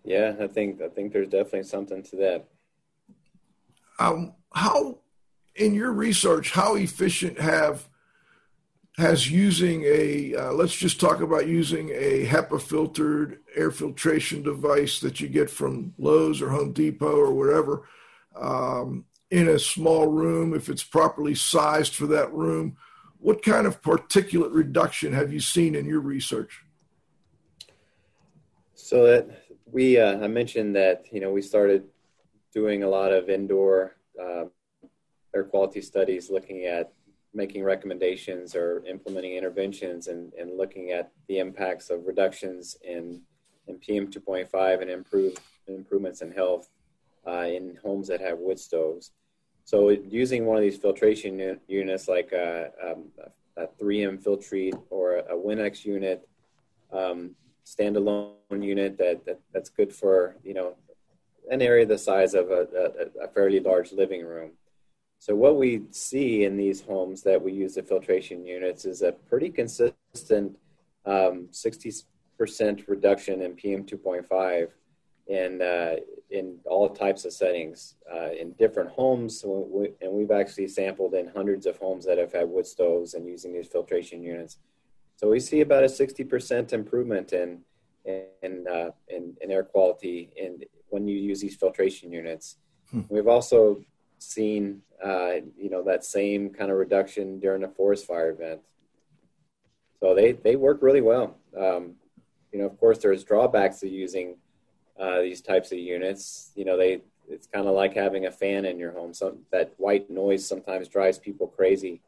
Yeah, 0.05 0.35
I 0.39 0.49
think 0.49 0.83
I 0.83 0.89
think 0.89 1.13
there's 1.13 1.29
definitely 1.29 1.63
something 1.63 2.03
to 2.03 2.17
that. 2.17 2.49
Um, 4.01 4.35
how, 4.53 4.99
in 5.55 5.73
your 5.73 5.93
research, 5.93 6.51
how 6.51 6.75
efficient 6.75 7.39
have 7.39 7.89
has 8.97 9.31
using 9.31 9.85
a 9.85 10.35
uh, 10.35 10.53
let's 10.53 10.75
just 10.75 10.99
talk 10.99 11.21
about 11.21 11.47
using 11.47 11.91
a 11.91 12.27
HEPA 12.27 12.61
filtered 12.61 13.39
air 13.55 13.71
filtration 13.71 14.43
device 14.43 14.99
that 14.99 15.21
you 15.21 15.29
get 15.29 15.51
from 15.51 15.95
Lowe's 15.99 16.43
or 16.43 16.51
Home 16.51 16.73
Depot 16.73 17.15
or 17.15 17.33
whatever 17.33 17.85
um, 18.37 19.05
in 19.31 19.49
a 19.49 19.59
small 19.59 20.07
room, 20.07 20.55
if 20.55 20.69
it's 20.69 20.85
properly 20.85 21.35
sized 21.35 21.95
for 21.95 22.07
that 22.07 22.33
room. 22.33 22.77
What 23.19 23.43
kind 23.43 23.67
of 23.67 23.81
particulate 23.81 24.53
reduction 24.53 25.13
have 25.13 25.33
you 25.33 25.41
seen 25.41 25.75
in 25.75 25.87
your 25.87 26.01
research? 26.01 26.63
So 28.75 29.07
that 29.07 29.45
we, 29.65 29.99
uh, 29.99 30.23
I 30.23 30.29
mentioned 30.29 30.77
that 30.77 31.07
you 31.11 31.21
know 31.21 31.33
we 31.33 31.43
started 31.43 31.85
doing 32.53 32.83
a 32.83 32.89
lot 32.89 33.13
of 33.13 33.29
indoor 33.29 33.97
uh, 34.23 34.45
air 35.35 35.45
quality 35.45 35.81
studies, 35.81 36.31
looking 36.31 36.67
at 36.67 36.93
making 37.33 37.65
recommendations 37.65 38.55
or 38.55 38.85
implementing 38.87 39.35
interventions, 39.35 40.07
and, 40.07 40.33
and 40.35 40.57
looking 40.57 40.91
at 40.91 41.11
the 41.27 41.39
impacts 41.39 41.91
of 41.91 42.07
reductions 42.07 42.77
in 42.85 43.23
in 43.67 43.79
PM 43.79 44.07
2.5 44.09 44.83
and 44.83 44.91
improve 44.91 45.35
improvements 45.67 46.21
in 46.21 46.31
health 46.31 46.69
uh, 47.27 47.47
in 47.47 47.79
homes 47.83 48.09
that 48.09 48.21
have 48.21 48.39
wood 48.39 48.59
stoves. 48.59 49.13
So 49.65 49.89
using 49.89 50.45
one 50.45 50.59
of 50.59 50.63
these 50.63 50.77
filtration 50.77 51.59
units 51.67 52.07
like 52.07 52.33
a, 52.33 52.71
um, 52.85 53.05
a 53.57 53.67
3M 53.83 54.23
Filtrete 54.23 54.79
or 54.91 55.17
a, 55.17 55.35
Winix 55.35 55.85
unit, 55.85 56.29
um, 56.93 57.31
standalone 57.65 58.35
unit 58.63 58.99
that, 58.99 59.25
that, 59.25 59.41
that's 59.53 59.71
good 59.71 59.91
for 59.91 60.37
you 60.45 60.53
know 60.53 60.77
an 61.51 61.63
area 61.63 61.87
the 61.87 61.97
size 61.99 62.35
of 62.35 62.51
a, 62.51 62.67
a, 63.21 63.25
a, 63.25 63.29
fairly 63.29 63.61
large 63.61 63.93
living 63.93 64.25
room. 64.25 64.53
So 65.19 65.35
what 65.35 65.57
we 65.57 65.83
see 65.91 66.45
in 66.45 66.57
these 66.57 66.83
homes 66.83 67.23
that 67.23 67.43
we 67.43 67.53
use 67.53 67.75
the 67.75 67.83
filtration 67.83 68.45
units 68.45 68.85
is 68.85 69.03
a 69.03 69.13
pretty 69.13 69.51
consistent 69.51 70.57
um, 71.07 71.49
60% 71.53 72.05
reduction 72.89 73.43
in 73.43 73.53
PM 73.53 73.85
2.5 73.85 74.69
in 75.27 75.63
uh, 75.63 75.97
in 76.31 76.59
all 76.67 76.89
types 76.89 77.25
of 77.25 77.33
settings 77.33 77.95
uh, 78.13 78.31
in 78.31 78.53
different 78.53 78.91
homes, 78.91 79.43
and 79.45 80.13
we've 80.13 80.31
actually 80.31 80.69
sampled 80.69 81.15
in 81.15 81.29
hundreds 81.29 81.67
of 81.67 81.77
homes 81.79 82.05
that 82.05 82.19
have 82.19 82.33
had 82.33 82.49
wood 82.49 82.67
stoves 82.67 83.15
and 83.15 83.27
using 83.27 83.53
these 83.53 83.69
filtration 83.69 84.23
units. 84.23 84.59
So 85.17 85.31
we 85.31 85.41
see 85.41 85.61
about 85.61 85.85
a 85.85 85.89
sixty 85.89 86.25
percent 86.25 86.73
improvement 86.73 87.33
in 87.33 87.61
in, 88.05 88.67
uh, 88.71 88.91
in, 89.09 89.35
in 89.41 89.51
air 89.51 89.63
quality 89.63 90.31
in 90.37 90.61
when 90.89 91.09
you 91.09 91.17
use 91.17 91.41
these 91.41 91.57
filtration 91.57 92.13
units. 92.13 92.59
Hmm. 92.91 93.03
We've 93.09 93.29
also 93.29 93.83
seen 94.19 94.83
uh, 95.03 95.37
you 95.57 95.71
know 95.71 95.83
that 95.85 96.05
same 96.05 96.51
kind 96.51 96.71
of 96.71 96.77
reduction 96.77 97.41
during 97.41 97.65
a 97.65 97.69
forest 97.69 98.07
fire 98.07 98.31
event. 98.31 98.61
So 100.01 100.15
they 100.15 100.33
they 100.33 100.57
work 100.57 100.83
really 100.83 101.01
well. 101.01 101.39
Um, 101.59 101.95
you 102.53 102.59
know, 102.61 102.67
of 102.67 102.79
course, 102.79 102.99
there's 102.99 103.25
drawbacks 103.25 103.81
to 103.81 103.89
using 103.89 104.37
uh, 104.99 105.21
these 105.21 105.41
types 105.41 105.73
of 105.73 105.79
units. 105.79 106.51
You 106.55 106.65
know, 106.65 106.77
they 106.77 107.01
it's 107.29 107.47
kind 107.47 107.67
of 107.67 107.75
like 107.75 107.95
having 107.95 108.27
a 108.27 108.31
fan 108.31 108.65
in 108.65 108.79
your 108.79 108.93
home. 108.93 109.15
So 109.15 109.39
that 109.51 109.75
white 109.79 110.11
noise 110.11 110.47
sometimes 110.47 110.89
drives 110.89 111.19
people 111.19 111.47
crazy, 111.49 112.01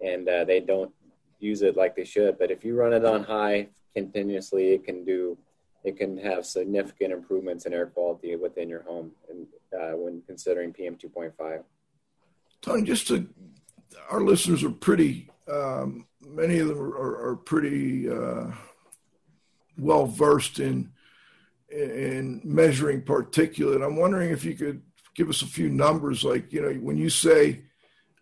and 0.00 0.28
uh, 0.28 0.44
they 0.44 0.60
don't 0.60 0.92
use 1.40 1.62
it 1.62 1.76
like 1.76 1.96
they 1.96 2.04
should. 2.04 2.38
But 2.38 2.50
if 2.50 2.64
you 2.64 2.74
run 2.74 2.92
it 2.92 3.04
on 3.04 3.24
high 3.24 3.68
continuously, 3.94 4.72
it 4.72 4.84
can 4.84 5.04
do 5.04 5.38
it 5.84 5.96
can 5.96 6.18
have 6.18 6.44
significant 6.44 7.12
improvements 7.12 7.64
in 7.64 7.72
air 7.72 7.86
quality 7.86 8.34
within 8.36 8.68
your 8.68 8.82
home, 8.82 9.12
and 9.30 9.46
uh, 9.72 9.96
when 9.96 10.22
considering 10.26 10.72
PM 10.72 10.96
two 10.96 11.08
point 11.08 11.32
five. 11.36 11.62
Tony, 12.60 12.82
just 12.82 13.06
to 13.08 13.28
our 14.10 14.20
listeners 14.20 14.64
are 14.64 14.70
pretty. 14.70 15.30
Um, 15.50 16.06
many 16.20 16.58
of 16.58 16.68
them 16.68 16.78
are, 16.78 17.30
are 17.30 17.36
pretty 17.36 18.10
uh, 18.10 18.48
well 19.78 20.06
versed 20.06 20.60
in 20.60 20.90
in 21.70 22.40
measuring 22.44 23.02
particulate. 23.02 23.84
I'm 23.84 23.96
wondering 23.96 24.30
if 24.30 24.44
you 24.44 24.54
could 24.54 24.82
give 25.14 25.28
us 25.28 25.42
a 25.42 25.46
few 25.46 25.68
numbers, 25.68 26.24
like 26.24 26.52
you 26.52 26.62
know, 26.62 26.72
when 26.74 26.96
you 26.96 27.10
say 27.10 27.62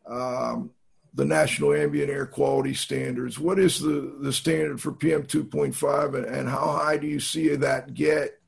um, 0.06 0.70
the 1.14 1.24
national 1.24 1.72
ambient 1.72 2.10
air 2.10 2.26
quality 2.26 2.74
standards, 2.74 3.38
what 3.38 3.58
is 3.58 3.80
the 3.80 4.16
the 4.20 4.32
standard 4.32 4.80
for 4.80 4.92
PM 4.92 5.24
2.5, 5.24 6.14
and, 6.14 6.26
and 6.26 6.48
how 6.48 6.72
high 6.72 6.96
do 6.96 7.06
you 7.06 7.20
see 7.20 7.54
that 7.54 7.94
get 7.94 8.40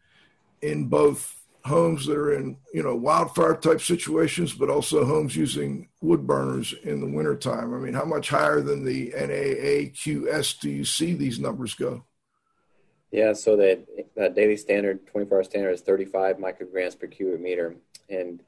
in 0.63 0.87
both 0.87 1.35
homes 1.65 2.07
that 2.07 2.17
are 2.17 2.33
in 2.33 2.57
you 2.73 2.83
know 2.83 2.97
wildfire 2.97 3.55
type 3.55 3.81
situations, 3.81 4.53
but 4.53 4.71
also 4.71 5.05
homes 5.05 5.37
using 5.37 5.89
wood 6.01 6.27
burners 6.27 6.75
in 6.83 7.01
the 7.01 7.07
wintertime? 7.07 7.73
I 7.73 7.79
mean, 7.79 7.95
how 7.95 8.05
much 8.05 8.31
higher 8.31 8.61
than 8.61 8.85
the 8.85 9.13
NAAQS 9.13 10.59
do 10.59 10.71
you 10.71 10.85
see 10.85 11.15
these 11.15 11.39
numbers 11.39 11.75
go? 11.75 12.05
Yeah, 13.11 13.33
so 13.33 13.57
that, 13.57 14.35
daily 14.35 14.57
standard, 14.57 15.07
24 15.07 15.39
hour 15.39 15.45
standard 15.45 15.71
is 15.71 15.81
35 15.81 16.37
micrograms 16.37 16.99
per 16.99 17.07
cubic 17.07 17.41
meter. 17.41 17.77
And 18.11 18.43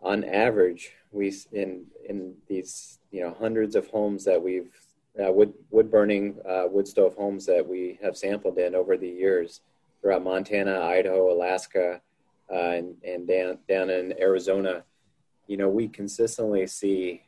on 0.00 0.24
average, 0.24 0.92
we 1.12 1.32
in 1.52 1.86
in 2.08 2.34
these 2.48 2.98
you 3.10 3.22
know 3.22 3.36
hundreds 3.38 3.76
of 3.76 3.86
homes 3.88 4.24
that 4.24 4.42
we've 4.42 4.70
uh, 5.22 5.30
wood 5.32 5.52
wood 5.70 5.90
burning 5.90 6.38
uh, 6.48 6.64
wood 6.68 6.88
stove 6.88 7.14
homes 7.14 7.46
that 7.46 7.66
we 7.66 7.98
have 8.02 8.16
sampled 8.16 8.58
in 8.58 8.74
over 8.74 8.96
the 8.96 9.08
years 9.08 9.60
throughout 10.00 10.24
Montana, 10.24 10.80
Idaho, 10.80 11.32
Alaska, 11.32 12.00
uh, 12.50 12.54
and 12.54 12.96
and 13.04 13.28
down 13.28 13.58
down 13.68 13.90
in 13.90 14.18
Arizona, 14.20 14.84
you 15.46 15.56
know 15.56 15.68
we 15.68 15.88
consistently 15.88 16.66
see 16.66 17.22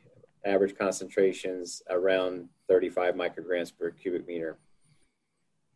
average 0.45 0.77
concentrations 0.77 1.81
around 1.89 2.47
35 2.67 3.15
micrograms 3.15 3.71
per 3.75 3.89
cubic 3.89 4.27
meter. 4.27 4.57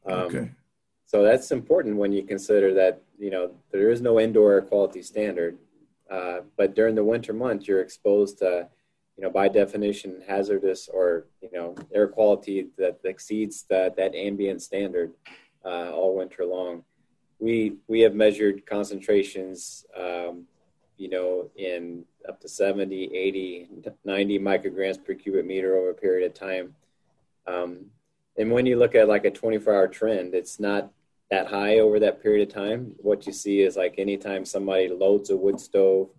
Um, 0.05 0.13
okay. 0.13 0.51
So 1.05 1.23
that's 1.23 1.51
important 1.51 1.97
when 1.97 2.11
you 2.13 2.23
consider 2.23 2.73
that 2.75 3.01
you 3.17 3.31
know 3.31 3.51
there 3.71 3.89
is 3.89 4.01
no 4.01 4.19
indoor 4.19 4.53
air 4.53 4.61
quality 4.61 5.01
standard, 5.01 5.57
uh, 6.09 6.41
but 6.55 6.75
during 6.75 6.95
the 6.95 7.03
winter 7.03 7.33
months 7.33 7.67
you're 7.67 7.81
exposed 7.81 8.37
to, 8.39 8.67
you 9.17 9.23
know, 9.23 9.29
by 9.31 9.47
definition 9.47 10.21
hazardous 10.27 10.87
or 10.87 11.25
you 11.41 11.49
know 11.51 11.75
air 11.93 12.07
quality 12.07 12.67
that 12.77 12.99
exceeds 13.03 13.63
that 13.69 13.95
that 13.95 14.13
ambient 14.13 14.61
standard 14.61 15.11
uh, 15.65 15.91
all 15.91 16.15
winter 16.15 16.45
long. 16.45 16.83
We 17.39 17.77
we 17.87 18.01
have 18.01 18.13
measured 18.13 18.65
concentrations, 18.67 19.85
um, 19.97 20.43
you 20.97 21.09
know, 21.09 21.49
in 21.55 22.05
up 22.27 22.39
to 22.41 22.47
70, 22.47 23.15
80, 23.15 23.67
90 24.05 24.39
micrograms 24.39 25.03
per 25.03 25.15
cubic 25.15 25.45
meter 25.45 25.75
over 25.75 25.89
a 25.89 25.95
period 25.95 26.29
of 26.29 26.37
time. 26.37 26.75
Um, 27.47 27.85
and 28.39 28.49
when 28.49 28.65
you 28.65 28.77
look 28.77 28.95
at 28.95 29.09
like 29.09 29.25
a 29.25 29.31
24 29.31 29.73
hour 29.75 29.87
trend, 29.89 30.33
it's 30.33 30.61
not 30.61 30.89
that 31.29 31.47
high 31.47 31.79
over 31.79 31.99
that 31.99 32.23
period 32.23 32.47
of 32.47 32.53
time. 32.53 32.93
What 32.97 33.27
you 33.27 33.33
see 33.33 33.61
is 33.61 33.75
like 33.75 33.95
anytime 33.97 34.45
somebody 34.45 34.87
loads 34.87 35.29
a 35.29 35.35
wood 35.35 35.59
stove, 35.59 36.09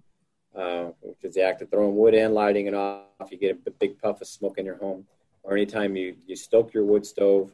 uh, 0.54 0.90
which 1.00 1.24
is 1.24 1.34
the 1.34 1.42
act 1.42 1.62
of 1.62 1.70
throwing 1.70 1.96
wood 1.96 2.14
in, 2.14 2.34
lighting 2.34 2.66
it 2.66 2.74
off, 2.74 3.30
you 3.30 3.38
get 3.38 3.58
a 3.66 3.70
big 3.70 3.98
puff 3.98 4.20
of 4.20 4.26
smoke 4.26 4.58
in 4.58 4.66
your 4.66 4.76
home. 4.76 5.06
Or 5.42 5.56
anytime 5.56 5.96
you, 5.96 6.14
you 6.26 6.36
stoke 6.36 6.74
your 6.74 6.84
wood 6.84 7.06
stove, 7.06 7.52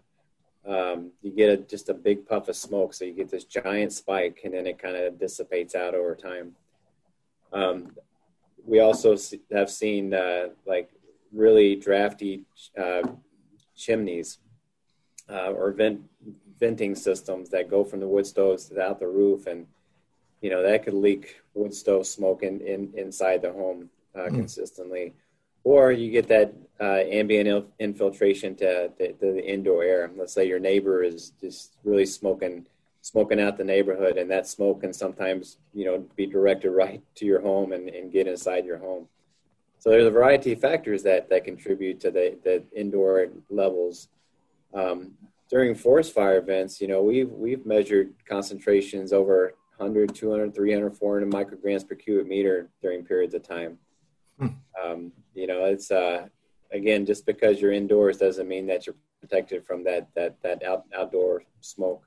um, 0.67 1.13
you 1.23 1.31
get 1.31 1.49
a, 1.49 1.57
just 1.59 1.89
a 1.89 1.95
big 1.95 2.27
puff 2.27 2.49
of 2.49 2.57
smoke. 2.57 2.93
So 2.93 3.05
you 3.05 3.13
get 3.13 3.31
this 3.31 3.45
giant 3.45 3.93
spike 3.93 4.41
and 4.45 4.53
then 4.53 4.67
it 4.67 4.81
kind 4.81 4.97
of 4.97 5.17
dissipates 5.17 5.77
out 5.77 5.95
over 5.95 6.17
time. 6.17 6.57
Um, 7.53 7.93
we 8.67 8.81
also 8.81 9.17
have 9.53 9.71
seen 9.71 10.13
uh, 10.13 10.49
like 10.67 10.91
really 11.33 11.77
drafty 11.77 12.43
uh, 12.77 13.03
chimneys 13.77 14.39
uh, 15.29 15.51
or 15.51 15.73
vent 15.73 16.01
venting 16.59 16.95
systems 16.95 17.51
that 17.51 17.71
go 17.71 17.85
from 17.85 18.01
the 18.01 18.09
wood 18.09 18.27
stoves 18.27 18.67
to 18.67 18.81
out 18.81 19.01
the 19.01 19.07
roof, 19.07 19.47
and 19.47 19.67
you 20.41 20.51
know 20.51 20.63
that 20.63 20.85
could 20.85 20.95
leak 20.95 21.41
wood 21.55 21.75
stove 21.75 22.07
smoke 22.07 22.43
in, 22.43 22.61
in 22.61 22.93
inside 22.97 23.43
the 23.43 23.53
home 23.53 23.91
uh, 24.15 24.21
mm. 24.21 24.35
consistently. 24.35 25.15
Or 25.65 25.91
you 25.91 26.13
get 26.13 26.29
that 26.29 26.55
uh, 26.81 27.03
ambient 27.11 27.67
infiltration 27.81 28.55
to 28.57 28.93
the, 28.99 29.15
the, 29.19 29.45
indoor 29.45 29.83
air. 29.83 30.09
Let's 30.17 30.33
say 30.33 30.47
your 30.47 30.61
neighbor 30.61 31.03
is 31.03 31.33
just 31.41 31.73
really 31.83 32.07
smoking 32.07 32.67
smoking 33.03 33.41
out 33.41 33.57
the 33.57 33.65
neighborhood, 33.65 34.17
and 34.17 34.31
that 34.31 34.47
smoke 34.47 34.81
can 34.81 34.93
sometimes 34.93 35.59
you 35.75 35.85
know 35.85 36.05
be 36.17 36.27
directed 36.27 36.71
right 36.71 37.03
to 37.17 37.27
your 37.27 37.41
home 37.41 37.73
and, 37.73 37.89
and 37.89 38.13
get 38.13 38.27
inside 38.27 38.65
your 38.65 38.79
home. 38.79 39.09
So 39.79 39.91
there's 39.91 40.07
a 40.07 40.11
variety 40.11 40.53
of 40.53 40.61
factors 40.61 41.03
that 41.03 41.29
that 41.31 41.45
contribute 41.45 42.01
to 42.01 42.11
the, 42.11 42.37
the 42.45 42.63
indoor 42.75 43.27
levels 43.51 44.09
um, 44.77 45.13
during 45.49 45.75
forest 45.75 46.13
fire 46.13 46.39
events, 46.39 46.81
you 46.81 46.89
know, 46.89 47.03
we've 47.03 47.31
we've 47.31 47.65
measured 47.65 48.13
concentrations 48.29 49.13
over 49.13 49.55
100, 49.77 50.15
200, 50.15 50.55
300, 50.55 50.97
400 50.97 51.31
micrograms 51.31 51.87
per 51.87 51.95
cubic 51.95 52.27
meter 52.27 52.69
during 52.83 53.05
periods 53.05 53.35
of 53.35 53.43
time. 53.43 53.79
Hmm. 54.39 54.49
Um, 54.83 55.13
you 55.35 55.47
know, 55.47 55.65
it's 55.65 55.91
uh, 55.91 56.27
again 56.73 57.07
just 57.07 57.27
because 57.27 57.61
you're 57.61 57.73
indoors 57.73 58.19
doesn't 58.19 58.49
mean 58.49 58.67
that 58.67 58.87
you're 58.87 58.97
protected 59.21 59.65
from 59.67 59.85
that 59.85 60.09
that 60.15 60.41
that 60.43 60.63
out, 60.63 60.85
outdoor 60.97 61.43
smoke. 61.61 62.07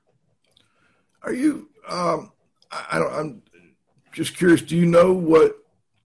Are 1.22 1.32
you? 1.32 1.68
Um, 1.88 2.32
I 2.70 2.98
don't. 2.98 3.12
I'm 3.12 3.42
just 4.12 4.36
curious. 4.36 4.62
Do 4.62 4.76
you 4.76 4.86
know 4.86 5.12
what 5.12 5.56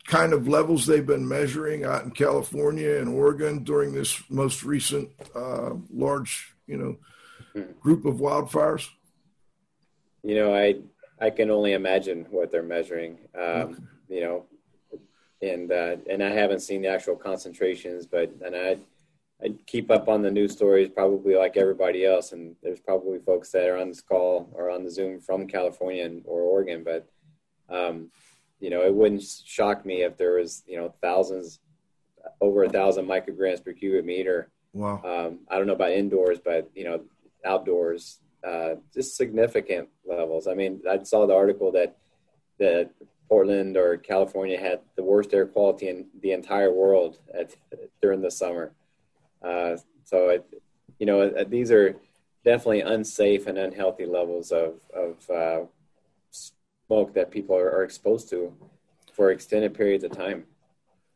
kind 0.07 0.33
of 0.33 0.47
levels 0.47 0.85
they've 0.85 1.05
been 1.05 1.27
measuring 1.27 1.83
out 1.83 2.03
in 2.03 2.11
California 2.11 2.97
and 2.97 3.09
Oregon 3.09 3.63
during 3.63 3.93
this 3.93 4.21
most 4.29 4.63
recent 4.63 5.09
uh, 5.33 5.71
large, 5.91 6.54
you 6.67 6.77
know, 6.77 6.97
hmm. 7.53 7.71
group 7.79 8.05
of 8.05 8.15
wildfires? 8.15 8.89
You 10.23 10.35
know, 10.35 10.55
I 10.55 10.75
I 11.19 11.29
can 11.29 11.49
only 11.49 11.73
imagine 11.73 12.25
what 12.29 12.51
they're 12.51 12.63
measuring. 12.63 13.19
Um, 13.37 13.43
okay. 13.43 13.75
You 14.09 14.21
know, 14.21 14.45
and 15.41 15.71
uh, 15.71 15.97
and 16.09 16.23
I 16.23 16.29
haven't 16.29 16.61
seen 16.61 16.81
the 16.81 16.89
actual 16.89 17.15
concentrations, 17.15 18.05
but 18.05 18.31
and 18.43 18.55
I 18.55 18.77
I 19.43 19.53
keep 19.67 19.91
up 19.91 20.07
on 20.07 20.21
the 20.21 20.31
news 20.31 20.53
stories 20.53 20.89
probably 20.89 21.35
like 21.35 21.57
everybody 21.57 22.05
else, 22.05 22.31
and 22.31 22.55
there's 22.63 22.79
probably 22.79 23.19
folks 23.19 23.51
that 23.51 23.67
are 23.67 23.77
on 23.77 23.89
this 23.89 24.01
call 24.01 24.49
or 24.53 24.69
on 24.69 24.83
the 24.83 24.91
Zoom 24.91 25.19
from 25.19 25.47
California 25.47 26.09
or 26.25 26.41
Oregon, 26.41 26.83
but 26.83 27.07
um, 27.69 28.09
you 28.59 28.69
know, 28.69 28.81
it 28.81 28.93
wouldn't 28.93 29.23
shock 29.23 29.85
me 29.85 30.03
if 30.03 30.17
there 30.17 30.35
was, 30.35 30.63
you 30.67 30.77
know, 30.77 30.93
thousands, 31.01 31.59
over 32.41 32.63
a 32.63 32.69
thousand 32.69 33.05
micrograms 33.05 33.63
per 33.63 33.73
cubic 33.73 34.05
meter. 34.05 34.49
Wow. 34.75 35.01
Um, 35.05 35.39
I 35.49 35.57
don't 35.57 35.67
know 35.67 35.73
about 35.73 35.91
indoors, 35.91 36.39
but 36.43 36.69
you 36.75 36.83
know, 36.83 37.01
outdoors, 37.45 38.19
uh, 38.45 38.75
just 38.93 39.15
significant 39.15 39.87
levels. 40.05 40.47
I 40.47 40.53
mean, 40.53 40.81
I 40.89 41.01
saw 41.03 41.25
the 41.25 41.33
article 41.33 41.71
that 41.71 41.95
that 42.59 42.91
Portland 43.29 43.77
or 43.77 43.95
California 43.95 44.59
had 44.59 44.81
the 44.97 45.03
worst 45.03 45.33
air 45.33 45.45
quality 45.45 45.87
in 45.87 46.07
the 46.21 46.33
entire 46.33 46.71
world 46.73 47.19
at, 47.33 47.55
during 48.01 48.21
the 48.21 48.29
summer. 48.29 48.73
Uh, 49.41 49.77
so, 50.03 50.29
it, 50.29 50.45
you 50.99 51.05
know, 51.05 51.29
these 51.45 51.71
are 51.71 51.95
definitely 52.43 52.81
unsafe 52.81 53.47
and 53.47 53.57
unhealthy 53.57 54.05
levels 54.05 54.51
of 54.51 54.73
of 54.93 55.29
uh, 55.29 55.61
smoke 56.31 57.13
that 57.13 57.31
people 57.31 57.55
are, 57.55 57.71
are 57.71 57.83
exposed 57.83 58.29
to 58.31 58.53
for 59.13 59.31
extended 59.31 59.73
periods 59.73 60.03
of 60.03 60.11
time. 60.11 60.43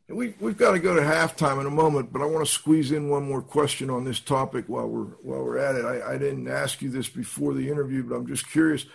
We, 0.09 0.33
we've 0.39 0.57
got 0.57 0.71
to 0.71 0.79
go 0.79 0.95
to 0.95 1.01
halftime 1.01 1.61
in 1.61 1.67
a 1.67 1.71
moment, 1.71 2.11
but 2.11 2.23
I 2.23 2.25
want 2.25 2.43
to 2.45 2.51
squeeze 2.51 2.91
in 2.91 3.09
one 3.09 3.27
more 3.27 3.43
question 3.43 3.91
on 3.91 4.05
this 4.05 4.19
topic 4.19 4.65
while 4.67 4.87
we're 4.87 5.03
while 5.21 5.43
we're 5.43 5.59
at 5.59 5.75
it. 5.75 5.85
I, 5.85 6.13
I 6.13 6.17
didn't 6.17 6.47
ask 6.47 6.81
you 6.81 6.89
this 6.89 7.07
before 7.07 7.53
the 7.53 7.69
interview, 7.69 8.03
but 8.03 8.15
I'm 8.15 8.25
just 8.25 8.49
curious. 8.49 8.87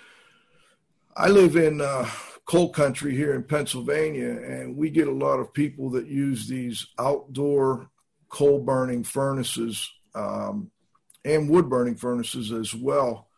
I 1.17 1.29
live 1.29 1.55
in 1.55 1.81
uh, 1.81 2.09
coal 2.47 2.71
country 2.71 3.15
here 3.15 3.33
in 3.33 3.45
Pennsylvania, 3.45 4.29
and 4.29 4.77
we 4.77 4.91
get 4.91 5.07
a 5.07 5.13
lot 5.13 5.39
of 5.39 5.55
people 5.55 5.89
that 5.91 6.09
use 6.09 6.49
these 6.49 6.89
outdoor 6.99 7.89
coal 8.29 8.59
burning 8.59 9.05
furnaces 9.05 9.89
um, 10.17 10.73
and 11.25 11.49
wood 11.49 11.71
burning 11.71 11.95
furnaces 11.95 12.51
as 12.51 12.75
well 12.75 13.29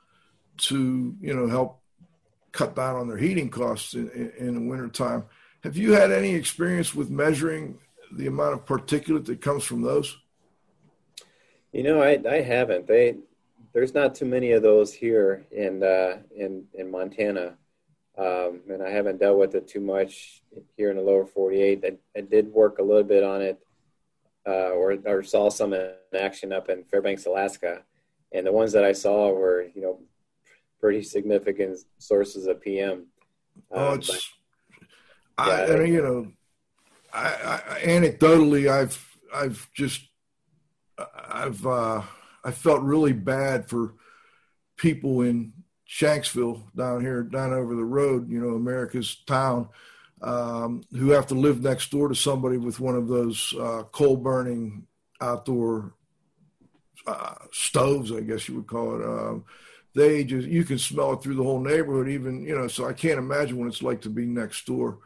to 0.57 1.15
you 1.21 1.35
know 1.35 1.47
help 1.47 1.83
cut 2.53 2.75
down 2.75 2.97
on 2.97 3.07
their 3.07 3.19
heating 3.19 3.51
costs 3.51 3.93
in, 3.93 4.09
in, 4.11 4.33
in 4.39 4.55
the 4.55 4.71
wintertime. 4.71 5.25
Have 5.67 5.77
you 5.77 5.95
had 5.95 6.13
any 6.13 6.33
experience 6.33 6.95
with 6.95 7.11
measuring 7.11 7.81
the 8.13 8.29
amount 8.29 8.55
of 8.55 8.65
particulate 8.65 9.25
that 9.25 9.41
comes 9.41 9.65
from 9.65 9.83
those? 9.83 10.17
You 11.73 11.83
know, 11.83 12.01
I, 12.01 12.21
I 12.31 12.41
haven't. 12.41 12.87
They 12.87 13.17
there's 13.73 13.93
not 13.93 14.15
too 14.15 14.27
many 14.27 14.53
of 14.53 14.63
those 14.63 14.95
here 14.95 15.45
in 15.51 15.83
uh, 15.83 16.19
in 16.37 16.67
in 16.75 16.89
Montana, 16.89 17.57
um, 18.17 18.61
and 18.71 18.81
I 18.81 18.91
haven't 18.91 19.19
dealt 19.19 19.41
with 19.41 19.57
it 19.57 19.67
too 19.67 19.81
much 19.81 20.41
here 20.77 20.91
in 20.91 20.99
the 20.99 21.03
lower 21.03 21.27
48. 21.27 21.85
I, 21.85 21.97
I 22.17 22.21
did 22.21 22.47
work 22.53 22.79
a 22.79 22.85
little 22.85 23.03
bit 23.03 23.25
on 23.25 23.43
it, 23.43 23.59
uh, 24.47 24.71
or 24.71 24.97
or 25.05 25.25
saw 25.25 25.51
some 25.51 25.73
in 25.73 25.95
action 26.17 26.53
up 26.53 26.69
in 26.69 26.85
Fairbanks, 26.85 27.27
Alaska, 27.27 27.83
and 28.31 28.47
the 28.47 28.53
ones 28.53 28.71
that 28.71 28.85
I 28.85 28.93
saw 28.93 29.33
were 29.33 29.67
you 29.75 29.83
know 29.83 29.99
pretty 30.79 31.03
significant 31.03 31.81
sources 31.99 32.47
of 32.47 32.61
PM. 32.61 33.07
Oh, 33.73 33.95
um, 33.95 33.99
it's. 33.99 34.36
I, 35.39 35.65
I 35.65 35.77
mean, 35.77 35.93
you 35.93 36.03
know, 36.03 36.33
I, 37.13 37.61
I, 37.69 37.81
anecdotally, 37.83 38.71
I've 38.71 39.19
I've 39.35 39.69
just 39.75 40.03
I've 41.29 41.67
uh, 41.67 42.03
I 42.45 42.51
felt 42.51 42.83
really 42.83 43.13
bad 43.13 43.69
for 43.69 43.95
people 44.77 45.23
in 45.23 45.53
Shanksville 45.89 46.63
down 46.75 47.01
here, 47.01 47.23
down 47.23 47.53
over 47.53 47.75
the 47.75 47.85
road. 47.85 48.31
You 48.31 48.41
know, 48.41 48.55
America's 48.55 49.17
town, 49.27 49.69
um, 50.23 50.83
who 50.93 51.11
have 51.11 51.27
to 51.29 51.35
live 51.35 51.63
next 51.63 51.91
door 51.91 52.09
to 52.09 52.15
somebody 52.15 52.57
with 52.57 52.81
one 52.81 52.97
of 52.97 53.09
those 53.09 53.55
uh, 53.59 53.83
coal 53.93 54.17
burning 54.17 54.87
outdoor 55.21 55.95
uh, 57.07 57.35
stoves, 57.53 58.13
I 58.13 58.21
guess 58.21 58.49
you 58.49 58.57
would 58.57 58.67
call 58.67 59.01
it. 59.01 59.05
Um, 59.05 59.45
they 59.95 60.25
just 60.25 60.47
you 60.49 60.65
can 60.65 60.79
smell 60.79 61.13
it 61.15 61.23
through 61.23 61.37
the 61.37 61.43
whole 61.43 61.61
neighborhood, 61.61 62.09
even 62.09 62.45
you 62.45 62.57
know. 62.57 62.69
So 62.69 62.87
I 62.87 62.93
can't 62.93 63.19
imagine 63.19 63.59
what 63.59 63.69
it's 63.69 63.83
like 63.83 64.03
to 64.03 64.11
be 64.11 64.27
next 64.27 64.67
door. 64.67 64.99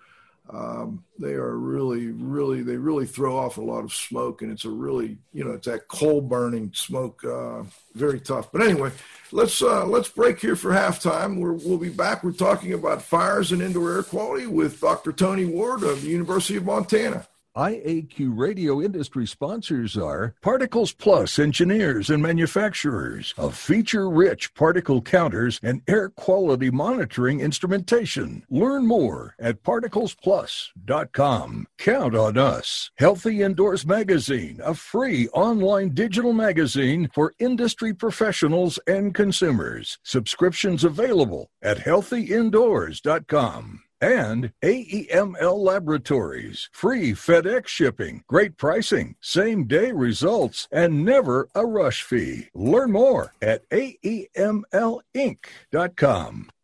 Um, 0.53 1.05
they 1.19 1.35
are 1.35 1.57
really, 1.57 2.09
really, 2.09 2.63
they 2.63 2.77
really 2.77 3.07
throw 3.07 3.37
off 3.37 3.57
a 3.57 3.63
lot 3.63 3.85
of 3.85 3.93
smoke, 3.93 4.43
and 4.43 4.51
it's 4.51 4.65
a 4.65 4.71
really, 4.71 5.19
you 5.33 5.45
know, 5.45 5.53
it's 5.53 5.67
that 5.67 5.87
coal 5.87 6.21
burning 6.21 6.73
smoke, 6.75 7.23
uh, 7.25 7.63
very 7.95 8.19
tough. 8.19 8.51
But 8.51 8.63
anyway, 8.63 8.91
let's 9.31 9.63
uh, 9.63 9.87
let's 9.87 10.09
break 10.09 10.41
here 10.41 10.57
for 10.57 10.71
halftime. 10.71 11.39
We're, 11.39 11.53
we'll 11.53 11.79
be 11.79 11.89
back. 11.89 12.25
We're 12.25 12.33
talking 12.33 12.73
about 12.73 13.03
fires 13.03 13.53
and 13.53 13.63
indoor 13.63 13.93
air 13.93 14.03
quality 14.03 14.47
with 14.47 14.81
Dr. 14.81 15.13
Tony 15.13 15.45
Ward 15.45 15.85
of 15.85 16.03
the 16.03 16.09
University 16.09 16.57
of 16.57 16.65
Montana. 16.65 17.27
IAQ 17.57 18.39
radio 18.39 18.81
industry 18.81 19.27
sponsors 19.27 19.97
are 19.97 20.35
Particles 20.41 20.93
Plus 20.93 21.39
engineers 21.39 22.09
and 22.09 22.23
manufacturers 22.23 23.35
of 23.37 23.57
feature 23.57 24.09
rich 24.09 24.55
particle 24.55 25.03
counters 25.03 25.59
and 25.63 25.83
air 25.89 26.09
quality 26.09 26.71
monitoring 26.71 27.41
instrumentation. 27.41 28.45
Learn 28.49 28.87
more 28.87 29.35
at 29.41 29.65
particlesplus.com. 29.65 31.67
Count 31.77 32.15
on 32.15 32.39
us. 32.39 32.91
Healthy 32.99 33.43
Indoors 33.43 33.85
Magazine, 33.85 34.61
a 34.63 34.75
free 34.75 35.27
online 35.29 35.93
digital 35.93 36.33
magazine 36.33 37.11
for 37.13 37.35
industry 37.41 37.93
professionals 37.93 38.79
and 38.87 39.13
consumers. 39.13 39.99
Subscriptions 40.05 40.85
available 40.85 41.51
at 41.63 41.79
healthyindoors.com 41.79 43.83
and 44.01 44.53
AEML 44.63 45.59
Laboratories. 45.59 46.69
Free 46.73 47.13
FedEx 47.13 47.67
shipping, 47.69 48.25
great 48.27 48.57
pricing, 48.57 49.17
same 49.21 49.67
day 49.67 49.93
results, 49.93 50.69
and 50.73 51.05
never 51.05 51.49
a 51.55 51.67
rush 51.67 52.03
fee. 52.03 52.49
Learn 52.55 52.93
more 52.93 53.35
at 53.43 53.69
AEMLinc.com. 53.71 55.01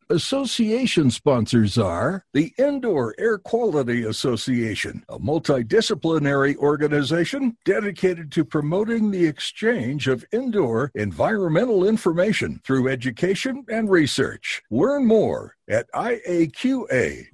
Association 0.09 1.11
sponsors 1.11 1.77
are 1.77 2.25
the 2.33 2.53
Indoor 2.59 3.13
Air 3.19 3.39
Quality 3.39 4.05
Association, 4.05 5.05
a 5.09 5.19
multidisciplinary 5.19 6.55
organization 6.59 7.57
dedicated 7.65 8.31
to 8.31 8.45
promoting 8.45 9.11
the 9.11 9.27
exchange 9.27 10.07
of 10.07 10.25
indoor 10.31 10.93
environmental 10.95 11.85
information 11.89 12.61
through 12.65 12.87
education 12.87 13.65
and 13.69 13.91
research. 13.91 14.63
Learn 14.71 15.07
more 15.07 15.57
at 15.69 15.91
iaqa.org 15.91 17.27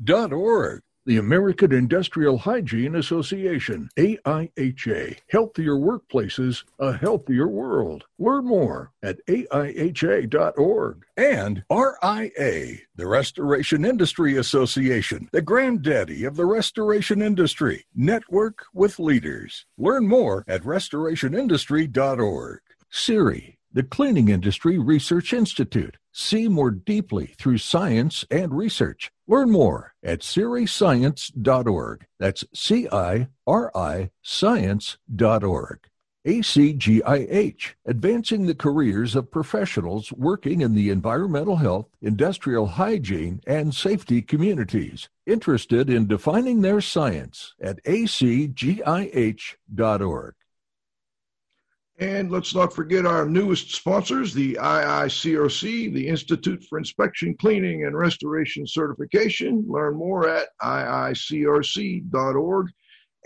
the 1.04 1.16
American 1.16 1.72
Industrial 1.72 2.38
Hygiene 2.38 2.94
Association, 2.94 3.88
AIHA. 3.96 5.18
Healthier 5.28 5.74
workplaces, 5.74 6.64
a 6.78 6.96
healthier 6.96 7.48
world. 7.48 8.04
Learn 8.18 8.44
more 8.46 8.92
at 9.02 9.18
AIHA.org. 9.26 11.04
And 11.16 11.64
RIA, 11.70 12.78
the 12.96 13.06
Restoration 13.06 13.84
Industry 13.84 14.36
Association, 14.36 15.28
the 15.32 15.42
granddaddy 15.42 16.24
of 16.24 16.36
the 16.36 16.46
restoration 16.46 17.20
industry. 17.22 17.86
Network 17.94 18.66
with 18.72 18.98
leaders. 18.98 19.66
Learn 19.76 20.06
more 20.06 20.44
at 20.46 20.62
restorationindustry.org. 20.62 22.60
CIRI, 22.90 23.58
the 23.72 23.82
Cleaning 23.82 24.28
Industry 24.28 24.78
Research 24.78 25.32
Institute. 25.32 25.96
See 26.12 26.46
more 26.46 26.70
deeply 26.70 27.34
through 27.38 27.56
science 27.58 28.26
and 28.30 28.54
research. 28.54 29.10
Learn 29.32 29.50
more 29.50 29.94
at 30.02 30.20
ciriscience.org. 30.20 32.06
That's 32.18 32.44
C 32.52 32.86
I 32.92 33.28
R 33.46 33.72
I 33.74 34.10
science.org. 34.20 35.78
ACGIH, 36.26 37.74
advancing 37.86 38.44
the 38.44 38.54
careers 38.54 39.16
of 39.16 39.30
professionals 39.30 40.12
working 40.12 40.60
in 40.60 40.74
the 40.74 40.90
environmental 40.90 41.56
health, 41.56 41.88
industrial 42.02 42.66
hygiene, 42.66 43.40
and 43.46 43.74
safety 43.74 44.20
communities. 44.20 45.08
Interested 45.26 45.88
in 45.88 46.06
defining 46.06 46.60
their 46.60 46.82
science 46.82 47.54
at 47.58 47.82
acgih.org. 47.84 48.84
And 51.98 52.30
let's 52.30 52.54
not 52.54 52.74
forget 52.74 53.04
our 53.04 53.26
newest 53.26 53.74
sponsors, 53.74 54.32
the 54.32 54.54
IICRC, 54.54 55.92
the 55.92 56.08
Institute 56.08 56.64
for 56.64 56.78
Inspection, 56.78 57.36
Cleaning, 57.38 57.84
and 57.84 57.94
Restoration 57.96 58.66
Certification. 58.66 59.64
Learn 59.68 59.96
more 59.96 60.28
at 60.28 60.48
iicrc.org. 60.62 62.66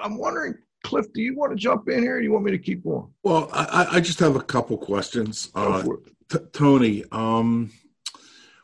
I'm 0.00 0.16
wondering, 0.18 0.54
Cliff, 0.82 1.12
do 1.12 1.20
you 1.20 1.36
want 1.36 1.52
to 1.52 1.56
jump 1.56 1.88
in 1.88 2.02
here 2.02 2.16
or 2.16 2.20
do 2.20 2.24
you 2.24 2.32
want 2.32 2.44
me 2.44 2.50
to 2.50 2.58
keep 2.58 2.84
going? 2.84 3.08
Well, 3.22 3.48
I, 3.52 3.88
I 3.92 4.00
just 4.00 4.18
have 4.20 4.36
a 4.36 4.42
couple 4.42 4.76
questions. 4.78 5.50
Uh, 5.54 5.82
t- 6.28 6.38
Tony, 6.52 7.04
um, 7.12 7.70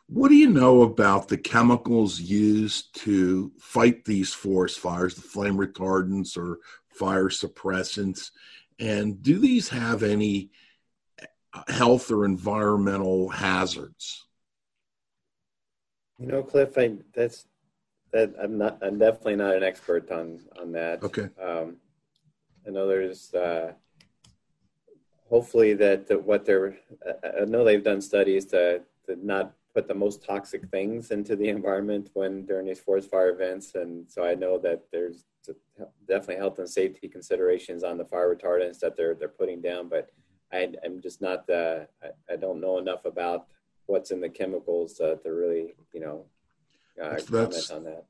what 0.06 0.28
do 0.28 0.34
you 0.34 0.50
know 0.50 0.82
about 0.82 1.28
the 1.28 1.36
chemicals 1.36 2.18
used 2.18 2.94
to 3.02 3.52
fight 3.58 4.04
these 4.04 4.32
forest 4.32 4.78
fires, 4.78 5.14
the 5.14 5.22
flame 5.22 5.56
retardants 5.56 6.36
or 6.36 6.58
fire 6.88 7.28
suppressants? 7.28 8.30
And 8.78 9.22
do 9.22 9.38
these 9.38 9.68
have 9.68 10.02
any 10.02 10.50
health 11.68 12.10
or 12.10 12.24
environmental 12.24 13.28
hazards? 13.28 14.24
You 16.18 16.26
know, 16.26 16.42
Cliff, 16.42 16.76
I, 16.76 16.96
that's 17.14 17.46
that 18.12 18.34
I'm 18.42 18.58
not. 18.58 18.78
I'm 18.82 18.98
definitely 18.98 19.36
not 19.36 19.56
an 19.56 19.62
expert 19.62 20.10
on 20.10 20.40
on 20.60 20.72
that. 20.72 21.02
Okay. 21.02 21.28
Um, 21.40 21.76
I 22.66 22.70
know 22.70 22.86
there's 22.86 23.32
uh, 23.34 23.72
hopefully 25.28 25.74
that, 25.74 26.06
that 26.08 26.22
what 26.22 26.44
they're. 26.44 26.76
I 27.40 27.44
know 27.44 27.64
they've 27.64 27.82
done 27.82 28.00
studies 28.00 28.44
to 28.46 28.82
to 29.06 29.16
not 29.24 29.54
put 29.74 29.86
the 29.86 29.94
most 29.94 30.24
toxic 30.24 30.68
things 30.70 31.10
into 31.10 31.36
the 31.36 31.48
environment 31.48 32.10
when 32.14 32.44
during 32.46 32.66
these 32.66 32.80
forest 32.80 33.10
fire 33.10 33.30
events, 33.30 33.74
and 33.74 34.10
so 34.10 34.24
I 34.24 34.34
know 34.34 34.58
that 34.58 34.84
there's 34.90 35.24
definitely 36.06 36.36
health 36.36 36.58
and 36.58 36.68
safety 36.68 37.08
considerations 37.08 37.82
on 37.84 37.96
the 37.96 38.04
fire 38.04 38.34
retardants 38.34 38.80
that 38.80 38.96
they're 38.96 39.14
they're 39.14 39.28
putting 39.28 39.60
down, 39.60 39.88
but 39.88 40.10
I, 40.52 40.72
am 40.84 41.00
just 41.00 41.20
not. 41.20 41.48
Uh, 41.48 41.80
I, 42.02 42.32
I, 42.32 42.36
don't 42.36 42.60
know 42.60 42.78
enough 42.78 43.04
about 43.04 43.46
what's 43.86 44.10
in 44.10 44.20
the 44.20 44.28
chemicals 44.28 45.00
uh, 45.00 45.16
to 45.22 45.32
really, 45.32 45.74
you 45.92 46.00
know, 46.00 46.24
uh, 47.02 47.16
comment 47.30 47.70
on 47.72 47.84
that. 47.84 48.04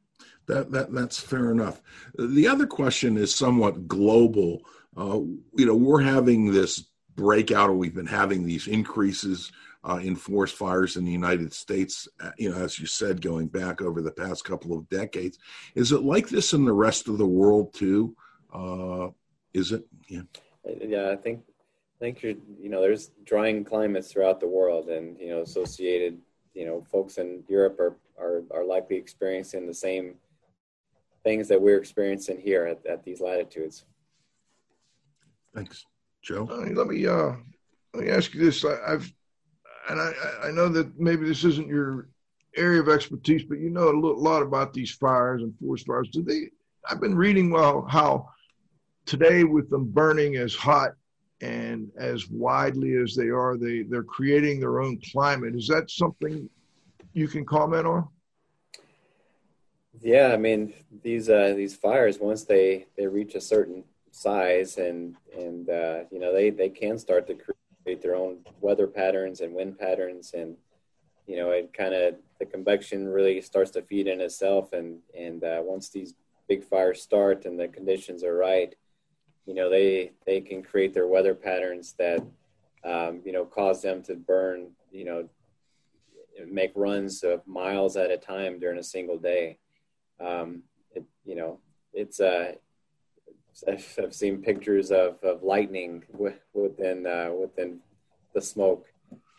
That, 0.49 0.71
that 0.73 0.93
that's 0.93 1.21
fair 1.21 1.51
enough. 1.51 1.81
The 2.19 2.49
other 2.49 2.67
question 2.67 3.17
is 3.17 3.35
somewhat 3.35 3.87
global. 3.87 4.63
Uh, 4.97 5.21
you 5.55 5.67
know, 5.67 5.77
we're 5.77 6.01
having 6.01 6.51
this 6.51 6.87
breakout, 7.15 7.69
or 7.71 7.75
we've 7.75 7.95
been 7.95 8.07
having 8.07 8.45
these 8.45 8.67
increases 8.67 9.53
uh, 9.85 10.01
in 10.03 10.17
forest 10.17 10.57
fires 10.57 10.97
in 10.97 11.05
the 11.05 11.13
United 11.13 11.53
States. 11.53 12.09
Uh, 12.19 12.31
you 12.39 12.51
know, 12.51 12.57
as 12.57 12.79
you 12.79 12.87
said, 12.87 13.21
going 13.21 13.47
back 13.47 13.83
over 13.83 14.01
the 14.01 14.11
past 14.11 14.45
couple 14.45 14.77
of 14.77 14.89
decades. 14.89 15.39
Is 15.75 15.93
it 15.93 16.03
like 16.03 16.29
this 16.29 16.53
in 16.55 16.65
the 16.65 16.73
rest 16.73 17.09
of 17.09 17.19
the 17.19 17.27
world 17.27 17.75
too? 17.75 18.17
Uh, 18.53 19.09
is 19.53 19.73
it? 19.73 19.87
Yeah. 20.09 20.23
Yeah, 20.81 21.11
I 21.11 21.17
think 21.17 21.43
I 21.47 21.99
think 22.01 22.23
you're, 22.23 22.35
you 22.61 22.71
know, 22.71 22.81
there's 22.81 23.11
drying 23.25 23.65
climates 23.65 24.11
throughout 24.11 24.41
the 24.41 24.49
world, 24.49 24.89
and 24.89 25.19
you 25.21 25.29
know, 25.29 25.43
associated, 25.43 26.19
you 26.55 26.65
know, 26.65 26.83
folks 26.91 27.19
in 27.19 27.45
Europe 27.49 27.79
are 27.79 27.97
are, 28.19 28.43
are 28.51 28.65
likely 28.65 28.97
experiencing 28.97 29.67
the 29.67 29.75
same 29.75 30.15
things 31.29 31.47
that 31.47 31.61
we're 31.61 31.77
experiencing 31.77 32.41
here 32.41 32.65
at, 32.65 32.87
at 32.87 33.05
these 33.05 33.21
latitudes. 33.21 33.85
Thanks, 35.55 35.85
Joe. 36.23 36.45
let 36.45 36.87
me 36.87 37.07
uh, 37.07 37.33
let 37.93 38.05
me 38.05 38.11
ask 38.11 38.33
you 38.33 38.43
this. 38.43 38.65
I, 38.65 38.93
have 38.93 39.13
and 39.91 40.01
I, 40.01 40.13
I 40.45 40.51
know 40.53 40.69
that 40.71 40.99
maybe 40.99 41.27
this 41.27 41.45
isn't 41.45 41.69
your 41.69 42.09
area 42.57 42.81
of 42.81 42.89
expertise, 42.89 43.43
but 43.43 43.59
you 43.59 43.69
know 43.69 43.91
a 43.91 43.99
lot 43.99 44.43
about 44.43 44.73
these 44.73 44.91
fires 44.91 45.43
and 45.43 45.53
forest 45.61 45.87
fires. 45.87 46.09
Do 46.09 46.23
they? 46.23 46.49
I've 46.89 47.01
been 47.01 47.15
reading 47.15 47.51
well 47.51 47.87
how 47.87 48.31
today 49.05 49.45
with 49.45 49.69
them 49.69 49.85
burning 49.85 50.37
as 50.37 50.55
hot 50.55 50.93
and 51.43 51.91
as 51.99 52.31
widely 52.31 52.95
as 52.97 53.15
they 53.15 53.29
are, 53.29 53.59
they 53.59 53.83
they're 53.83 54.03
creating 54.03 54.61
their 54.61 54.81
own 54.81 54.99
climate. 55.13 55.55
Is 55.55 55.69
that 55.69 55.91
something 55.91 56.49
you 57.13 57.29
can 57.29 57.45
comment 57.45 57.87
on? 57.87 58.09
Yeah, 60.01 60.31
I 60.33 60.37
mean 60.37 60.75
these 61.03 61.29
uh, 61.29 61.55
these 61.57 61.75
fires 61.75 62.19
once 62.19 62.45
they 62.45 62.87
they 62.97 63.07
reach 63.07 63.35
a 63.35 63.41
certain 63.41 63.85
size 64.11 64.77
and 64.79 65.17
and 65.37 65.69
uh, 65.69 66.01
you 66.11 66.19
know 66.19 66.33
they 66.33 66.51
they 66.51 66.69
can 66.69 66.99
start 66.99 67.27
to 67.27 67.35
create 67.85 68.03
their 68.03 68.15
own 68.15 68.39
weather 68.61 68.87
patterns 68.87 69.41
and 69.41 69.55
wind 69.55 69.79
patterns 69.79 70.35
and 70.35 70.57
you 71.27 71.37
know 71.37 71.51
it 71.51 71.73
kind 71.73 71.95
of 71.95 72.15
the 72.39 72.47
convection 72.47 73.09
really 73.09 73.41
starts 73.41 73.71
to 73.73 73.83
feed 73.83 74.07
in 74.07 74.21
itself 74.21 74.73
and 74.73 74.99
and 75.19 75.45
uh, 75.45 75.61
once 75.63 75.89
these 75.91 76.15
big 76.49 76.65
fires 76.65 77.03
start 77.03 77.45
and 77.45 77.59
the 77.59 77.69
conditions 77.69 78.23
are 78.25 78.35
right 78.37 78.75
you 79.47 79.55
know 79.55 79.69
they 79.71 80.13
they 80.27 80.41
can 80.41 80.63
create 80.63 80.95
their 80.95 81.07
weather 81.09 81.35
patterns 81.35 81.95
that 81.99 82.21
um, 82.85 83.21
you 83.25 83.33
know 83.33 83.45
cause 83.45 83.83
them 83.83 84.03
to 84.03 84.15
burn 84.15 84.71
you 84.93 85.05
know 85.05 85.29
make 86.47 86.73
runs 86.77 87.23
of 87.25 87.47
miles 87.47 87.97
at 87.97 88.11
a 88.11 88.17
time 88.17 88.59
during 88.59 88.79
a 88.79 88.83
single 88.83 89.19
day 89.19 89.59
um, 90.21 90.63
it, 90.95 91.05
you 91.25 91.37
know 91.37 91.59
it's 91.93 92.21
uh 92.21 92.53
I've, 93.67 93.99
I've 94.03 94.15
seen 94.15 94.41
pictures 94.41 94.93
of, 94.93 95.17
of 95.25 95.43
lightning 95.43 96.05
within 96.55 97.07
uh, 97.07 97.31
within 97.33 97.81
the 98.35 98.41
smoke. 98.41 98.87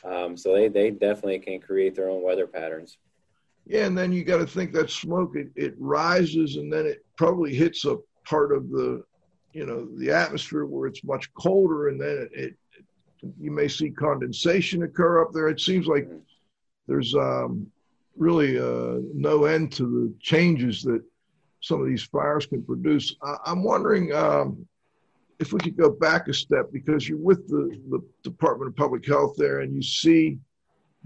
Um, 0.04 0.36
so 0.36 0.54
they, 0.54 0.68
they 0.68 0.92
definitely 0.92 1.40
can 1.40 1.60
create 1.60 1.96
their 1.96 2.10
own 2.10 2.22
weather 2.22 2.48
patterns. 2.48 2.98
Yeah 3.66 3.86
and 3.86 3.98
then 3.98 4.12
you 4.12 4.24
got 4.24 4.38
to 4.38 4.48
think 4.48 4.74
that 4.74 4.90
smoke 4.90 5.36
it, 5.36 5.50
it 5.56 5.76
rises 5.78 6.56
and 6.56 6.72
then 6.74 6.86
it 6.86 7.06
probably 7.18 7.54
hits 7.54 7.86
a 7.86 7.98
part 8.26 8.52
of 8.52 8.70
the 8.70 9.04
you 9.54 9.66
know 9.66 9.88
the 9.98 10.12
atmosphere 10.12 10.66
where 10.66 10.88
it's 10.88 11.04
much 11.04 11.32
colder 11.34 11.90
and 11.90 12.02
then 12.02 12.30
it, 12.34 12.58
it 12.74 12.86
you 13.40 13.52
may 13.52 13.68
see 13.68 13.90
condensation 13.90 14.84
occur 14.84 15.22
up 15.22 15.34
there. 15.34 15.50
It 15.50 15.60
seems 15.60 15.88
like 15.88 16.10
there's 16.88 17.14
um, 17.16 17.68
really 18.20 18.60
uh, 18.60 19.00
no 19.14 19.46
end 19.46 19.72
to 19.72 19.84
the 19.84 20.14
changes 20.22 20.84
that 20.84 21.02
some 21.62 21.82
of 21.82 21.88
these 21.88 22.04
fires 22.04 22.46
can 22.46 22.64
produce. 22.64 23.16
I, 23.24 23.38
am 23.48 23.64
wondering 23.64 24.14
um, 24.14 24.68
if 25.40 25.54
we 25.54 25.60
could 25.60 25.78
go 25.78 25.90
back 25.90 26.28
a 26.28 26.34
step 26.34 26.70
because 26.72 27.08
you're 27.08 27.18
with 27.18 27.48
the, 27.48 27.80
the 27.90 28.02
department 28.24 28.70
of 28.70 28.76
public 28.76 29.06
health 29.08 29.36
there 29.38 29.62
and 29.62 29.74
you 29.74 29.82
see 29.82 30.38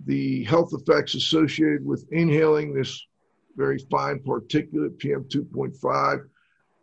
the 0.05 0.43
health 0.45 0.74
effects 0.74 1.14
associated 1.14 1.86
with 1.86 2.05
inhaling 2.11 2.74
this 2.74 2.99
very 3.55 3.78
fine 3.91 4.18
particulate 4.20 4.97
pm 4.97 5.24
2.5 5.26 6.24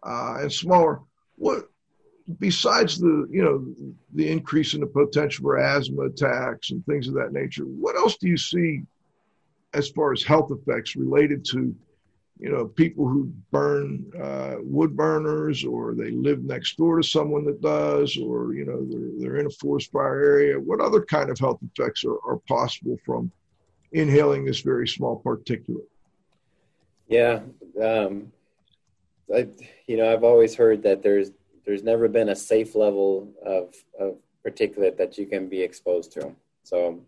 uh, 0.04 0.40
and 0.40 0.52
smaller. 0.52 1.00
What 1.36 1.68
besides 2.38 3.00
the 3.00 3.26
you 3.28 3.42
know 3.42 3.66
the 4.14 4.30
increase 4.30 4.74
in 4.74 4.80
the 4.80 4.86
potential 4.86 5.42
for 5.42 5.58
asthma 5.58 6.02
attacks 6.02 6.70
and 6.70 6.84
things 6.86 7.08
of 7.08 7.14
that 7.14 7.32
nature 7.32 7.64
what 7.64 7.96
else 7.96 8.16
do 8.18 8.28
you 8.28 8.36
see 8.36 8.82
as 9.74 9.88
far 9.90 10.12
as 10.12 10.22
health 10.22 10.50
effects 10.50 10.96
related 10.96 11.44
to 11.44 11.74
you 12.38 12.50
know 12.50 12.66
people 12.66 13.06
who 13.06 13.32
burn 13.50 14.10
uh, 14.20 14.56
wood 14.60 14.96
burners 14.96 15.64
or 15.64 15.94
they 15.94 16.10
live 16.10 16.42
next 16.42 16.76
door 16.76 16.96
to 16.96 17.06
someone 17.06 17.44
that 17.44 17.60
does 17.60 18.16
or 18.16 18.54
you 18.54 18.64
know 18.64 18.84
they're, 18.88 19.10
they're 19.18 19.40
in 19.40 19.46
a 19.46 19.50
forest 19.50 19.90
fire 19.92 20.24
area 20.24 20.58
what 20.58 20.80
other 20.80 21.02
kind 21.04 21.30
of 21.30 21.38
health 21.38 21.60
effects 21.62 22.04
are, 22.04 22.18
are 22.24 22.38
possible 22.48 22.96
from 23.04 23.30
inhaling 23.92 24.44
this 24.44 24.60
very 24.60 24.88
small 24.88 25.22
particulate 25.22 25.86
yeah 27.08 27.40
um, 27.82 28.32
I, 29.34 29.48
you 29.86 29.96
know, 29.96 30.12
I've 30.12 30.24
always 30.24 30.54
heard 30.54 30.82
that 30.82 31.02
there's 31.02 31.30
there's 31.64 31.82
never 31.82 32.08
been 32.08 32.30
a 32.30 32.36
safe 32.36 32.74
level 32.74 33.32
of, 33.44 33.74
of 33.98 34.16
particulate 34.44 34.96
that 34.96 35.18
you 35.18 35.26
can 35.26 35.48
be 35.48 35.62
exposed 35.62 36.10
to. 36.12 36.34
So 36.64 37.00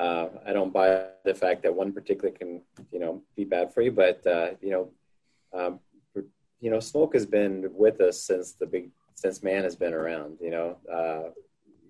uh, 0.00 0.28
I 0.46 0.52
don't 0.52 0.72
buy 0.72 1.06
the 1.24 1.34
fact 1.34 1.62
that 1.62 1.74
one 1.74 1.92
particular 1.92 2.30
can, 2.30 2.62
you 2.92 2.98
know, 2.98 3.22
be 3.36 3.44
bad 3.44 3.72
for 3.72 3.82
you. 3.82 3.92
But 3.92 4.26
uh, 4.26 4.50
you 4.60 4.70
know, 4.70 4.90
um, 5.52 5.80
you 6.60 6.70
know, 6.70 6.80
smoke 6.80 7.14
has 7.14 7.26
been 7.26 7.70
with 7.72 8.00
us 8.00 8.22
since 8.22 8.52
the 8.52 8.66
big 8.66 8.90
since 9.14 9.42
man 9.42 9.64
has 9.64 9.76
been 9.76 9.94
around. 9.94 10.38
You 10.40 10.50
know, 10.50 10.78
uh, 10.92 11.30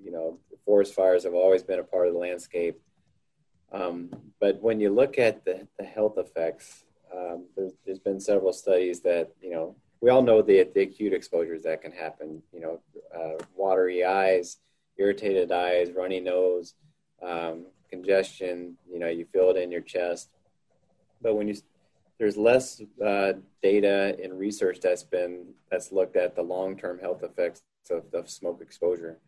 you 0.02 0.10
know, 0.10 0.38
forest 0.64 0.94
fires 0.94 1.24
have 1.24 1.34
always 1.34 1.62
been 1.62 1.78
a 1.78 1.84
part 1.84 2.08
of 2.08 2.14
the 2.14 2.18
landscape. 2.18 2.80
Um, 3.72 4.10
but 4.40 4.60
when 4.60 4.80
you 4.80 4.90
look 4.90 5.18
at 5.18 5.44
the, 5.44 5.68
the 5.78 5.84
health 5.84 6.18
effects 6.18 6.84
um, 7.14 7.46
there's, 7.56 7.72
there's 7.84 7.98
been 7.98 8.20
several 8.20 8.52
studies 8.52 9.00
that 9.00 9.30
you 9.40 9.50
know 9.50 9.74
we 10.00 10.10
all 10.10 10.22
know 10.22 10.40
the, 10.42 10.68
the 10.74 10.82
acute 10.82 11.12
exposures 11.12 11.62
that 11.62 11.82
can 11.82 11.92
happen. 11.92 12.42
You 12.52 12.60
know, 12.60 12.80
uh, 13.14 13.44
watery 13.54 14.04
eyes, 14.04 14.58
irritated 14.96 15.52
eyes, 15.52 15.92
runny 15.92 16.20
nose, 16.20 16.74
um, 17.22 17.66
congestion. 17.90 18.76
You 18.90 18.98
know, 18.98 19.08
you 19.08 19.26
feel 19.32 19.50
it 19.50 19.56
in 19.56 19.70
your 19.70 19.80
chest. 19.80 20.30
But 21.22 21.34
when 21.34 21.48
you 21.48 21.56
there's 22.18 22.36
less 22.36 22.82
uh, 23.04 23.32
data 23.62 24.14
and 24.22 24.38
research 24.38 24.80
that's 24.80 25.02
been 25.02 25.54
that's 25.70 25.90
looked 25.90 26.16
at 26.16 26.36
the 26.36 26.42
long-term 26.42 26.98
health 26.98 27.22
effects 27.22 27.62
of, 27.90 28.04
of 28.12 28.28
smoke 28.28 28.60
exposure, 28.60 29.18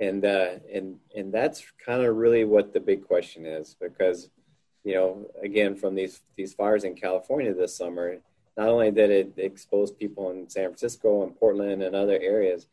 and 0.00 0.24
uh, 0.24 0.54
and 0.72 0.98
and 1.16 1.32
that's 1.32 1.64
kind 1.84 2.02
of 2.02 2.16
really 2.16 2.44
what 2.44 2.72
the 2.72 2.80
big 2.80 3.06
question 3.06 3.46
is 3.46 3.76
because 3.80 4.30
you 4.84 4.94
know, 4.94 5.26
again, 5.42 5.76
from 5.76 5.94
these 5.94 6.20
these 6.36 6.54
fires 6.54 6.84
in 6.84 6.94
California 6.94 7.54
this 7.54 7.76
summer, 7.76 8.18
not 8.56 8.68
only 8.68 8.90
did 8.90 9.10
it 9.10 9.32
expose 9.36 9.92
people 9.92 10.30
in 10.30 10.48
San 10.48 10.64
Francisco 10.64 11.22
and 11.22 11.38
Portland 11.38 11.82
and 11.82 11.94
other 11.94 12.18
areas, 12.20 12.66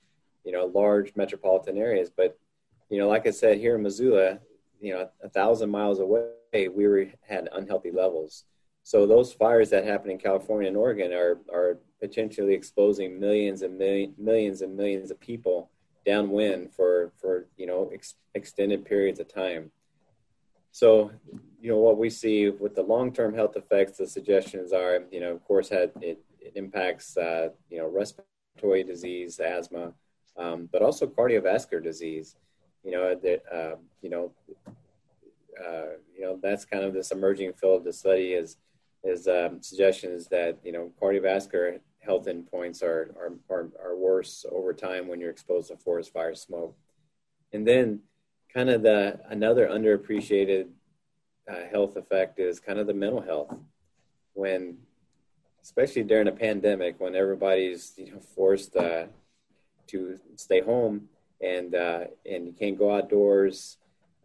you 0.43 0.51
know, 0.51 0.65
large 0.65 1.15
metropolitan 1.15 1.77
areas, 1.77 2.09
but 2.09 2.37
you 2.89 2.97
know, 2.97 3.07
like 3.07 3.27
I 3.27 3.31
said, 3.31 3.59
here 3.59 3.75
in 3.75 3.83
Missoula, 3.83 4.39
you 4.79 4.93
know, 4.93 5.09
a 5.23 5.29
thousand 5.29 5.69
miles 5.69 5.99
away, 5.99 6.29
we 6.53 6.87
were 6.87 7.07
had 7.27 7.49
unhealthy 7.53 7.91
levels. 7.91 8.45
So 8.83 9.05
those 9.05 9.33
fires 9.33 9.69
that 9.69 9.85
happen 9.85 10.09
in 10.09 10.17
California 10.17 10.67
and 10.67 10.77
Oregon 10.77 11.13
are 11.13 11.39
are 11.51 11.79
potentially 11.99 12.53
exposing 12.53 13.19
millions 13.19 13.61
and 13.61 13.77
million, 13.77 14.15
millions 14.17 14.61
and 14.61 14.75
millions 14.75 15.11
of 15.11 15.19
people 15.19 15.69
downwind 16.05 16.73
for 16.73 17.11
for 17.21 17.47
you 17.57 17.67
know 17.67 17.89
ex- 17.93 18.15
extended 18.33 18.85
periods 18.85 19.19
of 19.19 19.27
time. 19.27 19.71
So, 20.71 21.11
you 21.59 21.71
know, 21.71 21.77
what 21.77 21.97
we 21.97 22.09
see 22.09 22.49
with 22.49 22.75
the 22.75 22.83
long-term 22.83 23.33
health 23.33 23.55
effects, 23.55 23.97
the 23.97 24.07
suggestions 24.07 24.71
are, 24.71 24.99
you 25.11 25.19
know, 25.19 25.33
of 25.33 25.43
course, 25.43 25.69
had, 25.69 25.91
it, 25.99 26.19
it 26.39 26.53
impacts, 26.55 27.17
uh, 27.17 27.49
you 27.69 27.79
know, 27.79 27.87
respiratory 27.87 28.83
disease, 28.83 29.39
asthma, 29.39 29.93
um, 30.37 30.69
but 30.71 30.81
also 30.81 31.07
cardiovascular 31.07 31.83
disease. 31.83 32.35
You 32.83 32.91
know, 32.91 33.15
that, 33.15 33.41
uh, 33.53 33.75
you 34.01 34.09
know, 34.09 34.31
uh, 35.59 35.97
you 36.15 36.21
know, 36.21 36.39
that's 36.41 36.65
kind 36.65 36.83
of 36.83 36.93
this 36.93 37.11
emerging 37.11 37.53
field 37.53 37.79
of 37.79 37.83
the 37.83 37.93
study 37.93 38.33
is, 38.33 38.57
is 39.03 39.27
um, 39.27 39.61
suggestions 39.61 40.27
that, 40.27 40.57
you 40.63 40.71
know, 40.71 40.91
cardiovascular 41.01 41.79
health 41.99 42.25
endpoints 42.25 42.81
are, 42.81 43.13
are, 43.19 43.33
are, 43.49 43.69
are 43.83 43.95
worse 43.97 44.45
over 44.51 44.73
time 44.73 45.07
when 45.07 45.19
you're 45.19 45.29
exposed 45.29 45.69
to 45.69 45.77
forest 45.77 46.13
fire 46.13 46.35
smoke. 46.35 46.75
And 47.51 47.67
then 47.67 48.01
kind 48.53 48.69
of 48.69 48.81
the 48.81 49.19
another 49.29 49.67
underappreciated 49.67 50.67
uh, 51.49 51.67
health 51.71 51.95
effect 51.97 52.39
is 52.39 52.59
kind 52.59 52.79
of 52.79 52.87
the 52.87 52.93
mental 52.93 53.21
health 53.21 53.55
when 54.33 54.77
especially 55.61 56.03
during 56.03 56.27
a 56.27 56.31
pandemic 56.31 56.99
when 56.99 57.15
everybody's 57.15 57.93
you 57.97 58.11
know 58.11 58.19
forced 58.19 58.75
uh, 58.75 59.05
to 59.87 60.19
stay 60.35 60.61
home 60.61 61.09
and 61.41 61.75
uh, 61.75 62.05
and 62.29 62.47
you 62.47 62.53
can't 62.53 62.77
go 62.77 62.95
outdoors 62.95 63.77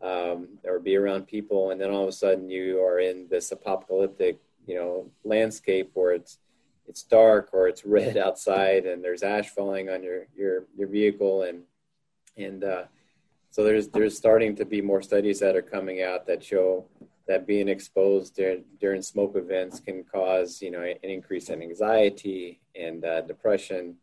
um, 0.02 0.48
or 0.64 0.78
be 0.78 0.96
around 0.96 1.26
people 1.26 1.70
and 1.70 1.80
then 1.80 1.90
all 1.90 2.02
of 2.02 2.08
a 2.08 2.12
sudden 2.12 2.50
you 2.50 2.80
are 2.82 2.98
in 2.98 3.26
this 3.30 3.52
apocalyptic 3.52 4.38
you 4.66 4.74
know 4.74 5.10
landscape 5.24 5.90
where 5.94 6.12
it's 6.12 6.38
it's 6.86 7.02
dark 7.02 7.50
or 7.52 7.68
it's 7.68 7.84
red 7.98 8.16
outside 8.16 8.86
and 8.86 9.02
there's 9.02 9.22
ash 9.22 9.48
falling 9.50 9.88
on 9.88 10.02
your 10.02 10.26
your 10.36 10.64
your 10.76 10.88
vehicle 10.88 11.42
and 11.42 11.62
and 12.36 12.64
uh, 12.64 12.84
so 13.50 13.62
there's 13.62 13.88
there's 13.88 14.16
starting 14.16 14.56
to 14.56 14.64
be 14.64 14.80
more 14.80 15.02
studies 15.02 15.40
that 15.40 15.56
are 15.56 15.62
coming 15.62 16.02
out 16.02 16.26
that 16.26 16.42
show 16.42 16.84
that 17.26 17.46
being 17.46 17.68
exposed 17.68 18.36
during, 18.36 18.64
during 18.80 19.00
smoke 19.00 19.36
events 19.36 19.80
can 19.80 20.04
cause 20.04 20.60
you 20.60 20.70
know 20.70 20.82
an 20.82 20.96
increase 21.02 21.48
in 21.48 21.62
anxiety 21.62 22.60
and 22.74 23.04
uh, 23.04 23.20
depression 23.22 23.96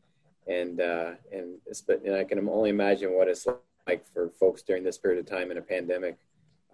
and 0.48 0.82
uh, 0.82 1.12
and, 1.32 1.58
and 2.06 2.16
I 2.16 2.24
can 2.24 2.48
only 2.50 2.70
imagine 2.70 3.14
what 3.14 3.28
it's 3.28 3.48
like 3.88 4.06
for 4.14 4.30
folks 4.40 4.62
during 4.62 4.84
this 4.84 4.98
period 4.98 5.20
of 5.20 5.26
time 5.26 5.52
in 5.52 5.58
a 5.58 5.62
pandemic 5.62 6.18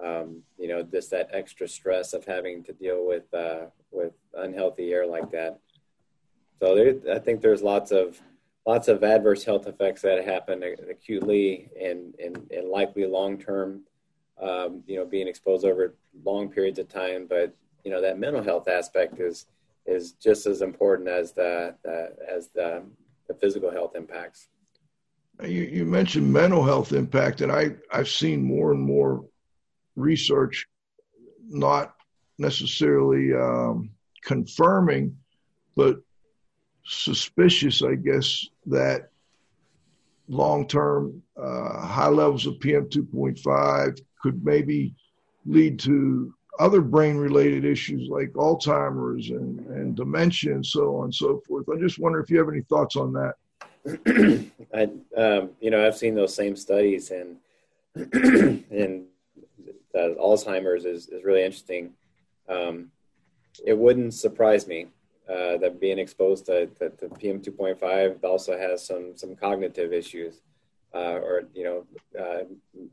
um, 0.04 0.44
you 0.58 0.68
know, 0.68 0.84
just 0.84 1.10
that 1.12 1.30
extra 1.34 1.68
stress 1.68 2.14
of 2.14 2.26
having 2.26 2.64
to 2.64 2.74
deal 2.74 3.08
with 3.08 3.34
uh, 3.34 3.68
with 3.92 4.14
unhealthy 4.36 4.94
air 4.94 5.08
like 5.08 5.32
that. 5.32 5.60
So 6.60 6.76
there, 6.76 7.16
I 7.16 7.20
think 7.20 7.42
there's 7.42 7.62
lots 7.62 7.92
of 7.92 8.20
lots 8.66 8.88
of 8.88 9.04
adverse 9.04 9.44
health 9.44 9.68
effects 9.68 10.02
that 10.04 10.24
happen 10.26 10.64
acutely 10.90 11.70
and 11.82 12.14
and, 12.24 12.50
and 12.52 12.70
likely 12.70 13.06
long 13.06 13.38
term. 13.38 13.82
Um, 14.40 14.84
you 14.86 14.98
know, 14.98 15.06
being 15.06 15.28
exposed 15.28 15.66
over 15.66 15.96
long 16.24 16.50
periods 16.50 16.78
of 16.78 16.88
time, 16.88 17.26
but 17.28 17.56
you 17.84 17.90
know 17.90 18.02
that 18.02 18.20
mental 18.20 18.44
health 18.44 18.68
aspect 18.68 19.20
is 19.20 19.48
is 19.88 20.12
just 20.12 20.46
as 20.46 20.62
important 20.62 21.10
as 21.10 21.32
the, 21.32 21.74
the 21.84 22.16
as 22.30 22.50
the, 22.50 22.84
the 23.28 23.34
physical 23.36 23.72
health 23.72 23.96
impacts. 23.96 24.48
You, 25.42 25.64
you 25.64 25.86
mentioned 25.86 26.32
mental 26.32 26.64
health 26.64 26.94
impact, 26.94 27.42
and 27.42 27.52
I 27.52 27.76
I've 27.92 28.10
seen 28.10 28.44
more 28.44 28.72
and 28.72 28.82
more 28.82 29.26
research 29.96 30.66
not 31.48 31.96
necessarily 32.38 33.34
um, 33.34 33.92
confirming, 34.24 35.16
but 35.76 35.98
suspicious, 36.86 37.82
I 37.82 37.96
guess, 37.96 38.48
that 38.66 39.10
long 40.28 40.68
term 40.68 41.22
uh, 41.38 41.86
high 41.86 42.10
levels 42.10 42.46
of 42.46 42.60
PM 42.60 42.88
2.5 42.90 44.02
could 44.22 44.44
maybe 44.44 44.96
lead 45.46 45.80
to 45.80 46.34
other 46.60 46.82
brain 46.82 47.18
related 47.18 47.66
issues 47.66 48.10
like 48.10 48.32
Alzheimer's 48.34 49.30
and, 49.30 49.60
and 49.68 49.96
dementia 49.96 50.54
and 50.54 50.66
so 50.66 50.98
on 50.98 51.06
and 51.06 51.16
so 51.16 51.42
forth. 51.48 51.68
I 51.70 51.80
just 51.80 52.00
wonder 52.00 52.20
if 52.20 52.30
you 52.30 52.38
have 52.38 52.50
any 52.50 52.62
thoughts 52.62 52.96
on 52.96 53.14
that. 53.14 53.36
I, 54.74 54.84
um, 55.20 55.52
you 55.60 55.72
know, 55.72 55.86
I've 55.86 55.98
seen 55.98 56.16
those 56.16 56.36
same 56.36 56.56
studies 56.56 57.12
and, 57.12 57.38
and 58.72 59.06
Alzheimer's 59.96 60.86
is, 60.86 61.08
is 61.10 61.24
really 61.24 61.44
interesting. 61.44 61.94
Um, 62.50 62.92
it 63.66 63.78
wouldn't 63.78 64.14
surprise 64.14 64.68
me 64.68 64.88
uh, 65.30 65.58
that 65.58 65.80
being 65.80 66.00
exposed 66.00 66.46
to, 66.46 66.68
to, 66.68 66.90
to, 66.92 67.10
PM 67.16 67.42
2.5 67.42 68.24
also 68.24 68.58
has 68.58 68.86
some 68.86 69.14
some 69.16 69.36
cognitive 69.36 69.92
issues 69.92 70.42
uh, 70.94 71.20
or 71.20 71.44
you 71.54 71.64
know 71.64 71.86
uh, 72.18 72.44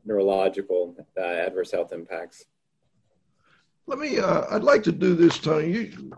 neurological 0.03 0.95
uh, 1.17 1.21
adverse 1.21 1.71
health 1.71 1.93
impacts. 1.93 2.45
Let 3.87 3.99
me. 3.99 4.19
Uh, 4.19 4.45
I'd 4.51 4.63
like 4.63 4.83
to 4.83 4.91
do 4.91 5.15
this, 5.15 5.37
Tony. 5.37 5.71
You, 5.71 6.11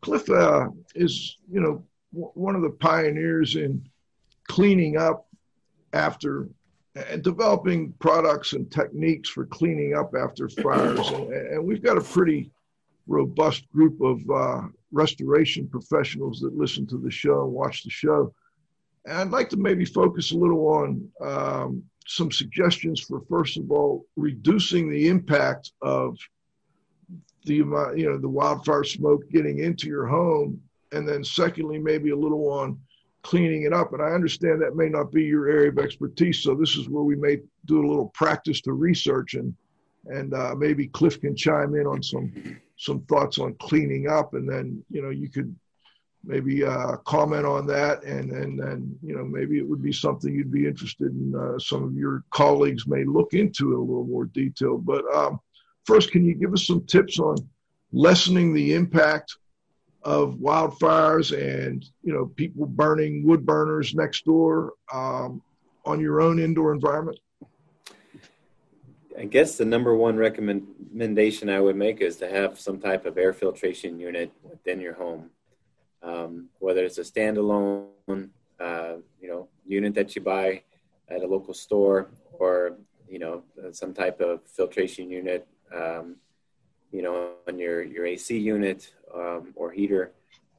Cliff 0.00 0.28
uh, 0.30 0.68
is 0.94 1.36
you 1.50 1.60
know 1.60 1.84
w- 2.12 2.32
one 2.34 2.54
of 2.54 2.62
the 2.62 2.70
pioneers 2.70 3.56
in 3.56 3.84
cleaning 4.48 4.96
up 4.96 5.26
after 5.92 6.48
and 6.94 7.22
developing 7.22 7.92
products 7.98 8.52
and 8.52 8.70
techniques 8.70 9.28
for 9.30 9.46
cleaning 9.46 9.94
up 9.94 10.12
after 10.14 10.48
fires. 10.48 11.08
and, 11.08 11.32
and 11.32 11.64
we've 11.64 11.82
got 11.82 11.96
a 11.96 12.02
pretty 12.02 12.50
robust 13.06 13.68
group 13.70 14.00
of 14.00 14.20
uh, 14.30 14.68
restoration 14.92 15.66
professionals 15.66 16.40
that 16.40 16.54
listen 16.54 16.86
to 16.86 16.98
the 16.98 17.10
show 17.10 17.44
and 17.44 17.52
watch 17.52 17.82
the 17.82 17.90
show. 17.90 18.32
And 19.06 19.16
I'd 19.16 19.30
like 19.30 19.48
to 19.50 19.56
maybe 19.56 19.84
focus 19.84 20.32
a 20.32 20.36
little 20.36 20.68
on 20.68 21.08
um, 21.20 21.82
some 22.06 22.30
suggestions 22.30 23.00
for, 23.00 23.22
first 23.28 23.56
of 23.56 23.70
all, 23.70 24.06
reducing 24.16 24.90
the 24.90 25.08
impact 25.08 25.72
of 25.80 26.16
the 27.44 27.54
you 27.54 28.08
know 28.08 28.18
the 28.18 28.28
wildfire 28.28 28.84
smoke 28.84 29.28
getting 29.30 29.58
into 29.58 29.88
your 29.88 30.06
home, 30.06 30.60
and 30.92 31.08
then 31.08 31.24
secondly, 31.24 31.78
maybe 31.78 32.10
a 32.10 32.16
little 32.16 32.50
on 32.50 32.78
cleaning 33.22 33.62
it 33.62 33.72
up. 33.72 33.92
And 33.92 34.02
I 34.02 34.10
understand 34.10 34.60
that 34.62 34.76
may 34.76 34.88
not 34.88 35.12
be 35.12 35.22
your 35.22 35.48
area 35.48 35.70
of 35.70 35.78
expertise, 35.78 36.42
so 36.42 36.54
this 36.54 36.76
is 36.76 36.88
where 36.88 37.04
we 37.04 37.16
may 37.16 37.38
do 37.66 37.84
a 37.84 37.88
little 37.88 38.08
practice 38.08 38.60
to 38.62 38.72
research 38.72 39.34
and 39.34 39.54
and 40.06 40.34
uh, 40.34 40.54
maybe 40.56 40.88
Cliff 40.88 41.20
can 41.20 41.36
chime 41.36 41.74
in 41.74 41.86
on 41.86 42.02
some 42.02 42.32
some 42.76 43.02
thoughts 43.02 43.38
on 43.38 43.54
cleaning 43.60 44.08
up, 44.08 44.34
and 44.34 44.48
then 44.48 44.82
you 44.90 45.02
know 45.02 45.10
you 45.10 45.28
could 45.28 45.54
maybe 46.24 46.64
uh, 46.64 46.96
comment 46.98 47.46
on 47.46 47.66
that, 47.66 48.02
and 48.02 48.32
and 48.32 48.58
then 48.58 48.96
you 49.02 49.14
know 49.16 49.24
maybe 49.24 49.58
it 49.58 49.68
would 49.68 49.82
be 49.82 49.92
something 49.92 50.34
you'd 50.34 50.52
be 50.52 50.66
interested 50.66 51.12
in. 51.12 51.34
Uh, 51.34 51.58
some 51.58 51.84
of 51.84 51.94
your 51.94 52.24
colleagues 52.30 52.86
may 52.86 53.04
look 53.04 53.34
into 53.34 53.72
it 53.72 53.78
a 53.78 53.80
little 53.80 54.06
more 54.06 54.24
detail. 54.26 54.78
But 54.78 55.04
um, 55.14 55.38
first, 55.84 56.10
can 56.10 56.24
you 56.24 56.34
give 56.34 56.52
us 56.52 56.66
some 56.66 56.84
tips 56.86 57.18
on 57.18 57.36
lessening 57.92 58.54
the 58.54 58.74
impact 58.74 59.36
of 60.04 60.34
wildfires 60.34 61.30
and 61.32 61.84
you 62.02 62.12
know 62.12 62.26
people 62.34 62.66
burning 62.66 63.24
wood 63.24 63.46
burners 63.46 63.94
next 63.94 64.24
door 64.24 64.72
um, 64.92 65.40
on 65.84 66.00
your 66.00 66.20
own 66.20 66.38
indoor 66.38 66.72
environment? 66.72 67.18
I 69.18 69.26
guess 69.26 69.56
the 69.56 69.64
number 69.64 69.94
one 69.94 70.16
recommendation 70.16 71.50
I 71.50 71.60
would 71.60 71.76
make 71.76 72.00
is 72.00 72.16
to 72.16 72.28
have 72.28 72.58
some 72.58 72.80
type 72.80 73.04
of 73.04 73.18
air 73.18 73.32
filtration 73.32 74.00
unit 74.00 74.32
within 74.42 74.80
your 74.80 74.94
home, 74.94 75.30
um, 76.02 76.48
whether 76.60 76.82
it's 76.82 76.96
a 76.96 77.02
standalone, 77.02 78.30
uh, 78.58 78.94
you 79.20 79.28
know, 79.28 79.48
unit 79.66 79.94
that 79.94 80.16
you 80.16 80.22
buy 80.22 80.62
at 81.08 81.22
a 81.22 81.26
local 81.26 81.52
store, 81.52 82.08
or 82.32 82.78
you 83.06 83.18
know, 83.18 83.42
some 83.72 83.92
type 83.92 84.20
of 84.22 84.40
filtration 84.46 85.10
unit, 85.10 85.46
um, 85.74 86.16
you 86.90 87.02
know, 87.02 87.32
on 87.48 87.58
your 87.58 87.82
your 87.82 88.06
AC 88.06 88.36
unit 88.36 88.92
um, 89.14 89.52
or 89.56 89.72
heater. 89.72 90.12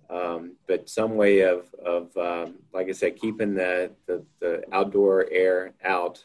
Um, 0.09 0.57
but 0.68 0.89
some 0.89 1.16
way 1.16 1.41
of 1.41 1.74
of 1.84 2.16
um, 2.18 2.55
like 2.74 2.89
I 2.89 2.91
said, 2.91 3.18
keeping 3.18 3.53
the, 3.55 3.91
the, 4.07 4.24
the 4.39 4.64
outdoor 4.72 5.28
air 5.32 5.74
out 5.84 6.24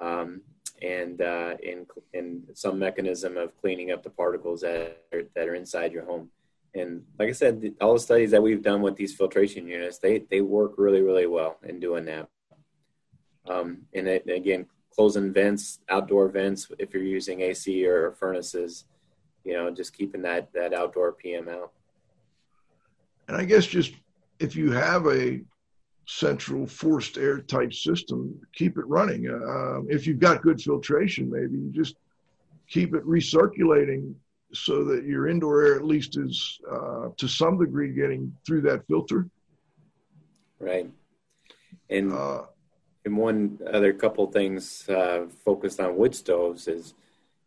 um, 0.00 0.42
and 0.82 1.20
uh, 1.20 1.56
in, 1.62 1.86
in 2.12 2.42
some 2.54 2.78
mechanism 2.78 3.36
of 3.36 3.58
cleaning 3.60 3.90
up 3.90 4.02
the 4.02 4.10
particles 4.10 4.60
that 4.60 4.98
are, 5.12 5.22
that 5.34 5.48
are 5.48 5.54
inside 5.54 5.92
your 5.92 6.04
home. 6.04 6.30
And 6.74 7.04
like 7.18 7.28
I 7.28 7.32
said, 7.32 7.74
all 7.80 7.94
the 7.94 8.00
studies 8.00 8.32
that 8.32 8.42
we've 8.42 8.62
done 8.62 8.82
with 8.82 8.96
these 8.96 9.14
filtration 9.14 9.66
units, 9.68 9.98
they, 9.98 10.18
they 10.30 10.40
work 10.40 10.72
really, 10.76 11.02
really 11.02 11.26
well 11.26 11.58
in 11.62 11.78
doing 11.78 12.04
that. 12.06 12.28
Um, 13.48 13.82
and 13.94 14.08
it, 14.08 14.28
again, 14.28 14.66
closing 14.94 15.32
vents, 15.32 15.80
outdoor 15.88 16.28
vents, 16.28 16.70
if 16.78 16.92
you're 16.94 17.02
using 17.02 17.40
AC 17.40 17.86
or 17.86 18.12
furnaces, 18.12 18.84
you 19.44 19.52
know, 19.52 19.70
just 19.70 19.96
keeping 19.96 20.22
that, 20.22 20.52
that 20.52 20.72
outdoor 20.72 21.12
PM 21.12 21.48
out. 21.48 21.72
And 23.28 23.36
I 23.36 23.44
guess 23.44 23.66
just 23.66 23.92
if 24.38 24.54
you 24.54 24.70
have 24.72 25.06
a 25.06 25.40
central 26.06 26.66
forced 26.66 27.16
air 27.16 27.40
type 27.40 27.72
system, 27.72 28.38
keep 28.54 28.76
it 28.76 28.86
running. 28.86 29.28
Uh, 29.28 29.82
if 29.88 30.06
you've 30.06 30.18
got 30.18 30.42
good 30.42 30.60
filtration, 30.60 31.30
maybe 31.30 31.56
you 31.56 31.70
just 31.72 31.96
keep 32.68 32.94
it 32.94 33.04
recirculating 33.04 34.14
so 34.52 34.84
that 34.84 35.04
your 35.04 35.28
indoor 35.28 35.64
air 35.64 35.76
at 35.76 35.84
least 35.84 36.16
is 36.16 36.60
uh, 36.70 37.08
to 37.16 37.26
some 37.26 37.58
degree 37.58 37.92
getting 37.92 38.34
through 38.46 38.60
that 38.62 38.86
filter. 38.86 39.28
Right. 40.60 40.88
And 41.90 42.12
uh, 42.12 42.42
and 43.04 43.16
one 43.16 43.58
other 43.72 43.92
couple 43.92 44.26
things 44.30 44.88
uh, 44.88 45.26
focused 45.44 45.80
on 45.80 45.96
wood 45.96 46.14
stoves 46.14 46.68
is, 46.68 46.94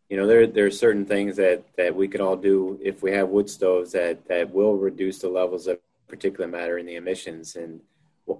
you 0.08 0.16
know, 0.16 0.26
there 0.26 0.46
there 0.46 0.66
are 0.66 0.70
certain 0.70 1.04
things 1.04 1.36
that 1.36 1.64
that 1.76 1.94
we 1.94 2.08
could 2.08 2.20
all 2.20 2.36
do 2.36 2.78
if 2.82 3.02
we 3.02 3.12
have 3.12 3.28
wood 3.28 3.50
stoves 3.50 3.92
that 3.92 4.26
that 4.28 4.52
will 4.52 4.76
reduce 4.76 5.18
the 5.18 5.28
levels 5.28 5.66
of 5.66 5.78
particulate 6.08 6.50
matter 6.50 6.78
in 6.78 6.86
the 6.86 6.96
emissions 6.96 7.56
and 7.56 7.80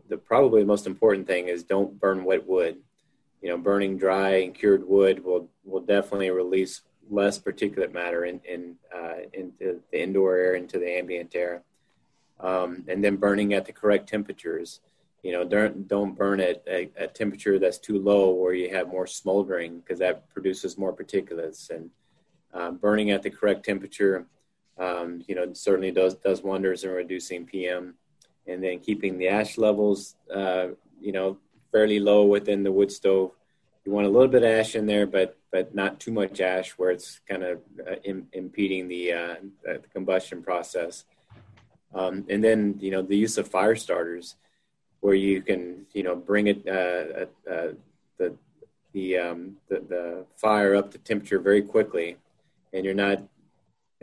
the 0.08 0.16
probably 0.16 0.62
the 0.62 0.66
most 0.66 0.86
important 0.86 1.26
thing 1.26 1.48
is 1.48 1.62
don't 1.62 1.98
burn 2.00 2.24
wet 2.24 2.46
wood. 2.46 2.78
You 3.42 3.50
know, 3.50 3.58
burning 3.58 3.98
dry 3.98 4.42
and 4.42 4.54
cured 4.54 4.86
wood 4.86 5.24
will 5.24 5.48
will 5.64 5.80
definitely 5.80 6.30
release 6.30 6.82
less 7.10 7.38
particulate 7.38 7.92
matter 7.92 8.24
in, 8.24 8.40
in 8.44 8.76
uh, 8.94 9.18
into 9.32 9.80
the 9.90 10.02
indoor 10.02 10.36
air, 10.36 10.54
into 10.54 10.78
the 10.78 10.98
ambient 10.98 11.34
air, 11.34 11.62
um, 12.40 12.84
and 12.88 13.02
then 13.02 13.16
burning 13.16 13.54
at 13.54 13.64
the 13.64 13.72
correct 13.72 14.08
temperatures. 14.08 14.80
You 15.22 15.32
know, 15.32 15.44
don't 15.44 15.88
don't 15.88 16.16
burn 16.16 16.40
at 16.40 16.62
a, 16.68 16.88
temperature 17.08 17.58
that's 17.58 17.78
too 17.78 17.98
low 17.98 18.30
where 18.30 18.54
you 18.54 18.70
have 18.70 18.88
more 18.88 19.06
smoldering 19.06 19.80
because 19.80 19.98
that 19.98 20.28
produces 20.30 20.78
more 20.78 20.94
particulates. 20.94 21.70
And 21.70 21.90
uh, 22.54 22.70
burning 22.70 23.10
at 23.10 23.22
the 23.22 23.30
correct 23.30 23.64
temperature, 23.64 24.26
um, 24.78 25.22
you 25.26 25.34
know, 25.34 25.52
certainly 25.52 25.90
does 25.90 26.14
does 26.14 26.42
wonders 26.42 26.84
in 26.84 26.90
reducing 26.90 27.44
PM 27.44 27.94
and 28.46 28.62
then 28.62 28.80
keeping 28.80 29.18
the 29.18 29.28
ash 29.28 29.58
levels, 29.58 30.16
uh, 30.34 30.68
you 31.00 31.12
know, 31.12 31.36
fairly 31.70 32.00
low 32.00 32.24
within 32.24 32.62
the 32.62 32.72
wood 32.72 32.90
stove. 32.90 33.32
You 33.84 33.92
want 33.92 34.06
a 34.06 34.10
little 34.10 34.28
bit 34.28 34.42
of 34.42 34.50
ash 34.50 34.74
in 34.74 34.86
there, 34.86 35.06
but 35.06 35.36
but 35.50 35.74
not 35.74 36.00
too 36.00 36.12
much 36.12 36.40
ash 36.40 36.70
where 36.72 36.90
it's 36.90 37.20
kind 37.28 37.42
of 37.42 37.60
uh, 37.86 37.94
Im- 38.04 38.28
impeding 38.32 38.88
the, 38.88 39.12
uh, 39.12 39.34
the, 39.64 39.80
combustion 39.94 40.42
process. 40.42 41.04
Um, 41.94 42.26
and 42.28 42.44
then 42.44 42.76
you 42.80 42.90
know 42.90 43.02
the 43.02 43.16
use 43.16 43.38
of 43.38 43.48
fire 43.48 43.76
starters, 43.76 44.36
where 45.00 45.14
you 45.14 45.42
can 45.42 45.86
you 45.92 46.02
know 46.02 46.16
bring 46.16 46.46
it 46.48 46.66
uh, 46.66 47.26
uh, 47.50 47.72
the 48.18 48.34
the, 48.92 49.18
um, 49.18 49.56
the 49.68 49.80
the 49.80 50.24
fire 50.36 50.74
up 50.74 50.90
to 50.92 50.98
temperature 50.98 51.38
very 51.38 51.62
quickly, 51.62 52.16
and 52.72 52.84
you're 52.84 52.94
not 52.94 53.22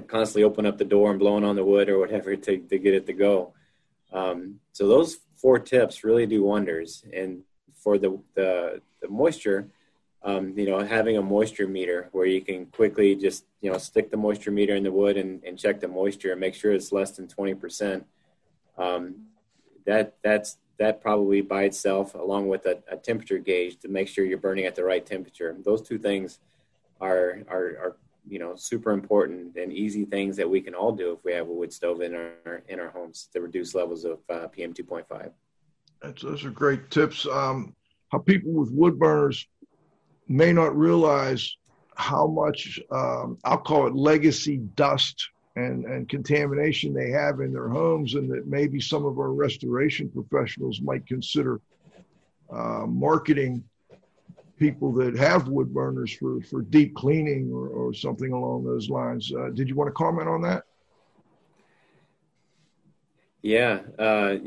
constantly 0.08 0.44
opening 0.44 0.72
up 0.72 0.78
the 0.78 0.86
door 0.86 1.10
and 1.10 1.20
blowing 1.20 1.44
on 1.44 1.56
the 1.56 1.64
wood 1.64 1.90
or 1.90 2.00
whatever 2.00 2.36
to, 2.36 2.58
to 2.58 2.78
get 2.78 2.94
it 2.94 3.06
to 3.08 3.14
go. 3.14 3.54
Um, 4.12 4.60
so 4.74 4.88
those 4.88 5.18
four 5.36 5.60
tips 5.60 6.04
really 6.04 6.26
do 6.26 6.44
wonders. 6.44 7.04
And 7.14 7.44
for 7.76 7.98
the 7.98 8.20
the, 8.36 8.82
the 9.02 9.08
moisture, 9.08 9.70
um, 10.24 10.58
you 10.58 10.66
know, 10.66 10.80
having 10.80 11.18
a 11.18 11.22
moisture 11.22 11.68
meter 11.68 12.10
where 12.12 12.26
you 12.26 12.42
can 12.42 12.66
quickly 12.68 13.16
just, 13.16 13.46
you 13.62 13.72
know, 13.72 13.78
stick 13.78 14.10
the 14.10 14.18
moisture 14.18 14.52
meter 14.52 14.76
in 14.76 14.84
the 14.84 14.92
wood 14.92 15.18
and, 15.18 15.44
and 15.44 15.58
check 15.60 15.80
the 15.80 15.88
moisture 15.88 16.32
and 16.32 16.42
make 16.42 16.56
sure 16.56 16.72
it's 16.72 16.92
less 16.92 17.12
than 17.12 17.28
20%. 17.28 18.04
Um, 18.78 19.28
that, 19.86 20.16
that's, 20.24 20.58
that 20.78 21.02
probably 21.02 21.42
by 21.42 21.64
itself, 21.64 22.16
along 22.16 22.48
with 22.48 22.66
a, 22.66 22.78
a, 22.92 22.98
temperature 22.98 23.38
gauge 23.38 23.80
to 23.80 23.88
make 23.88 24.08
sure 24.08 24.26
you're 24.26 24.38
burning 24.38 24.66
at 24.66 24.76
the 24.76 24.84
right 24.84 25.06
temperature. 25.06 25.56
Those 25.64 25.82
two 25.82 25.98
things 25.98 26.40
are, 27.00 27.40
are, 27.48 27.66
are, 27.80 27.98
you 28.28 28.40
know, 28.40 28.56
super 28.56 28.92
important 28.92 29.56
and 29.56 29.72
easy 29.72 30.06
things 30.06 30.36
that 30.38 30.50
we 30.50 30.60
can 30.60 30.74
all 30.74 30.92
do 30.92 31.14
if 31.14 31.24
we 31.24 31.32
have 31.34 31.48
a 31.48 31.54
wood 31.54 31.72
stove 31.72 32.02
in 32.02 32.14
our, 32.14 32.64
in 32.68 32.80
our 32.80 32.90
homes 32.90 33.30
to 33.34 33.42
reduce 33.42 33.76
levels 33.76 34.04
of 34.04 34.20
uh, 34.30 34.48
PM 34.48 34.74
2.5. 34.74 35.32
That's, 36.02 36.22
those 36.22 36.44
are 36.44 36.50
great 36.50 36.92
tips. 36.92 37.26
Um, 37.26 37.74
how 38.12 38.20
people 38.20 38.52
with 38.52 38.72
wood 38.72 39.00
burners 39.00 39.48
may 40.28 40.52
not 40.52 40.76
realize 40.76 41.56
how 41.96 42.28
much 42.28 42.80
um, 42.92 43.38
I'll 43.46 43.58
call 43.58 43.88
it 43.88 43.96
legacy 43.96 44.58
dust 44.58 45.30
and, 45.56 45.86
and 45.86 46.10
contamination 46.10 46.94
they 46.94 47.10
have 47.12 47.40
in 47.40 47.54
their 47.54 47.70
homes, 47.70 48.16
and 48.16 48.30
that 48.30 48.48
maybe 48.48 48.80
some 48.80 49.06
of 49.06 49.20
our 49.20 49.32
restoration 49.32 50.10
professionals 50.10 50.82
might 50.82 51.08
consider 51.08 51.62
uh, 52.52 52.86
marketing 52.86 53.64
people 54.58 54.92
that 54.94 55.18
have 55.18 55.48
wood 55.48 55.74
burners 55.74 56.14
for, 56.14 56.42
for 56.42 56.62
deep 56.62 56.96
cleaning 56.96 57.52
or, 57.52 57.68
or 57.68 57.94
something 57.94 58.32
along 58.32 58.64
those 58.64 58.90
lines. 58.90 59.32
Uh, 59.34 59.50
did 59.50 59.68
you 59.68 59.76
want 59.76 59.88
to 59.88 59.94
comment 59.94 60.28
on 60.28 60.42
that? 60.42 60.64
Yeah, 63.42 63.82
uh, 64.00 64.38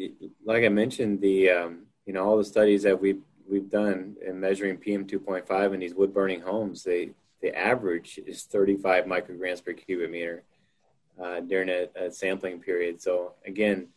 like 0.44 0.64
I 0.64 0.68
mentioned, 0.68 1.20
the 1.20 1.50
um, 1.50 1.86
you 2.04 2.12
know 2.12 2.24
all 2.24 2.36
the 2.36 2.44
studies 2.44 2.82
that 2.82 3.00
we 3.00 3.18
we've 3.48 3.70
done 3.70 4.16
in 4.26 4.40
measuring 4.40 4.76
PM 4.76 5.06
2.5 5.06 5.72
in 5.72 5.80
these 5.80 5.94
wood 5.94 6.12
burning 6.12 6.40
homes, 6.40 6.82
they 6.82 7.10
the 7.40 7.56
average 7.56 8.18
is 8.26 8.42
35 8.42 9.04
micrograms 9.04 9.64
per 9.64 9.72
cubic 9.72 10.10
meter 10.10 10.42
uh, 11.22 11.40
during 11.40 11.68
a, 11.68 11.88
a, 11.96 12.10
sampling 12.10 12.60
period. 12.60 13.00
So 13.00 13.32
again, 13.44 13.88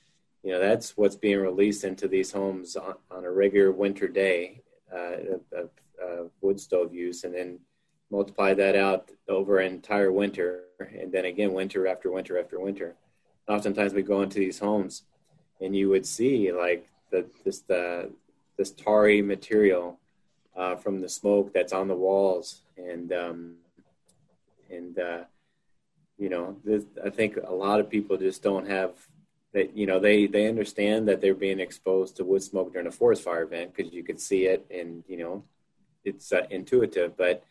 you 0.43 0.51
know 0.51 0.59
that's 0.59 0.97
what's 0.97 1.15
being 1.15 1.39
released 1.39 1.83
into 1.83 2.07
these 2.07 2.31
homes 2.31 2.75
on, 2.75 2.95
on 3.11 3.25
a 3.25 3.31
regular 3.31 3.71
winter 3.71 4.07
day 4.07 4.61
uh, 4.93 5.37
of, 5.53 5.69
wood 6.41 6.59
stove 6.59 6.93
use, 6.93 7.23
and 7.23 7.33
then 7.33 7.59
multiply 8.09 8.53
that 8.53 8.75
out 8.75 9.09
over 9.29 9.59
an 9.59 9.71
entire 9.71 10.11
winter, 10.11 10.63
and 10.79 11.11
then 11.11 11.25
again 11.25 11.53
winter 11.53 11.87
after 11.87 12.11
winter 12.11 12.39
after 12.39 12.59
winter. 12.59 12.95
Oftentimes 13.47 13.93
we 13.93 14.01
go 14.01 14.21
into 14.21 14.39
these 14.39 14.59
homes, 14.59 15.03
and 15.61 15.75
you 15.75 15.89
would 15.89 16.05
see 16.05 16.51
like 16.51 16.87
the 17.11 17.25
this 17.45 17.59
the 17.59 18.11
this 18.57 18.71
tarry 18.71 19.21
material 19.21 19.99
uh, 20.55 20.75
from 20.75 20.99
the 20.99 21.09
smoke 21.09 21.53
that's 21.53 21.73
on 21.73 21.87
the 21.87 21.95
walls, 21.95 22.61
and 22.77 23.13
um, 23.13 23.55
and 24.69 24.97
uh, 24.97 25.23
you 26.21 26.29
know, 26.29 26.55
this, 26.63 26.83
I 27.03 27.09
think 27.09 27.35
a 27.43 27.51
lot 27.51 27.79
of 27.79 27.89
people 27.89 28.15
just 28.15 28.43
don't 28.43 28.67
have 28.67 28.91
that. 29.53 29.75
You 29.75 29.87
know, 29.87 29.99
they 29.99 30.27
they 30.27 30.47
understand 30.47 31.07
that 31.07 31.19
they're 31.19 31.33
being 31.33 31.59
exposed 31.59 32.15
to 32.17 32.23
wood 32.23 32.43
smoke 32.43 32.71
during 32.71 32.85
a 32.85 32.91
forest 32.91 33.23
fire 33.23 33.41
event 33.41 33.73
because 33.73 33.91
you 33.91 34.03
could 34.03 34.21
see 34.21 34.45
it, 34.45 34.63
and 34.69 35.03
you 35.07 35.17
know, 35.17 35.43
it's 36.05 36.31
uh, 36.31 36.45
intuitive, 36.51 37.17
but 37.17 37.43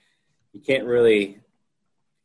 you 0.52 0.60
can't 0.60 0.84
really 0.84 1.40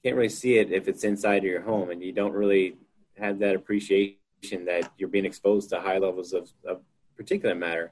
can't 0.03 0.15
really 0.15 0.29
see 0.29 0.59
it 0.59 0.71
if 0.71 0.87
it's 0.87 1.03
inside 1.03 1.39
of 1.39 1.45
your 1.45 1.61
home, 1.61 1.89
and 1.89 2.03
you 2.03 2.11
don't 2.11 2.33
really 2.33 2.75
have 3.17 3.39
that 3.39 3.55
appreciation 3.55 4.19
that 4.65 4.91
you're 4.99 5.09
being 5.09 5.25
exposed 5.25 5.71
to 5.71 5.79
high 5.79 5.97
levels 5.97 6.31
of, 6.31 6.47
of 6.63 6.81
particulate 7.19 7.57
matter 7.57 7.91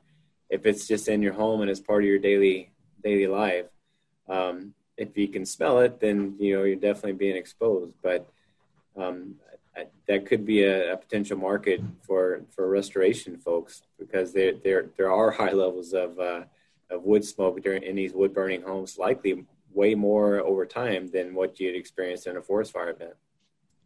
if 0.51 0.67
it's 0.67 0.87
just 0.87 1.07
in 1.07 1.23
your 1.23 1.33
home 1.33 1.61
and 1.61 1.71
it's 1.71 1.79
part 1.79 2.03
of 2.03 2.07
your 2.07 2.19
daily 2.19 2.71
daily 3.03 3.25
life. 3.25 3.65
Um, 4.29 4.75
if 4.95 5.17
you 5.17 5.27
can 5.27 5.43
smell 5.43 5.79
it, 5.79 5.99
then 5.99 6.35
you 6.37 6.55
know 6.55 6.63
you're 6.65 6.75
definitely 6.75 7.13
being 7.13 7.35
exposed. 7.35 7.95
But 8.03 8.29
um, 8.95 9.35
that 10.07 10.25
could 10.25 10.45
be 10.45 10.63
a, 10.63 10.93
a, 10.93 10.97
potential 10.97 11.37
market 11.37 11.81
for 12.01 12.41
for 12.51 12.69
restoration 12.69 13.37
folks 13.37 13.81
because 13.97 14.31
there 14.33 14.53
there 14.63 14.89
there 14.97 15.11
are 15.11 15.31
high 15.31 15.51
levels 15.51 15.93
of 15.93 16.19
uh, 16.19 16.43
of 16.89 17.03
wood 17.03 17.25
smoke 17.25 17.61
during 17.61 17.83
in 17.83 17.95
these 17.95 18.13
wood 18.13 18.33
burning 18.33 18.61
homes, 18.61 18.97
likely 18.97 19.45
way 19.73 19.95
more 19.95 20.39
over 20.41 20.65
time 20.65 21.09
than 21.11 21.33
what 21.33 21.59
you'd 21.59 21.75
experience 21.75 22.27
in 22.27 22.37
a 22.37 22.41
forest 22.41 22.71
fire 22.71 22.91
event. 22.91 23.15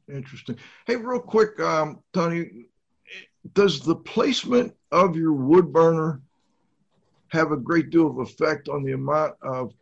Interesting. 0.09 0.57
Hey, 0.85 0.95
real 0.95 1.19
quick, 1.19 1.59
um, 1.59 1.99
Tony, 2.13 2.65
does 3.53 3.81
the 3.81 3.95
placement 3.95 4.73
of 4.91 5.15
your 5.15 5.33
wood 5.33 5.71
burner 5.71 6.21
have 7.29 7.51
a 7.51 7.57
great 7.57 7.89
deal 7.89 8.07
of 8.07 8.19
effect 8.19 8.69
on 8.69 8.83
the 8.83 8.93
amount 8.93 9.35
of 9.41 9.73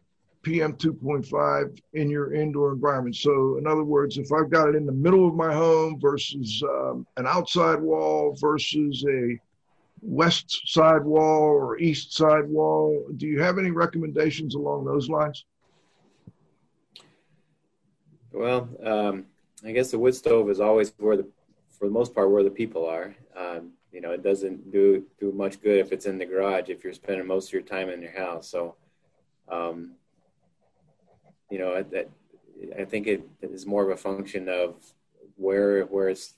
PM 0.46 0.74
2.5 0.74 1.82
in 1.94 2.08
your 2.08 2.32
indoor 2.34 2.72
environment. 2.72 3.16
So, 3.16 3.58
in 3.58 3.66
other 3.66 3.84
words, 3.84 4.20
if 4.20 4.32
I've 4.32 4.52
got 4.52 4.70
it 4.70 4.76
in 4.76 4.86
the 4.86 4.92
middle 4.92 5.28
of 5.28 5.34
my 5.34 5.52
home 5.52 6.00
versus 6.00 6.64
um, 6.64 7.08
an 7.18 7.26
outside 7.26 7.82
wall 7.82 8.38
versus 8.40 9.04
a 9.10 9.40
west 10.02 10.62
side 10.68 11.04
wall 11.04 11.42
or 11.42 11.80
east 11.80 12.14
side 12.14 12.48
wall, 12.48 13.08
do 13.18 13.26
you 13.26 13.42
have 13.42 13.58
any 13.58 13.72
recommendations 13.72 14.54
along 14.54 14.86
those 14.86 15.10
lines? 15.10 15.46
Well, 18.32 18.70
um, 18.84 19.26
I 19.66 19.72
guess 19.72 19.90
the 19.90 19.98
wood 19.98 20.14
stove 20.14 20.52
is 20.52 20.60
always 20.60 20.94
where 21.00 21.18
the, 21.18 21.28
for 21.72 21.88
the 21.88 21.94
most 21.94 22.14
part, 22.14 22.30
where 22.30 22.44
the 22.44 22.52
people 22.52 22.86
are. 22.86 23.16
Um, 23.36 23.72
you 23.92 24.00
know, 24.00 24.12
it 24.12 24.22
doesn't 24.22 24.72
do 24.72 25.06
do 25.20 25.32
much 25.32 25.60
good 25.60 25.80
if 25.80 25.92
it's 25.92 26.06
in 26.06 26.20
the 26.20 26.26
garage 26.26 26.70
if 26.70 26.84
you're 26.84 26.94
spending 26.94 27.26
most 27.26 27.48
of 27.48 27.54
your 27.54 27.62
time 27.64 27.90
in 27.90 28.02
your 28.02 28.12
house. 28.12 28.48
So, 28.48 28.76
um, 29.48 29.94
you 31.50 31.60
know, 31.60 31.82
that 31.84 32.10
I 32.80 32.86
think 32.86 33.08
it 33.08 33.28
is 33.42 33.66
more 33.66 33.84
of 33.84 33.90
a 33.90 33.98
function 33.98 34.50
of 34.50 34.76
where 35.36 35.84
where 35.86 36.10
it's, 36.10 36.34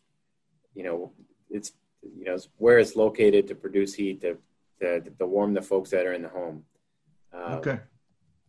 you 0.73 0.83
know, 0.83 1.11
it's 1.49 1.73
you 2.01 2.25
know 2.25 2.37
where 2.57 2.79
it's 2.79 2.95
located 2.95 3.47
to 3.47 3.55
produce 3.55 3.93
heat 3.93 4.21
to 4.21 4.37
to, 4.81 5.01
to 5.01 5.25
warm 5.25 5.53
the 5.53 5.61
folks 5.61 5.89
that 5.91 6.05
are 6.05 6.13
in 6.13 6.21
the 6.21 6.29
home. 6.29 6.63
Um, 7.33 7.53
okay. 7.53 7.79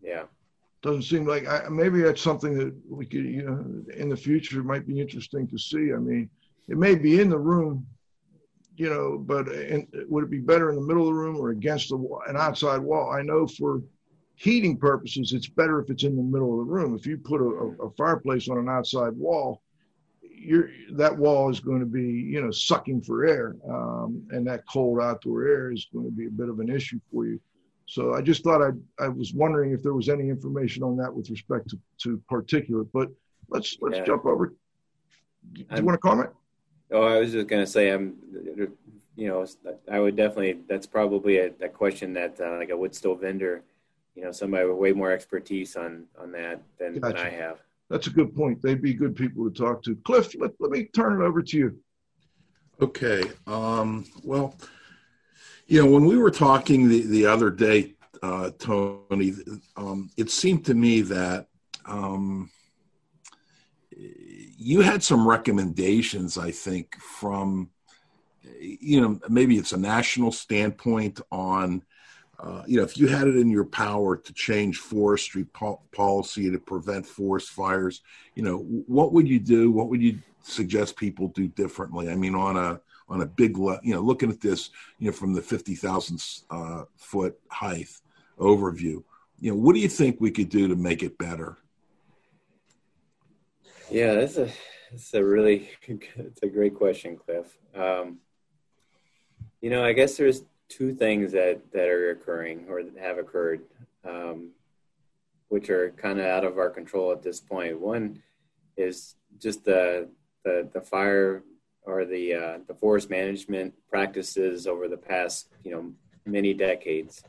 Yeah. 0.02 0.24
Doesn't 0.82 1.02
seem 1.02 1.26
like 1.26 1.48
I, 1.48 1.68
maybe 1.68 2.02
that's 2.02 2.22
something 2.22 2.56
that 2.56 2.74
we 2.88 3.04
could, 3.04 3.24
you 3.24 3.42
know, 3.42 3.94
in 3.96 4.08
the 4.08 4.16
future 4.16 4.62
might 4.62 4.86
be 4.86 5.00
interesting 5.00 5.48
to 5.48 5.58
see. 5.58 5.92
I 5.92 5.96
mean, 5.96 6.30
it 6.68 6.76
may 6.76 6.94
be 6.94 7.20
in 7.20 7.30
the 7.30 7.38
room 7.38 7.86
you 8.78 8.88
know, 8.88 9.18
but 9.18 9.48
in, 9.48 9.88
would 10.08 10.24
it 10.24 10.30
be 10.30 10.38
better 10.38 10.70
in 10.70 10.76
the 10.76 10.82
middle 10.86 11.02
of 11.02 11.08
the 11.08 11.20
room 11.20 11.36
or 11.36 11.50
against 11.50 11.88
the 11.88 11.96
wall, 11.96 12.22
an 12.28 12.36
outside 12.36 12.78
wall? 12.78 13.10
I 13.10 13.22
know 13.22 13.46
for 13.46 13.82
heating 14.38 14.76
purposes, 14.76 15.32
it's 15.32 15.48
better 15.48 15.80
if 15.80 15.90
it's 15.90 16.04
in 16.04 16.16
the 16.16 16.22
middle 16.22 16.60
of 16.60 16.66
the 16.66 16.72
room. 16.72 16.94
If 16.94 17.06
you 17.06 17.18
put 17.18 17.40
a, 17.40 17.84
a 17.84 17.90
fireplace 17.90 18.48
on 18.48 18.58
an 18.58 18.68
outside 18.68 19.14
wall, 19.16 19.62
you're, 20.22 20.70
that 20.92 21.16
wall 21.16 21.50
is 21.50 21.58
going 21.58 21.80
to 21.80 21.86
be, 21.86 22.02
you 22.02 22.40
know, 22.40 22.52
sucking 22.52 23.02
for 23.02 23.26
air, 23.26 23.56
um, 23.68 24.22
and 24.30 24.46
that 24.46 24.62
cold 24.70 25.00
outdoor 25.00 25.46
air 25.46 25.72
is 25.72 25.88
going 25.92 26.04
to 26.04 26.12
be 26.12 26.26
a 26.26 26.30
bit 26.30 26.48
of 26.48 26.60
an 26.60 26.68
issue 26.68 27.00
for 27.10 27.26
you. 27.26 27.40
So 27.86 28.14
I 28.14 28.20
just 28.20 28.44
thought 28.44 28.62
I 28.62 28.70
I 29.02 29.08
was 29.08 29.32
wondering 29.32 29.72
if 29.72 29.82
there 29.82 29.94
was 29.94 30.08
any 30.08 30.28
information 30.28 30.82
on 30.82 30.96
that 30.98 31.12
with 31.12 31.30
respect 31.30 31.70
to, 31.70 31.78
to 32.02 32.22
particulate. 32.30 32.88
But 32.92 33.08
let's 33.48 33.76
let's 33.80 33.96
yeah. 33.96 34.04
jump 34.04 34.26
over. 34.26 34.54
Do 35.54 35.64
you 35.74 35.82
want 35.82 35.94
to 35.94 35.98
comment? 35.98 36.30
Oh, 36.92 37.02
I 37.02 37.18
was 37.18 37.32
just 37.32 37.48
going 37.48 37.64
to 37.64 37.70
say, 37.70 37.90
I'm, 37.90 38.14
you 39.16 39.28
know, 39.28 39.46
I 39.90 40.00
would 40.00 40.16
definitely. 40.16 40.60
That's 40.68 40.86
probably 40.86 41.38
a, 41.38 41.50
a 41.62 41.68
question 41.68 42.12
that 42.12 42.38
uh, 42.40 42.58
like 42.58 42.70
a 42.70 42.76
wood 42.76 42.94
stove 42.94 43.22
vendor, 43.22 43.64
you 44.18 44.24
know, 44.24 44.32
somebody 44.32 44.66
with 44.66 44.76
way 44.76 44.92
more 44.92 45.12
expertise 45.12 45.76
on 45.76 46.04
on 46.20 46.32
that 46.32 46.60
than, 46.78 46.98
gotcha. 46.98 47.16
than 47.16 47.26
I 47.26 47.30
have. 47.30 47.62
That's 47.88 48.08
a 48.08 48.10
good 48.10 48.34
point. 48.34 48.60
They'd 48.60 48.82
be 48.82 48.92
good 48.92 49.14
people 49.14 49.48
to 49.48 49.56
talk 49.56 49.82
to. 49.84 49.94
Cliff, 50.04 50.34
let, 50.38 50.50
let 50.58 50.72
me 50.72 50.86
turn 50.86 51.22
it 51.22 51.24
over 51.24 51.40
to 51.40 51.56
you. 51.56 51.78
Okay. 52.82 53.22
Um, 53.46 54.04
well, 54.24 54.56
you 55.68 55.80
know, 55.80 55.90
when 55.90 56.04
we 56.04 56.16
were 56.16 56.32
talking 56.32 56.88
the, 56.88 57.02
the 57.02 57.26
other 57.26 57.50
day, 57.50 57.94
uh, 58.20 58.50
Tony, 58.58 59.34
um, 59.76 60.10
it 60.16 60.30
seemed 60.30 60.64
to 60.66 60.74
me 60.74 61.02
that 61.02 61.46
um, 61.86 62.50
you 63.96 64.80
had 64.80 65.02
some 65.02 65.26
recommendations, 65.26 66.36
I 66.36 66.50
think, 66.50 66.96
from 66.96 67.70
you 68.60 69.00
know 69.00 69.20
maybe 69.28 69.56
it's 69.58 69.72
a 69.72 69.76
national 69.78 70.32
standpoint 70.32 71.20
on 71.30 71.84
uh, 72.38 72.62
you 72.66 72.76
know 72.76 72.84
if 72.84 72.96
you 72.96 73.08
had 73.08 73.26
it 73.26 73.36
in 73.36 73.50
your 73.50 73.64
power 73.64 74.16
to 74.16 74.32
change 74.32 74.78
forestry 74.78 75.44
po- 75.44 75.80
policy 75.92 76.50
to 76.50 76.58
prevent 76.58 77.04
forest 77.04 77.50
fires 77.50 78.02
you 78.34 78.42
know 78.42 78.58
what 78.86 79.12
would 79.12 79.28
you 79.28 79.40
do? 79.40 79.70
What 79.70 79.88
would 79.88 80.02
you 80.02 80.18
suggest 80.42 80.96
people 80.96 81.28
do 81.28 81.48
differently? 81.48 82.10
I 82.10 82.14
mean 82.14 82.34
on 82.34 82.56
a 82.56 82.80
on 83.08 83.22
a 83.22 83.26
big 83.26 83.58
le- 83.58 83.80
you 83.82 83.94
know 83.94 84.00
looking 84.00 84.30
at 84.30 84.40
this 84.40 84.70
you 84.98 85.06
know 85.06 85.12
from 85.12 85.32
the 85.32 85.42
50,000 85.42 86.22
uh, 86.50 86.84
foot 86.96 87.38
height 87.48 87.88
overview 88.38 89.02
you 89.40 89.50
know 89.50 89.56
what 89.56 89.74
do 89.74 89.80
you 89.80 89.88
think 89.88 90.20
we 90.20 90.30
could 90.30 90.48
do 90.48 90.68
to 90.68 90.76
make 90.76 91.02
it 91.02 91.16
better? 91.18 91.56
Yeah, 93.90 94.14
that's 94.14 94.36
a 94.36 94.50
that's 94.90 95.14
a 95.14 95.24
really 95.24 95.70
it's 95.86 96.42
a 96.42 96.48
great 96.48 96.74
question, 96.74 97.16
Cliff. 97.16 97.58
Um, 97.74 98.18
you 99.60 99.70
know, 99.70 99.84
I 99.84 99.92
guess 99.92 100.16
there's 100.16 100.42
two 100.68 100.94
things 100.94 101.32
that 101.32 101.60
that 101.72 101.88
are 101.88 102.10
occurring 102.10 102.66
or 102.68 102.82
that 102.82 102.98
have 102.98 103.18
occurred. 103.18 103.62
Um, 104.04 104.50
which 105.48 105.70
are 105.70 105.90
kind 105.92 106.20
of 106.20 106.26
out 106.26 106.44
of 106.44 106.58
our 106.58 106.70
control 106.70 107.10
at 107.10 107.22
this 107.22 107.40
point. 107.40 107.80
One 107.80 108.22
is 108.76 109.16
just 109.38 109.64
the 109.64 110.08
the, 110.44 110.68
the 110.72 110.80
fire 110.80 111.42
or 111.82 112.04
the 112.04 112.34
uh, 112.34 112.58
the 112.66 112.74
forest 112.74 113.10
management 113.10 113.74
practices 113.90 114.66
over 114.66 114.88
the 114.88 114.96
past 114.96 115.48
you 115.64 115.72
know 115.72 115.92
many 116.24 116.54
decades 116.54 117.22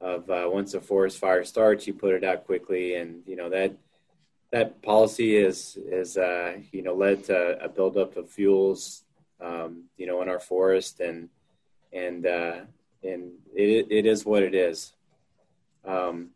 of 0.00 0.28
uh, 0.30 0.48
once 0.50 0.74
a 0.74 0.80
forest 0.80 1.18
fire 1.18 1.44
starts, 1.44 1.86
you 1.86 1.94
put 1.94 2.14
it 2.14 2.24
out 2.24 2.46
quickly, 2.46 2.94
and 2.94 3.22
you 3.26 3.36
know 3.36 3.50
that 3.50 3.74
that 4.52 4.80
policy 4.82 5.36
is 5.36 5.76
is 5.90 6.16
uh, 6.16 6.58
you 6.72 6.82
know 6.82 6.94
led 6.94 7.24
to 7.24 7.62
a 7.62 7.68
buildup 7.68 8.16
of 8.16 8.30
fuels 8.30 9.02
um, 9.40 9.84
you 9.96 10.06
know 10.06 10.22
in 10.22 10.28
our 10.28 10.40
forest, 10.40 11.00
and 11.00 11.28
and 11.92 12.26
uh, 12.26 12.60
and 13.06 13.32
it 13.54 13.86
it 13.90 14.06
is 14.06 14.24
what 14.24 14.42
it 14.42 14.54
is. 14.54 14.92
Um, 15.84 16.30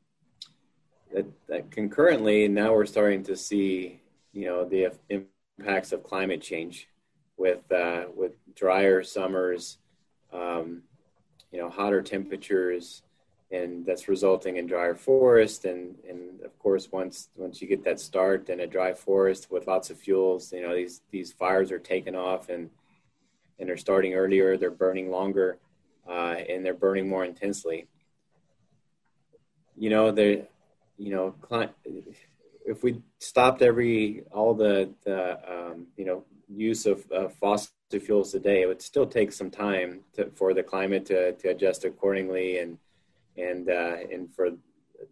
that, 1.13 1.27
that 1.49 1.71
concurrently, 1.71 2.47
now 2.49 2.73
we're 2.73 2.87
starting 2.87 3.25
to 3.25 3.37
see 3.37 4.01
you 4.33 4.47
know 4.47 4.65
the 4.65 4.93
impacts 5.09 5.93
of 5.93 6.05
climate 6.05 6.41
change 6.41 6.89
with 7.37 7.71
uh, 7.73 8.05
with 8.15 8.33
drier 8.55 9.03
summers, 9.03 9.79
um, 10.33 10.83
you 11.51 11.59
know, 11.59 11.71
hotter 11.71 12.03
temperatures, 12.03 13.03
and 13.51 13.85
that's 13.85 14.09
resulting 14.09 14.59
in 14.59 14.67
drier 14.67 14.95
forest. 14.95 15.65
And 15.65 15.97
and 16.09 16.41
of 16.43 16.57
course, 16.59 16.93
once 16.93 17.31
once 17.37 17.61
you 17.61 17.67
get 17.67 17.83
that 17.85 17.99
start 17.99 18.49
in 18.49 18.61
a 18.61 18.67
dry 18.67 18.93
forest 18.95 19.51
with 19.51 19.67
lots 19.67 19.91
of 19.91 19.99
fuels, 19.99 20.53
you 20.53 20.63
know, 20.63 20.75
these 20.77 21.03
these 21.11 21.33
fires 21.33 21.73
are 21.73 21.79
taking 21.79 22.15
off 22.15 22.49
and 22.51 22.71
and 23.59 23.69
they're 23.69 23.77
starting 23.77 24.15
earlier, 24.15 24.57
they're 24.57 24.71
burning 24.71 25.11
longer, 25.11 25.59
uh, 26.09 26.37
and 26.49 26.65
they're 26.65 26.75
burning 26.75 27.09
more 27.09 27.25
intensely. 27.25 27.89
You 29.77 29.91
know, 29.91 30.11
they, 30.11 30.49
you 30.99 31.11
know, 31.15 31.35
if 32.67 32.83
we 32.83 33.03
stopped 33.19 33.63
every 33.63 34.25
all 34.33 34.55
the 34.55 34.91
the 35.05 35.39
um, 35.51 35.87
you 35.97 36.05
know 36.05 36.25
use 36.49 36.87
of 36.87 37.05
fossil 37.41 37.71
fuels 38.01 38.33
today, 38.33 38.63
it 38.63 38.67
would 38.67 38.83
still 38.83 39.07
take 39.07 39.33
some 39.33 39.51
time 39.51 40.01
to, 40.15 40.31
for 40.35 40.53
the 40.55 40.63
climate 40.63 41.07
to, 41.07 41.33
to 41.33 41.49
adjust 41.49 41.85
accordingly, 41.85 42.59
and 42.59 42.79
and 43.37 43.69
uh, 43.69 43.97
and 44.13 44.33
for 44.35 44.51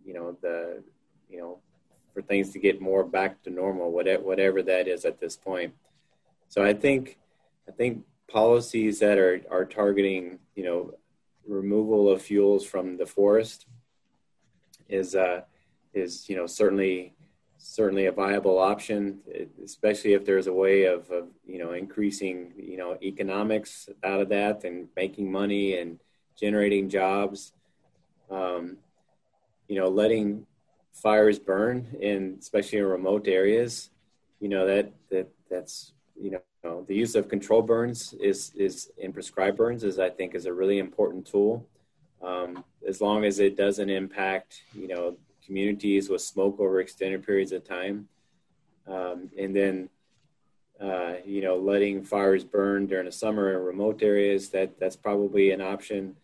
you 0.04 0.14
know 0.14 0.36
the 0.42 0.82
you 1.28 1.38
know 1.38 1.58
for 2.14 2.22
things 2.22 2.50
to 2.52 2.58
get 2.58 2.80
more 2.80 3.04
back 3.04 3.42
to 3.42 3.50
normal, 3.50 3.90
whatever 3.92 4.22
whatever 4.22 4.62
that 4.62 4.88
is 4.88 5.04
at 5.04 5.20
this 5.20 5.36
point. 5.36 5.74
So 6.48 6.62
I 6.64 6.74
think 6.74 7.18
I 7.68 7.72
think 7.72 8.04
policies 8.28 8.98
that 9.00 9.18
are 9.18 9.40
are 9.50 9.64
targeting 9.64 10.38
you 10.54 10.64
know 10.64 10.92
removal 11.46 12.10
of 12.10 12.20
fuels 12.20 12.64
from 12.64 12.96
the 12.96 13.06
forest 13.06 13.66
is 14.88 15.14
uh, 15.14 15.42
is 15.94 16.28
you 16.28 16.36
know 16.36 16.46
certainly 16.46 17.14
certainly 17.60 18.06
a 18.06 18.12
viable 18.12 18.58
option, 18.58 19.18
especially 19.64 20.12
if 20.12 20.24
there's 20.24 20.46
a 20.46 20.52
way 20.52 20.84
of, 20.84 21.10
of, 21.10 21.28
you 21.46 21.58
know 21.58 21.72
increasing 21.72 22.52
you 22.56 22.76
know 22.76 22.96
economics 23.02 23.88
out 24.04 24.20
of 24.20 24.28
that 24.28 24.64
and 24.64 24.88
making 24.96 25.30
money 25.30 25.78
and 25.78 25.98
generating 26.38 26.88
jobs. 26.88 27.52
Um, 28.30 28.76
you 29.68 29.76
know, 29.76 29.88
letting 29.88 30.46
fires 30.92 31.38
burn 31.38 31.86
in 32.00 32.36
especially 32.38 32.78
in 32.78 32.86
remote 32.86 33.26
areas. 33.28 33.90
You 34.40 34.48
know 34.48 34.66
that 34.66 34.92
that 35.10 35.28
that's 35.50 35.92
you 36.20 36.30
know 36.30 36.40
the 36.88 36.94
use 36.94 37.14
of 37.14 37.28
control 37.28 37.62
burns 37.62 38.14
is 38.20 38.52
is 38.56 38.90
in 38.98 39.12
prescribed 39.12 39.56
burns 39.56 39.82
is 39.84 39.98
I 39.98 40.10
think 40.10 40.34
is 40.34 40.46
a 40.46 40.52
really 40.52 40.78
important 40.78 41.26
tool. 41.26 41.66
Um, 42.20 42.64
as 42.86 43.00
long 43.00 43.24
as 43.24 43.38
it 43.38 43.56
doesn't 43.56 43.90
impact 43.90 44.62
you 44.74 44.88
know 44.88 45.16
communities 45.48 46.10
with 46.10 46.20
smoke 46.20 46.60
over 46.60 46.78
extended 46.78 47.24
periods 47.24 47.52
of 47.52 47.64
time. 47.64 48.06
Um, 48.86 49.30
and 49.38 49.56
then, 49.56 49.88
uh, 50.78 51.14
you 51.24 51.40
know, 51.40 51.56
letting 51.56 52.04
fires 52.04 52.44
burn 52.44 52.86
during 52.86 53.06
the 53.06 53.12
summer 53.12 53.54
in 53.54 53.64
remote 53.64 54.02
areas, 54.02 54.50
that, 54.50 54.78
that's 54.78 54.94
probably 54.94 55.50
an 55.50 55.62
option. 55.62 56.16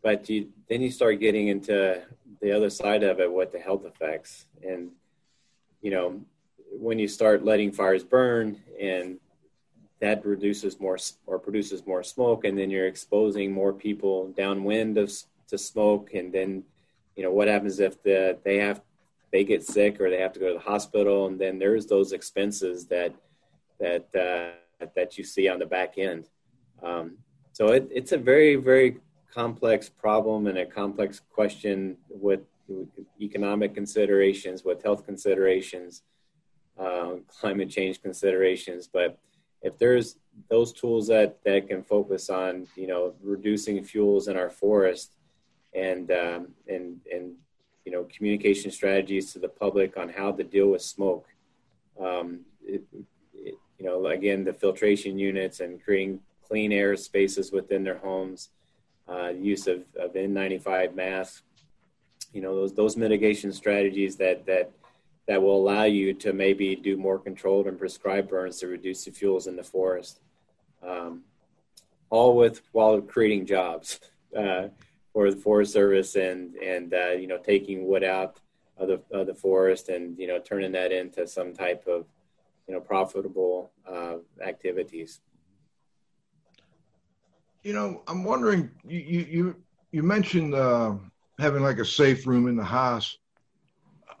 But 0.00 0.30
you, 0.30 0.48
then 0.68 0.80
you 0.80 0.92
start 0.92 1.18
getting 1.18 1.48
into 1.48 2.00
the 2.40 2.52
other 2.52 2.70
side 2.70 3.02
of 3.02 3.18
it, 3.18 3.30
what 3.30 3.50
the 3.50 3.58
health 3.58 3.84
effects. 3.84 4.46
And, 4.62 4.90
you 5.82 5.90
know, 5.90 6.20
when 6.70 7.00
you 7.00 7.08
start 7.08 7.44
letting 7.44 7.72
fires 7.72 8.04
burn 8.04 8.60
and 8.80 9.18
that 10.00 10.24
reduces 10.24 10.78
more 10.78 10.98
or 11.26 11.38
produces 11.38 11.86
more 11.86 12.02
smoke, 12.02 12.44
and 12.44 12.56
then 12.56 12.70
you're 12.70 12.86
exposing 12.86 13.52
more 13.52 13.72
people 13.72 14.28
downwind 14.36 14.96
of 14.98 15.12
to 15.48 15.58
smoke, 15.58 16.10
and 16.14 16.32
then 16.32 16.62
you 17.16 17.22
know 17.22 17.32
what 17.32 17.48
happens 17.48 17.80
if 17.80 18.00
the 18.02 18.38
they 18.44 18.58
have 18.58 18.80
they 19.32 19.44
get 19.44 19.62
sick 19.62 20.00
or 20.00 20.08
they 20.08 20.20
have 20.20 20.32
to 20.32 20.40
go 20.40 20.48
to 20.48 20.54
the 20.54 20.60
hospital 20.60 21.26
and 21.26 21.38
then 21.38 21.58
there's 21.58 21.86
those 21.86 22.12
expenses 22.12 22.86
that 22.86 23.12
that 23.78 24.06
uh, 24.14 24.86
that 24.94 25.18
you 25.18 25.24
see 25.24 25.48
on 25.48 25.58
the 25.58 25.66
back 25.66 25.98
end. 25.98 26.28
Um, 26.82 27.18
so 27.52 27.68
it, 27.68 27.88
it's 27.90 28.12
a 28.12 28.18
very 28.18 28.56
very 28.56 29.00
complex 29.32 29.88
problem 29.88 30.46
and 30.46 30.58
a 30.58 30.66
complex 30.66 31.20
question 31.30 31.96
with, 32.08 32.40
with 32.66 32.88
economic 33.20 33.74
considerations 33.74 34.64
with 34.64 34.82
health 34.82 35.04
considerations 35.04 36.02
uh, 36.78 37.16
climate 37.28 37.68
change 37.68 38.00
considerations 38.00 38.88
but 38.90 39.18
if 39.62 39.78
there's 39.78 40.16
those 40.48 40.72
tools 40.72 41.08
that 41.08 41.38
that 41.44 41.68
can 41.68 41.82
focus 41.82 42.30
on 42.30 42.66
you 42.76 42.86
know 42.86 43.14
reducing 43.22 43.82
fuels 43.82 44.28
in 44.28 44.36
our 44.36 44.50
forest 44.50 45.12
and 45.74 46.10
um, 46.10 46.48
and 46.68 47.00
and 47.12 47.34
you 47.84 47.92
know 47.92 48.06
communication 48.14 48.70
strategies 48.70 49.32
to 49.32 49.38
the 49.38 49.48
public 49.48 49.96
on 49.96 50.08
how 50.08 50.32
to 50.32 50.44
deal 50.44 50.68
with 50.68 50.82
smoke. 50.82 51.26
Um, 52.00 52.40
it, 52.64 52.82
it, 52.92 53.54
you 53.78 53.86
know, 53.86 54.06
again, 54.06 54.44
the 54.44 54.52
filtration 54.52 55.18
units 55.18 55.60
and 55.60 55.82
creating 55.82 56.20
clean 56.46 56.72
air 56.72 56.96
spaces 56.96 57.52
within 57.52 57.84
their 57.84 57.98
homes, 57.98 58.50
uh, 59.08 59.28
use 59.28 59.66
of, 59.66 59.84
of 59.98 60.14
N95 60.14 60.94
masks. 60.94 61.42
You 62.32 62.42
know, 62.42 62.54
those 62.54 62.74
those 62.74 62.96
mitigation 62.96 63.52
strategies 63.52 64.16
that 64.16 64.44
that 64.46 64.70
that 65.28 65.40
will 65.40 65.56
allow 65.56 65.84
you 65.84 66.12
to 66.14 66.32
maybe 66.32 66.74
do 66.74 66.96
more 66.96 67.18
controlled 67.18 67.68
and 67.68 67.78
prescribed 67.78 68.28
burns 68.28 68.58
to 68.58 68.66
reduce 68.66 69.04
the 69.04 69.12
fuels 69.12 69.46
in 69.46 69.54
the 69.54 69.62
forest. 69.62 70.20
Um, 70.82 71.22
all 72.10 72.36
with 72.36 72.62
while 72.72 73.00
creating 73.00 73.46
jobs. 73.46 74.00
Uh, 74.36 74.68
for 75.18 75.32
the 75.32 75.36
Forest 75.36 75.72
Service 75.72 76.14
and 76.14 76.54
and 76.56 76.94
uh, 76.94 77.10
you 77.10 77.26
know 77.26 77.38
taking 77.38 77.88
wood 77.88 78.04
out 78.04 78.38
of 78.76 78.86
the 78.86 79.02
of 79.10 79.26
the 79.26 79.34
forest 79.34 79.88
and 79.88 80.16
you 80.16 80.28
know 80.28 80.38
turning 80.38 80.70
that 80.70 80.92
into 80.92 81.26
some 81.26 81.52
type 81.52 81.84
of 81.88 82.06
you 82.68 82.74
know 82.74 82.80
profitable 82.80 83.72
uh, 83.90 84.16
activities. 84.40 85.20
You 87.64 87.72
know, 87.72 88.02
I'm 88.06 88.22
wondering 88.22 88.70
you 88.86 89.00
you 89.00 89.56
you 89.90 90.02
mentioned 90.04 90.54
uh, 90.54 90.94
having 91.40 91.64
like 91.64 91.78
a 91.78 91.84
safe 91.84 92.24
room 92.24 92.46
in 92.46 92.56
the 92.56 92.62
house. 92.62 93.18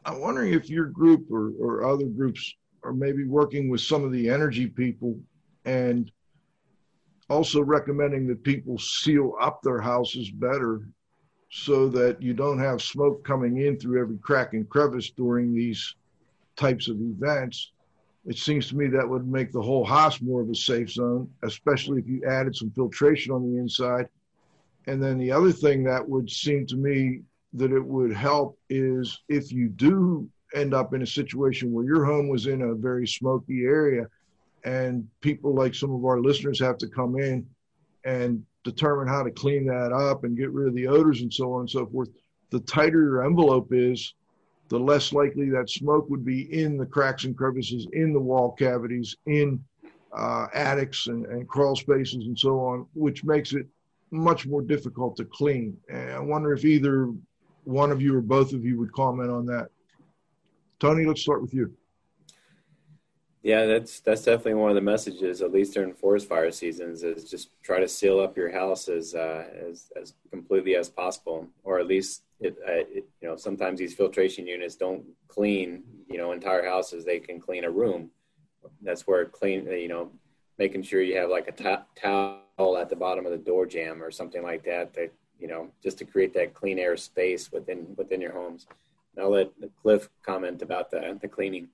I'm 0.08 0.20
wondering 0.20 0.54
if 0.54 0.70
your 0.70 0.86
group 0.86 1.30
or, 1.30 1.52
or 1.60 1.84
other 1.84 2.06
groups 2.06 2.54
are 2.82 2.94
maybe 2.94 3.24
working 3.24 3.68
with 3.68 3.82
some 3.82 4.04
of 4.04 4.12
the 4.12 4.30
energy 4.30 4.66
people 4.66 5.20
and 5.66 6.10
also 7.28 7.60
recommending 7.60 8.26
that 8.28 8.42
people 8.42 8.78
seal 8.78 9.34
up 9.38 9.60
their 9.60 9.82
houses 9.82 10.30
better 10.30 10.88
so 11.50 11.88
that 11.90 12.22
you 12.22 12.32
don't 12.32 12.58
have 12.58 12.80
smoke 12.80 13.22
coming 13.22 13.58
in 13.58 13.78
through 13.78 14.00
every 14.00 14.16
crack 14.16 14.54
and 14.54 14.66
crevice 14.70 15.10
during 15.10 15.54
these 15.54 15.94
types 16.56 16.88
of 16.88 16.96
events. 16.98 17.72
It 18.24 18.38
seems 18.38 18.66
to 18.68 18.76
me 18.76 18.86
that 18.86 19.08
would 19.08 19.28
make 19.28 19.52
the 19.52 19.60
whole 19.60 19.84
house 19.84 20.22
more 20.22 20.40
of 20.40 20.48
a 20.48 20.54
safe 20.54 20.90
zone, 20.90 21.30
especially 21.42 22.00
if 22.00 22.08
you 22.08 22.22
added 22.26 22.56
some 22.56 22.70
filtration 22.70 23.34
on 23.34 23.42
the 23.42 23.58
inside. 23.58 24.08
And 24.86 25.02
then 25.02 25.18
the 25.18 25.32
other 25.32 25.52
thing 25.52 25.84
that 25.84 26.08
would 26.08 26.30
seem 26.30 26.66
to 26.68 26.76
me 26.76 27.20
that 27.54 27.72
it 27.72 27.84
would 27.84 28.12
help 28.12 28.58
is 28.68 29.22
if 29.28 29.50
you 29.52 29.68
do 29.68 30.28
end 30.54 30.74
up 30.74 30.94
in 30.94 31.02
a 31.02 31.06
situation 31.06 31.72
where 31.72 31.84
your 31.84 32.04
home 32.04 32.28
was 32.28 32.46
in 32.46 32.62
a 32.62 32.74
very 32.74 33.06
smoky 33.06 33.64
area 33.64 34.06
and 34.64 35.06
people 35.20 35.54
like 35.54 35.74
some 35.74 35.94
of 35.94 36.04
our 36.04 36.20
listeners 36.20 36.60
have 36.60 36.78
to 36.78 36.88
come 36.88 37.18
in 37.18 37.46
and 38.04 38.42
determine 38.64 39.08
how 39.08 39.22
to 39.22 39.30
clean 39.30 39.66
that 39.66 39.92
up 39.92 40.24
and 40.24 40.36
get 40.36 40.50
rid 40.52 40.68
of 40.68 40.74
the 40.74 40.86
odors 40.86 41.22
and 41.22 41.32
so 41.32 41.52
on 41.52 41.60
and 41.60 41.70
so 41.70 41.86
forth. 41.86 42.08
The 42.50 42.60
tighter 42.60 43.02
your 43.02 43.24
envelope 43.24 43.68
is, 43.72 44.14
the 44.68 44.78
less 44.78 45.12
likely 45.12 45.48
that 45.50 45.70
smoke 45.70 46.08
would 46.10 46.24
be 46.24 46.52
in 46.52 46.76
the 46.76 46.86
cracks 46.86 47.24
and 47.24 47.36
crevices, 47.36 47.86
in 47.92 48.12
the 48.12 48.20
wall 48.20 48.52
cavities, 48.52 49.16
in 49.26 49.62
uh, 50.16 50.46
attics 50.54 51.06
and, 51.06 51.24
and 51.26 51.48
crawl 51.48 51.76
spaces 51.76 52.26
and 52.26 52.38
so 52.38 52.60
on, 52.60 52.86
which 52.94 53.24
makes 53.24 53.52
it 53.52 53.66
much 54.10 54.46
more 54.46 54.62
difficult 54.62 55.16
to 55.16 55.24
clean. 55.24 55.76
And 55.90 56.10
I 56.10 56.18
wonder 56.18 56.52
if 56.52 56.64
either 56.64 57.12
one 57.68 57.92
of 57.92 58.00
you 58.00 58.16
or 58.16 58.22
both 58.22 58.54
of 58.54 58.64
you 58.64 58.78
would 58.78 58.92
comment 58.92 59.30
on 59.30 59.44
that. 59.44 59.68
Tony, 60.80 61.04
let's 61.04 61.20
start 61.20 61.42
with 61.42 61.52
you. 61.52 61.70
Yeah, 63.42 63.66
that's 63.66 64.00
that's 64.00 64.22
definitely 64.22 64.54
one 64.54 64.70
of 64.70 64.74
the 64.74 64.80
messages, 64.80 65.42
at 65.42 65.52
least 65.52 65.74
during 65.74 65.92
forest 65.92 66.28
fire 66.28 66.50
seasons, 66.50 67.02
is 67.02 67.30
just 67.30 67.50
try 67.62 67.78
to 67.78 67.86
seal 67.86 68.20
up 68.20 68.36
your 68.36 68.50
house 68.50 68.88
as 68.88 69.14
uh, 69.14 69.44
as 69.68 69.92
as 70.00 70.14
completely 70.30 70.76
as 70.76 70.88
possible, 70.88 71.46
or 71.62 71.78
at 71.78 71.86
least 71.86 72.22
it, 72.40 72.56
uh, 72.66 72.72
it, 72.72 73.06
you 73.20 73.28
know 73.28 73.36
sometimes 73.36 73.78
these 73.78 73.94
filtration 73.94 74.46
units 74.46 74.74
don't 74.74 75.04
clean 75.28 75.82
you 76.08 76.16
know 76.16 76.32
entire 76.32 76.64
houses. 76.64 77.04
They 77.04 77.20
can 77.20 77.38
clean 77.38 77.64
a 77.64 77.70
room. 77.70 78.10
That's 78.82 79.06
where 79.06 79.24
clean 79.26 79.66
you 79.66 79.88
know 79.88 80.10
making 80.58 80.82
sure 80.82 81.02
you 81.02 81.16
have 81.18 81.30
like 81.30 81.48
a 81.48 81.52
t- 81.52 81.84
towel 81.94 82.78
at 82.78 82.88
the 82.88 82.96
bottom 82.96 83.24
of 83.24 83.32
the 83.32 83.38
door 83.38 83.66
jamb 83.66 84.02
or 84.02 84.10
something 84.10 84.42
like 84.42 84.64
that. 84.64 84.94
That 84.94 85.12
you 85.38 85.48
know 85.48 85.68
just 85.82 85.98
to 85.98 86.04
create 86.04 86.34
that 86.34 86.54
clean 86.54 86.78
air 86.78 86.96
space 86.96 87.50
within 87.52 87.86
within 87.96 88.20
your 88.20 88.32
homes. 88.32 88.66
And 89.14 89.24
I'll 89.24 89.30
let 89.30 89.50
Cliff 89.82 90.08
comment 90.22 90.62
about 90.62 90.90
the 90.90 91.18
the 91.20 91.28
cleaning. 91.28 91.68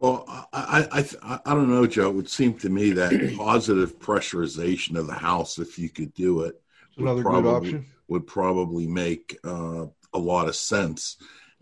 Well, 0.00 0.24
I, 0.52 0.86
I, 1.22 1.40
I 1.46 1.54
don't 1.54 1.70
know, 1.70 1.86
Joe. 1.86 2.10
It 2.10 2.14
would 2.14 2.28
seem 2.28 2.54
to 2.58 2.68
me 2.68 2.90
that 2.92 3.34
positive 3.38 3.98
pressurization 3.98 4.98
of 4.98 5.06
the 5.06 5.14
house, 5.14 5.58
if 5.58 5.78
you 5.78 5.88
could 5.88 6.12
do 6.14 6.42
it, 6.42 6.60
another 6.98 7.22
probably, 7.22 7.42
good 7.42 7.56
option. 7.56 7.86
Would 8.08 8.26
probably 8.26 8.86
make 8.86 9.38
uh, 9.44 9.86
a 10.12 10.18
lot 10.18 10.48
of 10.48 10.56
sense, 10.56 11.16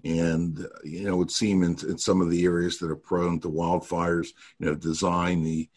and 0.05 0.66
you 0.82 1.05
know, 1.05 1.12
it 1.12 1.16
would 1.16 1.30
seem 1.30 1.62
in, 1.62 1.76
in, 1.88 1.98
some 1.98 2.20
of 2.20 2.30
the 2.30 2.44
areas 2.44 2.78
that 2.78 2.90
are 2.90 2.96
prone 2.96 3.38
to 3.40 3.48
wildfires, 3.48 4.28
you 4.59 4.66
know, 4.66 4.74
design 4.74 5.42
the 5.42 5.68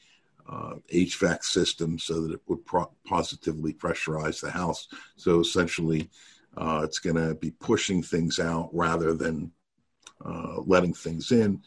uh, 0.48 0.76
HVAC 0.93 1.43
system 1.43 1.98
so 1.98 2.22
that 2.22 2.34
it 2.34 2.41
would 2.48 2.66
pro- 2.66 2.91
positively 3.06 3.74
pressurize 3.74 4.41
the 4.41 4.52
house. 4.52 4.88
So 5.16 5.39
essentially, 5.39 6.10
uh, 6.58 6.82
it's 6.84 7.00
going 7.00 7.16
to 7.16 7.36
be 7.36 7.52
pushing 7.52 8.02
things 8.02 8.39
out 8.39 8.70
rather 8.72 9.14
than 9.14 9.52
uh, 10.24 10.62
letting 10.66 10.93
things 10.93 11.32
in. 11.32 11.62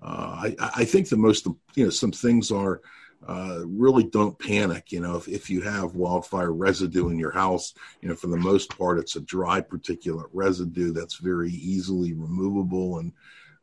Uh, 0.00 0.50
I, 0.60 0.70
I, 0.76 0.84
think 0.84 1.08
the 1.08 1.16
most, 1.16 1.46
you 1.74 1.84
know, 1.84 1.90
some 1.90 2.10
things 2.10 2.50
are 2.50 2.80
uh, 3.28 3.60
really 3.64 4.02
don't 4.02 4.36
panic. 4.36 4.90
You 4.90 5.00
know, 5.00 5.16
if, 5.16 5.28
if 5.28 5.48
you 5.48 5.60
have 5.60 5.94
wildfire 5.94 6.52
residue 6.52 7.08
in 7.08 7.18
your 7.18 7.30
house, 7.30 7.74
you 8.00 8.08
know, 8.08 8.16
for 8.16 8.26
the 8.26 8.36
most 8.36 8.76
part, 8.76 8.98
it's 8.98 9.14
a 9.14 9.20
dry 9.20 9.60
particulate 9.60 10.28
residue 10.32 10.92
that's 10.92 11.16
very 11.16 11.52
easily 11.52 12.14
removable. 12.14 12.98
And 12.98 13.12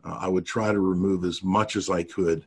uh, 0.06 0.18
I 0.22 0.30
would 0.30 0.46
try 0.46 0.72
to 0.72 0.80
remove 0.80 1.26
as 1.26 1.44
much 1.44 1.76
as 1.76 1.90
I 1.90 2.04
could 2.04 2.46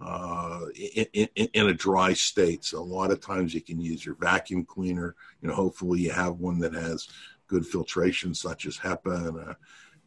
uh, 0.00 0.60
in, 0.74 1.28
in, 1.34 1.48
in, 1.52 1.68
a 1.68 1.74
dry 1.74 2.12
state. 2.12 2.64
So 2.64 2.78
a 2.78 2.82
lot 2.82 3.10
of 3.10 3.20
times 3.20 3.52
you 3.52 3.60
can 3.60 3.80
use 3.80 4.04
your 4.04 4.14
vacuum 4.14 4.64
cleaner. 4.64 5.14
You 5.42 5.48
know, 5.48 5.54
hopefully 5.54 6.00
you 6.00 6.10
have 6.10 6.40
one 6.40 6.58
that 6.60 6.72
has 6.72 7.08
good 7.48 7.66
filtration, 7.66 8.34
such 8.34 8.66
as 8.66 8.78
HEPA 8.78 9.28
and 9.28 9.38
a 9.38 9.56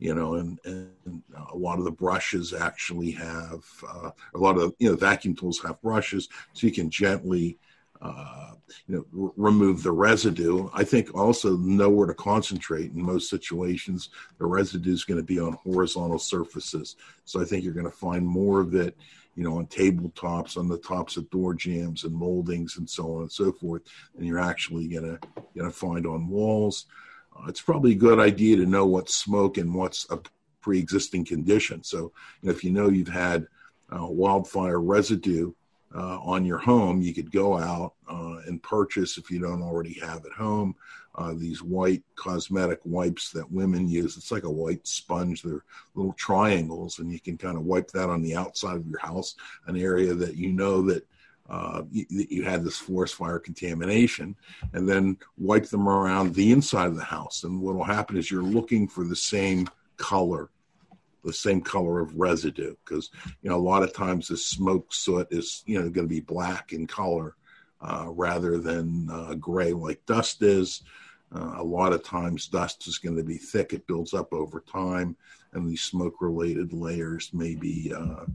you 0.03 0.13
know, 0.13 0.35
and, 0.35 0.59
and 0.65 1.23
a 1.51 1.55
lot 1.55 1.79
of 1.79 1.85
the 1.85 1.91
brushes 1.91 2.53
actually 2.53 3.11
have 3.11 3.63
uh, 3.87 4.11
a 4.33 4.37
lot 4.37 4.57
of 4.57 4.73
you 4.77 4.89
know 4.89 4.97
vacuum 4.97 5.33
tools 5.33 5.61
have 5.61 5.81
brushes, 5.81 6.27
so 6.51 6.67
you 6.67 6.73
can 6.73 6.89
gently 6.89 7.57
uh, 8.01 8.51
you 8.87 8.95
know 8.95 9.23
r- 9.25 9.31
remove 9.37 9.81
the 9.81 9.91
residue. 9.91 10.69
I 10.73 10.83
think 10.83 11.15
also 11.15 11.55
know 11.55 11.89
where 11.89 12.07
to 12.07 12.13
concentrate. 12.13 12.91
In 12.91 13.01
most 13.01 13.29
situations, 13.29 14.09
the 14.39 14.45
residue 14.45 14.91
is 14.91 15.05
going 15.05 15.19
to 15.19 15.25
be 15.25 15.39
on 15.39 15.53
horizontal 15.53 16.19
surfaces, 16.19 16.97
so 17.23 17.41
I 17.41 17.45
think 17.45 17.63
you're 17.63 17.73
going 17.73 17.85
to 17.85 17.91
find 17.91 18.27
more 18.27 18.59
of 18.59 18.75
it. 18.75 18.97
You 19.36 19.43
know, 19.43 19.57
on 19.57 19.67
tabletops, 19.67 20.57
on 20.57 20.67
the 20.67 20.77
tops 20.77 21.17
of 21.17 21.29
door 21.29 21.53
jambs 21.53 22.03
and 22.03 22.13
moldings, 22.13 22.77
and 22.77 22.89
so 22.89 23.15
on 23.15 23.21
and 23.23 23.31
so 23.31 23.51
forth, 23.51 23.81
and 24.17 24.25
you're 24.25 24.39
actually 24.39 24.88
gonna 24.88 25.19
gonna 25.57 25.71
find 25.71 26.05
on 26.05 26.27
walls. 26.27 26.86
Uh, 27.36 27.47
it's 27.47 27.61
probably 27.61 27.93
a 27.93 27.95
good 27.95 28.19
idea 28.19 28.57
to 28.57 28.65
know 28.65 28.86
what's 28.86 29.15
smoke 29.15 29.57
and 29.57 29.73
what's 29.73 30.05
a 30.11 30.19
pre-existing 30.61 31.25
condition. 31.25 31.84
So 31.84 32.11
you 32.41 32.49
know, 32.49 32.51
if 32.51 32.63
you 32.63 32.71
know 32.71 32.89
you've 32.89 33.07
had 33.07 33.47
uh, 33.91 34.05
wildfire 34.07 34.79
residue 34.79 35.51
uh, 35.95 36.19
on 36.19 36.45
your 36.45 36.57
home, 36.57 37.01
you 37.01 37.13
could 37.13 37.31
go 37.31 37.57
out 37.57 37.93
uh, 38.09 38.38
and 38.47 38.61
purchase, 38.61 39.17
if 39.17 39.29
you 39.29 39.39
don't 39.39 39.61
already 39.61 39.93
have 39.99 40.25
at 40.25 40.31
home, 40.31 40.75
uh, 41.16 41.34
these 41.36 41.61
white 41.61 42.03
cosmetic 42.16 42.80
wipes 42.86 43.32
that 43.32 43.51
women 43.51 43.88
use. 43.88 44.18
It's 44.18 44.32
like 44.32 44.43
a 44.43 44.51
white 44.51 44.86
sponge. 44.88 45.43
They're 45.43 45.64
little 45.93 46.14
triangles, 46.14 46.99
and 46.99 47.11
you 47.11 47.20
can 47.20 47.38
kind 47.38 47.57
of 47.57 47.66
wipe 47.66 47.91
that 47.91 48.09
on 48.09 48.22
the 48.22 48.36
outside 48.36 48.78
of 48.78 48.88
your 48.88 48.99
house, 48.99 49.36
an 49.68 49.78
area 49.78 50.14
that 50.14 50.36
you 50.36 50.51
know 50.51 50.82
that 50.84 51.05
uh, 51.49 51.84
you, 51.91 52.05
you, 52.09 52.43
had 52.43 52.64
this 52.64 52.78
forest 52.78 53.16
fire 53.16 53.38
contamination, 53.38 54.36
and 54.74 54.89
then 54.89 55.18
wipe 55.38 55.66
them 55.66 55.88
around 55.88 56.34
the 56.34 56.51
inside 56.51 56.88
of 56.88 56.95
the 56.95 57.03
house. 57.03 57.43
And 57.43 57.61
what 57.61 57.76
will 57.76 57.84
happen 57.84 58.18
is 58.18 58.32
you're 58.32 58.41
looking 58.41 58.88
for 58.88 59.03
the 59.03 59.16
same 59.16 59.68
color, 59.97 60.49
the 61.24 61.34
same 61.34 61.61
color 61.61 61.99
of 61.99 62.16
residue, 62.16 62.76
because 62.84 63.11
you 63.41 63.49
know 63.49 63.57
a 63.57 63.57
lot 63.57 63.84
of 63.84 63.93
times 63.93 64.28
the 64.28 64.38
smoke 64.38 64.91
soot 64.93 65.28
is 65.32 65.64
you 65.68 65.76
know 65.76 65.89
going 65.89 66.07
to 66.07 66.16
be 66.16 66.22
black 66.22 66.74
in 66.74 66.88
color 66.88 67.36
uh, 67.82 68.07
rather 68.09 68.57
than 68.57 69.09
uh, 69.11 69.36
gray 69.36 69.74
like 69.74 70.03
dust 70.05 70.41
is. 70.41 70.82
Uh, 71.36 71.55
a 71.57 71.63
lot 71.63 71.93
of 71.93 72.03
times 72.03 72.47
dust 72.47 72.88
is 72.88 72.99
going 72.99 73.15
to 73.15 73.23
be 73.23 73.38
thick; 73.38 73.73
it 73.73 73.88
builds 73.88 74.13
up 74.13 74.34
over 74.34 74.61
time, 74.61 75.15
and 75.53 75.67
these 75.67 75.81
smoke-related 75.81 76.73
layers 76.73 77.31
may 77.34 77.55
be, 77.55 77.91
uh, 77.95 78.25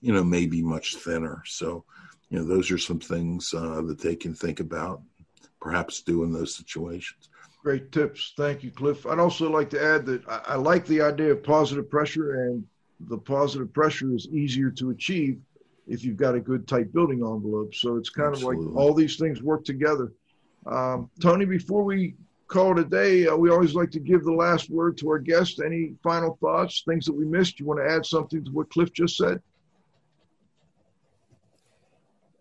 you 0.00 0.12
know, 0.12 0.24
may 0.24 0.46
be 0.46 0.62
much 0.62 0.96
thinner. 0.96 1.42
So 1.46 1.84
you 2.30 2.38
know, 2.38 2.44
those 2.44 2.70
are 2.70 2.78
some 2.78 2.98
things 2.98 3.52
uh, 3.52 3.82
that 3.82 4.00
they 4.00 4.16
can 4.16 4.34
think 4.34 4.60
about, 4.60 5.02
perhaps 5.60 6.00
do 6.00 6.24
in 6.24 6.32
those 6.32 6.56
situations. 6.56 7.28
Great 7.62 7.92
tips. 7.92 8.32
Thank 8.38 8.64
you, 8.64 8.70
Cliff. 8.70 9.04
I'd 9.06 9.18
also 9.18 9.50
like 9.50 9.68
to 9.70 9.84
add 9.84 10.06
that 10.06 10.26
I, 10.26 10.40
I 10.46 10.54
like 10.56 10.86
the 10.86 11.02
idea 11.02 11.32
of 11.32 11.42
positive 11.42 11.90
pressure, 11.90 12.46
and 12.46 12.64
the 13.08 13.18
positive 13.18 13.72
pressure 13.74 14.14
is 14.14 14.28
easier 14.32 14.70
to 14.70 14.90
achieve 14.90 15.38
if 15.86 16.04
you've 16.04 16.16
got 16.16 16.34
a 16.34 16.40
good 16.40 16.66
tight 16.66 16.92
building 16.92 17.18
envelope. 17.18 17.74
So 17.74 17.96
it's 17.96 18.08
kind 18.08 18.30
Absolutely. 18.30 18.66
of 18.66 18.72
like 18.72 18.76
all 18.76 18.94
these 18.94 19.16
things 19.16 19.42
work 19.42 19.64
together. 19.64 20.12
Um, 20.66 21.10
Tony, 21.20 21.44
before 21.44 21.82
we 21.82 22.14
call 22.46 22.72
it 22.72 22.78
a 22.78 22.84
day, 22.84 23.26
uh, 23.26 23.36
we 23.36 23.50
always 23.50 23.74
like 23.74 23.90
to 23.92 24.00
give 24.00 24.24
the 24.24 24.32
last 24.32 24.70
word 24.70 24.96
to 24.98 25.08
our 25.08 25.18
guest. 25.18 25.60
Any 25.64 25.94
final 26.02 26.36
thoughts, 26.40 26.82
things 26.86 27.06
that 27.06 27.14
we 27.14 27.24
missed? 27.24 27.58
You 27.58 27.66
want 27.66 27.80
to 27.80 27.90
add 27.90 28.06
something 28.06 28.44
to 28.44 28.50
what 28.50 28.70
Cliff 28.70 28.92
just 28.92 29.16
said? 29.16 29.40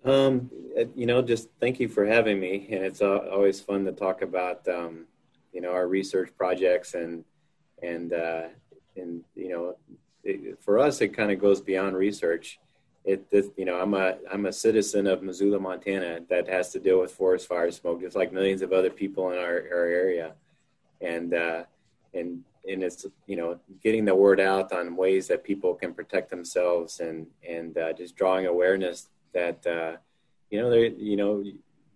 Um, 0.03 0.49
you 0.95 1.05
know, 1.05 1.21
just 1.21 1.49
thank 1.59 1.79
you 1.79 1.87
for 1.87 2.05
having 2.05 2.39
me, 2.39 2.67
and 2.71 2.83
it's 2.83 3.01
uh, 3.01 3.19
always 3.31 3.61
fun 3.61 3.85
to 3.85 3.91
talk 3.91 4.23
about, 4.23 4.67
um, 4.67 5.05
you 5.53 5.61
know, 5.61 5.71
our 5.71 5.87
research 5.87 6.31
projects 6.35 6.95
and 6.95 7.23
and 7.83 8.13
uh, 8.13 8.47
and 8.95 9.23
you 9.35 9.49
know, 9.49 9.75
it, 10.23 10.61
for 10.61 10.79
us, 10.79 11.01
it 11.01 11.09
kind 11.09 11.31
of 11.31 11.39
goes 11.39 11.61
beyond 11.61 11.95
research. 11.95 12.59
It, 13.03 13.25
it, 13.31 13.45
you 13.57 13.65
know, 13.65 13.79
I'm 13.79 13.93
a 13.93 14.17
I'm 14.31 14.45
a 14.45 14.53
citizen 14.53 15.07
of 15.07 15.23
Missoula, 15.23 15.59
Montana, 15.59 16.19
that 16.29 16.47
has 16.47 16.71
to 16.73 16.79
deal 16.79 16.99
with 16.99 17.11
forest 17.11 17.47
fire 17.47 17.71
smoke, 17.71 18.01
just 18.01 18.15
like 18.15 18.31
millions 18.31 18.61
of 18.61 18.73
other 18.73 18.91
people 18.91 19.31
in 19.31 19.39
our, 19.39 19.65
our 19.71 19.85
area, 19.85 20.33
and 21.01 21.33
uh, 21.33 21.63
and 22.13 22.43
and 22.69 22.83
it's 22.83 23.05
you 23.25 23.35
know 23.35 23.59
getting 23.81 24.05
the 24.05 24.13
word 24.13 24.39
out 24.39 24.71
on 24.71 24.95
ways 24.95 25.27
that 25.27 25.43
people 25.43 25.73
can 25.73 25.93
protect 25.93 26.29
themselves 26.29 26.99
and 26.99 27.25
and 27.47 27.77
uh, 27.77 27.91
just 27.93 28.15
drawing 28.15 28.45
awareness 28.45 29.09
that 29.33 29.65
uh, 29.65 29.97
you 30.49 30.59
know 30.59 30.69
they 30.69 30.89
you 30.89 31.15
know 31.15 31.43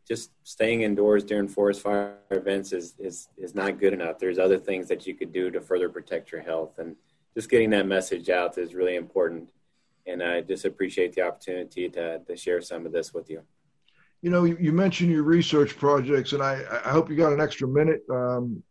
just 0.08 0.32
staying 0.44 0.84
indoors 0.84 1.24
during 1.24 1.48
forest 1.48 1.82
fire 1.82 2.18
events 2.32 2.74
is 2.74 2.96
is 3.00 3.28
is 3.38 3.56
not 3.56 3.80
good 3.80 3.94
enough. 3.94 4.20
There's 4.20 4.40
other 4.40 4.58
things 4.58 4.88
that 4.88 5.06
you 5.08 5.16
could 5.16 5.34
do 5.34 5.52
to 5.52 5.62
further 5.62 5.90
protect 5.90 6.32
your 6.32 6.42
health, 6.42 6.78
and 6.78 6.96
just 7.34 7.50
getting 7.50 7.70
that 7.72 7.88
message 7.88 8.30
out 8.30 8.58
is 8.58 8.74
really 8.74 8.96
important. 8.96 9.50
And 10.08 10.22
I 10.22 10.42
just 10.42 10.66
appreciate 10.66 11.14
the 11.14 11.22
opportunity 11.22 11.90
to 11.90 12.20
to 12.20 12.38
share 12.38 12.62
some 12.62 12.86
of 12.86 12.92
this 12.92 13.14
with 13.14 13.30
you. 13.30 13.42
You 14.22 14.32
know, 14.32 14.44
you 14.44 14.72
mentioned 14.72 15.12
your 15.12 15.24
research 15.24 15.78
projects, 15.78 16.34
and 16.34 16.42
I, 16.42 16.64
I 16.86 16.90
hope 16.90 17.10
you 17.10 17.16
got 17.16 17.34
an 17.34 17.42
extra 17.42 17.68
minute. 17.68 18.04
Um, 18.10 18.64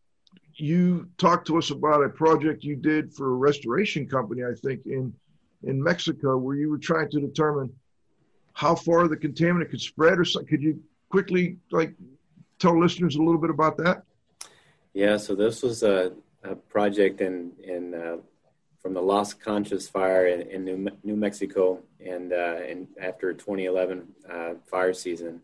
you 0.56 1.08
talked 1.18 1.46
to 1.48 1.58
us 1.58 1.70
about 1.70 2.04
a 2.04 2.08
project 2.08 2.64
you 2.64 2.76
did 2.76 3.12
for 3.12 3.32
a 3.32 3.36
restoration 3.36 4.08
company, 4.08 4.42
I 4.42 4.54
think, 4.54 4.86
in 4.86 5.12
in 5.62 5.82
Mexico, 5.82 6.36
where 6.36 6.56
you 6.56 6.70
were 6.70 6.78
trying 6.78 7.08
to 7.10 7.20
determine 7.20 7.72
how 8.52 8.74
far 8.74 9.08
the 9.08 9.16
contaminant 9.16 9.70
could 9.70 9.80
spread, 9.80 10.18
or 10.18 10.24
something. 10.24 10.48
could 10.48 10.62
you 10.62 10.82
quickly 11.08 11.56
like 11.70 11.94
tell 12.58 12.78
listeners 12.78 13.16
a 13.16 13.22
little 13.22 13.40
bit 13.40 13.50
about 13.50 13.76
that? 13.78 14.02
Yeah, 14.92 15.16
so 15.16 15.34
this 15.34 15.62
was 15.62 15.82
a, 15.82 16.12
a 16.42 16.54
project 16.54 17.20
in 17.20 17.52
in 17.62 17.94
uh, 17.94 18.16
from 18.84 18.92
the 18.92 19.00
Las 19.00 19.32
Conchas 19.32 19.90
fire 19.90 20.26
in, 20.26 20.42
in 20.42 20.62
New, 20.62 20.90
New, 21.02 21.16
Mexico, 21.16 21.80
and 22.04 22.34
uh, 22.34 22.58
and 22.68 22.86
after 23.00 23.32
2011 23.32 24.06
uh, 24.30 24.50
fire 24.66 24.92
season, 24.92 25.40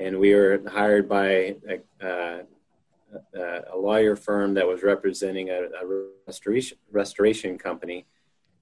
and 0.00 0.18
we 0.18 0.34
were 0.34 0.60
hired 0.68 1.08
by 1.08 1.54
a, 1.70 1.80
uh, 2.04 2.42
a 3.72 3.76
lawyer 3.76 4.16
firm 4.16 4.52
that 4.54 4.66
was 4.66 4.82
representing 4.82 5.48
a, 5.48 5.60
a 5.80 6.06
restoration 6.26 6.76
restoration 6.90 7.56
company 7.56 8.04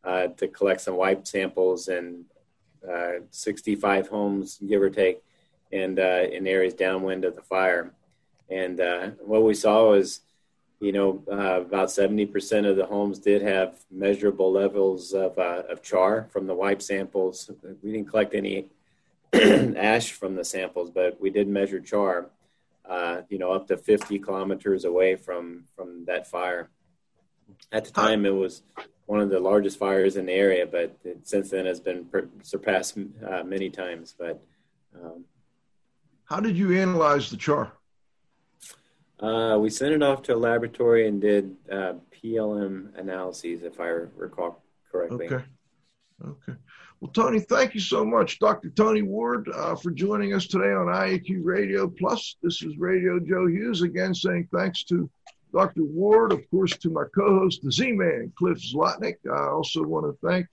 uh, 0.05 0.27
to 0.37 0.49
collect 0.49 0.83
some 0.83 0.97
wipe 0.97 1.27
samples 1.27 1.89
and 1.89 2.27
uh, 2.87 3.25
65 3.31 4.09
homes, 4.09 4.59
give 4.69 4.83
or 4.83 4.91
take, 4.91 5.23
and 5.73 5.99
in 5.99 6.47
areas 6.47 6.75
downwind 6.75 7.25
of 7.25 7.37
the 7.37 7.43
fire. 7.43 7.95
And 8.51 8.79
what 9.21 9.45
we 9.45 9.55
saw 9.55 9.89
was, 9.89 10.21
you 10.85 10.93
know, 10.93 11.23
uh, 11.33 11.63
about 11.63 11.89
70% 11.89 12.69
of 12.69 12.77
the 12.77 12.85
homes 12.85 13.19
did 13.19 13.41
have 13.41 13.79
measurable 13.91 14.53
levels 14.53 15.15
of, 15.15 15.39
uh, 15.39 15.63
of 15.71 15.83
char 15.83 16.29
from 16.31 16.47
the 16.47 16.55
wipe 16.55 16.83
samples. 16.83 17.51
We 17.83 17.93
didn't 17.93 18.11
collect 18.11 18.35
any 18.35 18.67
ash 19.33 20.13
from 20.13 20.35
the 20.35 20.45
samples, 20.45 20.91
but 20.91 21.19
we 21.19 21.31
did 21.31 21.49
measure 21.49 21.81
char, 21.81 22.31
uh, 22.87 23.23
you 23.31 23.39
know, 23.39 23.51
up 23.51 23.67
to 23.69 23.79
50 23.79 24.19
kilometers 24.19 24.85
away 24.85 25.17
from, 25.17 25.65
from 25.75 26.05
that 26.05 26.27
fire. 26.27 26.69
At 27.73 27.87
the 27.87 27.91
time, 27.91 28.27
it 28.27 28.35
was 28.35 28.63
one 29.07 29.21
of 29.21 29.31
the 29.31 29.41
largest 29.41 29.79
fires 29.79 30.17
in 30.17 30.27
the 30.27 30.33
area, 30.33 30.67
but 30.67 30.99
it, 31.03 31.27
since 31.27 31.49
then 31.49 31.65
has 31.65 31.81
been 31.81 32.05
per- 32.05 32.29
surpassed 32.43 32.99
uh, 33.27 33.43
many 33.43 33.71
times. 33.71 34.15
But 34.19 34.39
um, 34.95 35.25
how 36.27 36.41
did 36.41 36.59
you 36.59 36.77
analyze 36.77 37.31
the 37.31 37.39
char? 37.39 37.73
Uh, 39.21 39.59
we 39.61 39.71
sent 39.71 39.95
it 39.95 40.03
off 40.03 40.23
to 40.23 40.35
a 40.35 40.37
laboratory 40.37 41.07
and 41.07 41.21
did 41.21 41.55
uh, 41.71 41.95
PLM 42.13 42.99
analyses, 42.99 43.63
if 43.63 43.81
I 43.81 43.87
recall 43.87 44.63
correctly. 44.91 45.27
Okay. 45.27 45.45
Okay. 46.25 46.59
Well, 47.01 47.13
Tony, 47.13 47.41
thank 47.41 47.75
you 47.75 47.81
so 47.81 48.05
much, 48.05 48.39
Dr. 48.39 48.71
Tony 48.71 49.03
Ward, 49.03 49.49
uh, 49.55 49.77
for 49.77 49.91
joining 49.91 50.33
us 50.33 50.47
today 50.47 50.73
on 50.73 50.87
IAQ 50.87 51.41
Radio 51.43 51.89
Plus. 51.89 52.37
This 52.43 52.63
is 52.63 52.79
Radio 52.79 53.19
Joe 53.21 53.47
Hughes 53.47 53.83
again 53.83 54.15
saying 54.15 54.49
thanks 54.53 54.85
to 54.85 55.11
Dr. 55.53 55.85
Ward, 55.85 56.33
of 56.33 56.49
course, 56.51 56.77
to 56.79 56.91
my 56.91 57.05
co-host, 57.15 57.63
the 57.63 57.71
Z-Man, 57.71 58.33
Cliff 58.37 58.59
Zlotnick. 58.59 59.17
I 59.31 59.51
also 59.51 59.83
want 59.83 60.07
to 60.07 60.27
thank 60.27 60.47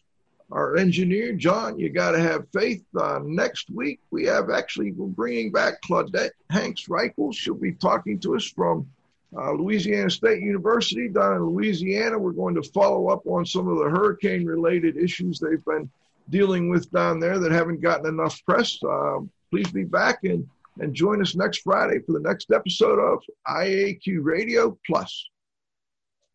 our 0.51 0.75
engineer, 0.75 1.33
John. 1.33 1.79
You 1.79 1.89
got 1.89 2.11
to 2.11 2.19
have 2.19 2.47
faith. 2.53 2.83
Uh, 2.99 3.19
next 3.23 3.69
week, 3.69 3.99
we 4.11 4.25
have 4.25 4.49
actually, 4.49 4.91
we're 4.91 5.07
bringing 5.07 5.51
back 5.51 5.81
Claudette 5.81 6.31
Hanks 6.49 6.87
Reichel. 6.87 7.33
She'll 7.33 7.55
be 7.55 7.73
talking 7.73 8.19
to 8.19 8.35
us 8.35 8.45
from 8.45 8.87
uh, 9.35 9.53
Louisiana 9.53 10.09
State 10.09 10.41
University 10.41 11.07
down 11.07 11.37
in 11.37 11.45
Louisiana. 11.45 12.19
We're 12.19 12.33
going 12.33 12.55
to 12.55 12.63
follow 12.71 13.07
up 13.07 13.25
on 13.25 13.45
some 13.45 13.67
of 13.67 13.77
the 13.77 13.89
hurricane 13.89 14.45
related 14.45 14.97
issues 14.97 15.39
they've 15.39 15.63
been 15.63 15.89
dealing 16.29 16.69
with 16.69 16.91
down 16.91 17.19
there 17.19 17.39
that 17.39 17.51
haven't 17.51 17.81
gotten 17.81 18.07
enough 18.07 18.43
press. 18.45 18.77
Uh, 18.83 19.19
please 19.49 19.71
be 19.71 19.83
back 19.83 20.19
and, 20.23 20.47
and 20.79 20.93
join 20.93 21.21
us 21.21 21.35
next 21.35 21.59
Friday 21.59 21.99
for 22.05 22.13
the 22.13 22.19
next 22.19 22.51
episode 22.51 22.99
of 22.99 23.23
IAQ 23.47 24.19
Radio 24.21 24.77
Plus. 24.85 25.29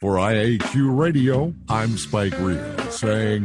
For 0.00 0.16
IAQ 0.16 0.98
Radio, 0.98 1.54
I'm 1.68 1.96
Spike 1.96 2.38
Reed 2.40 2.60
saying 2.90 3.44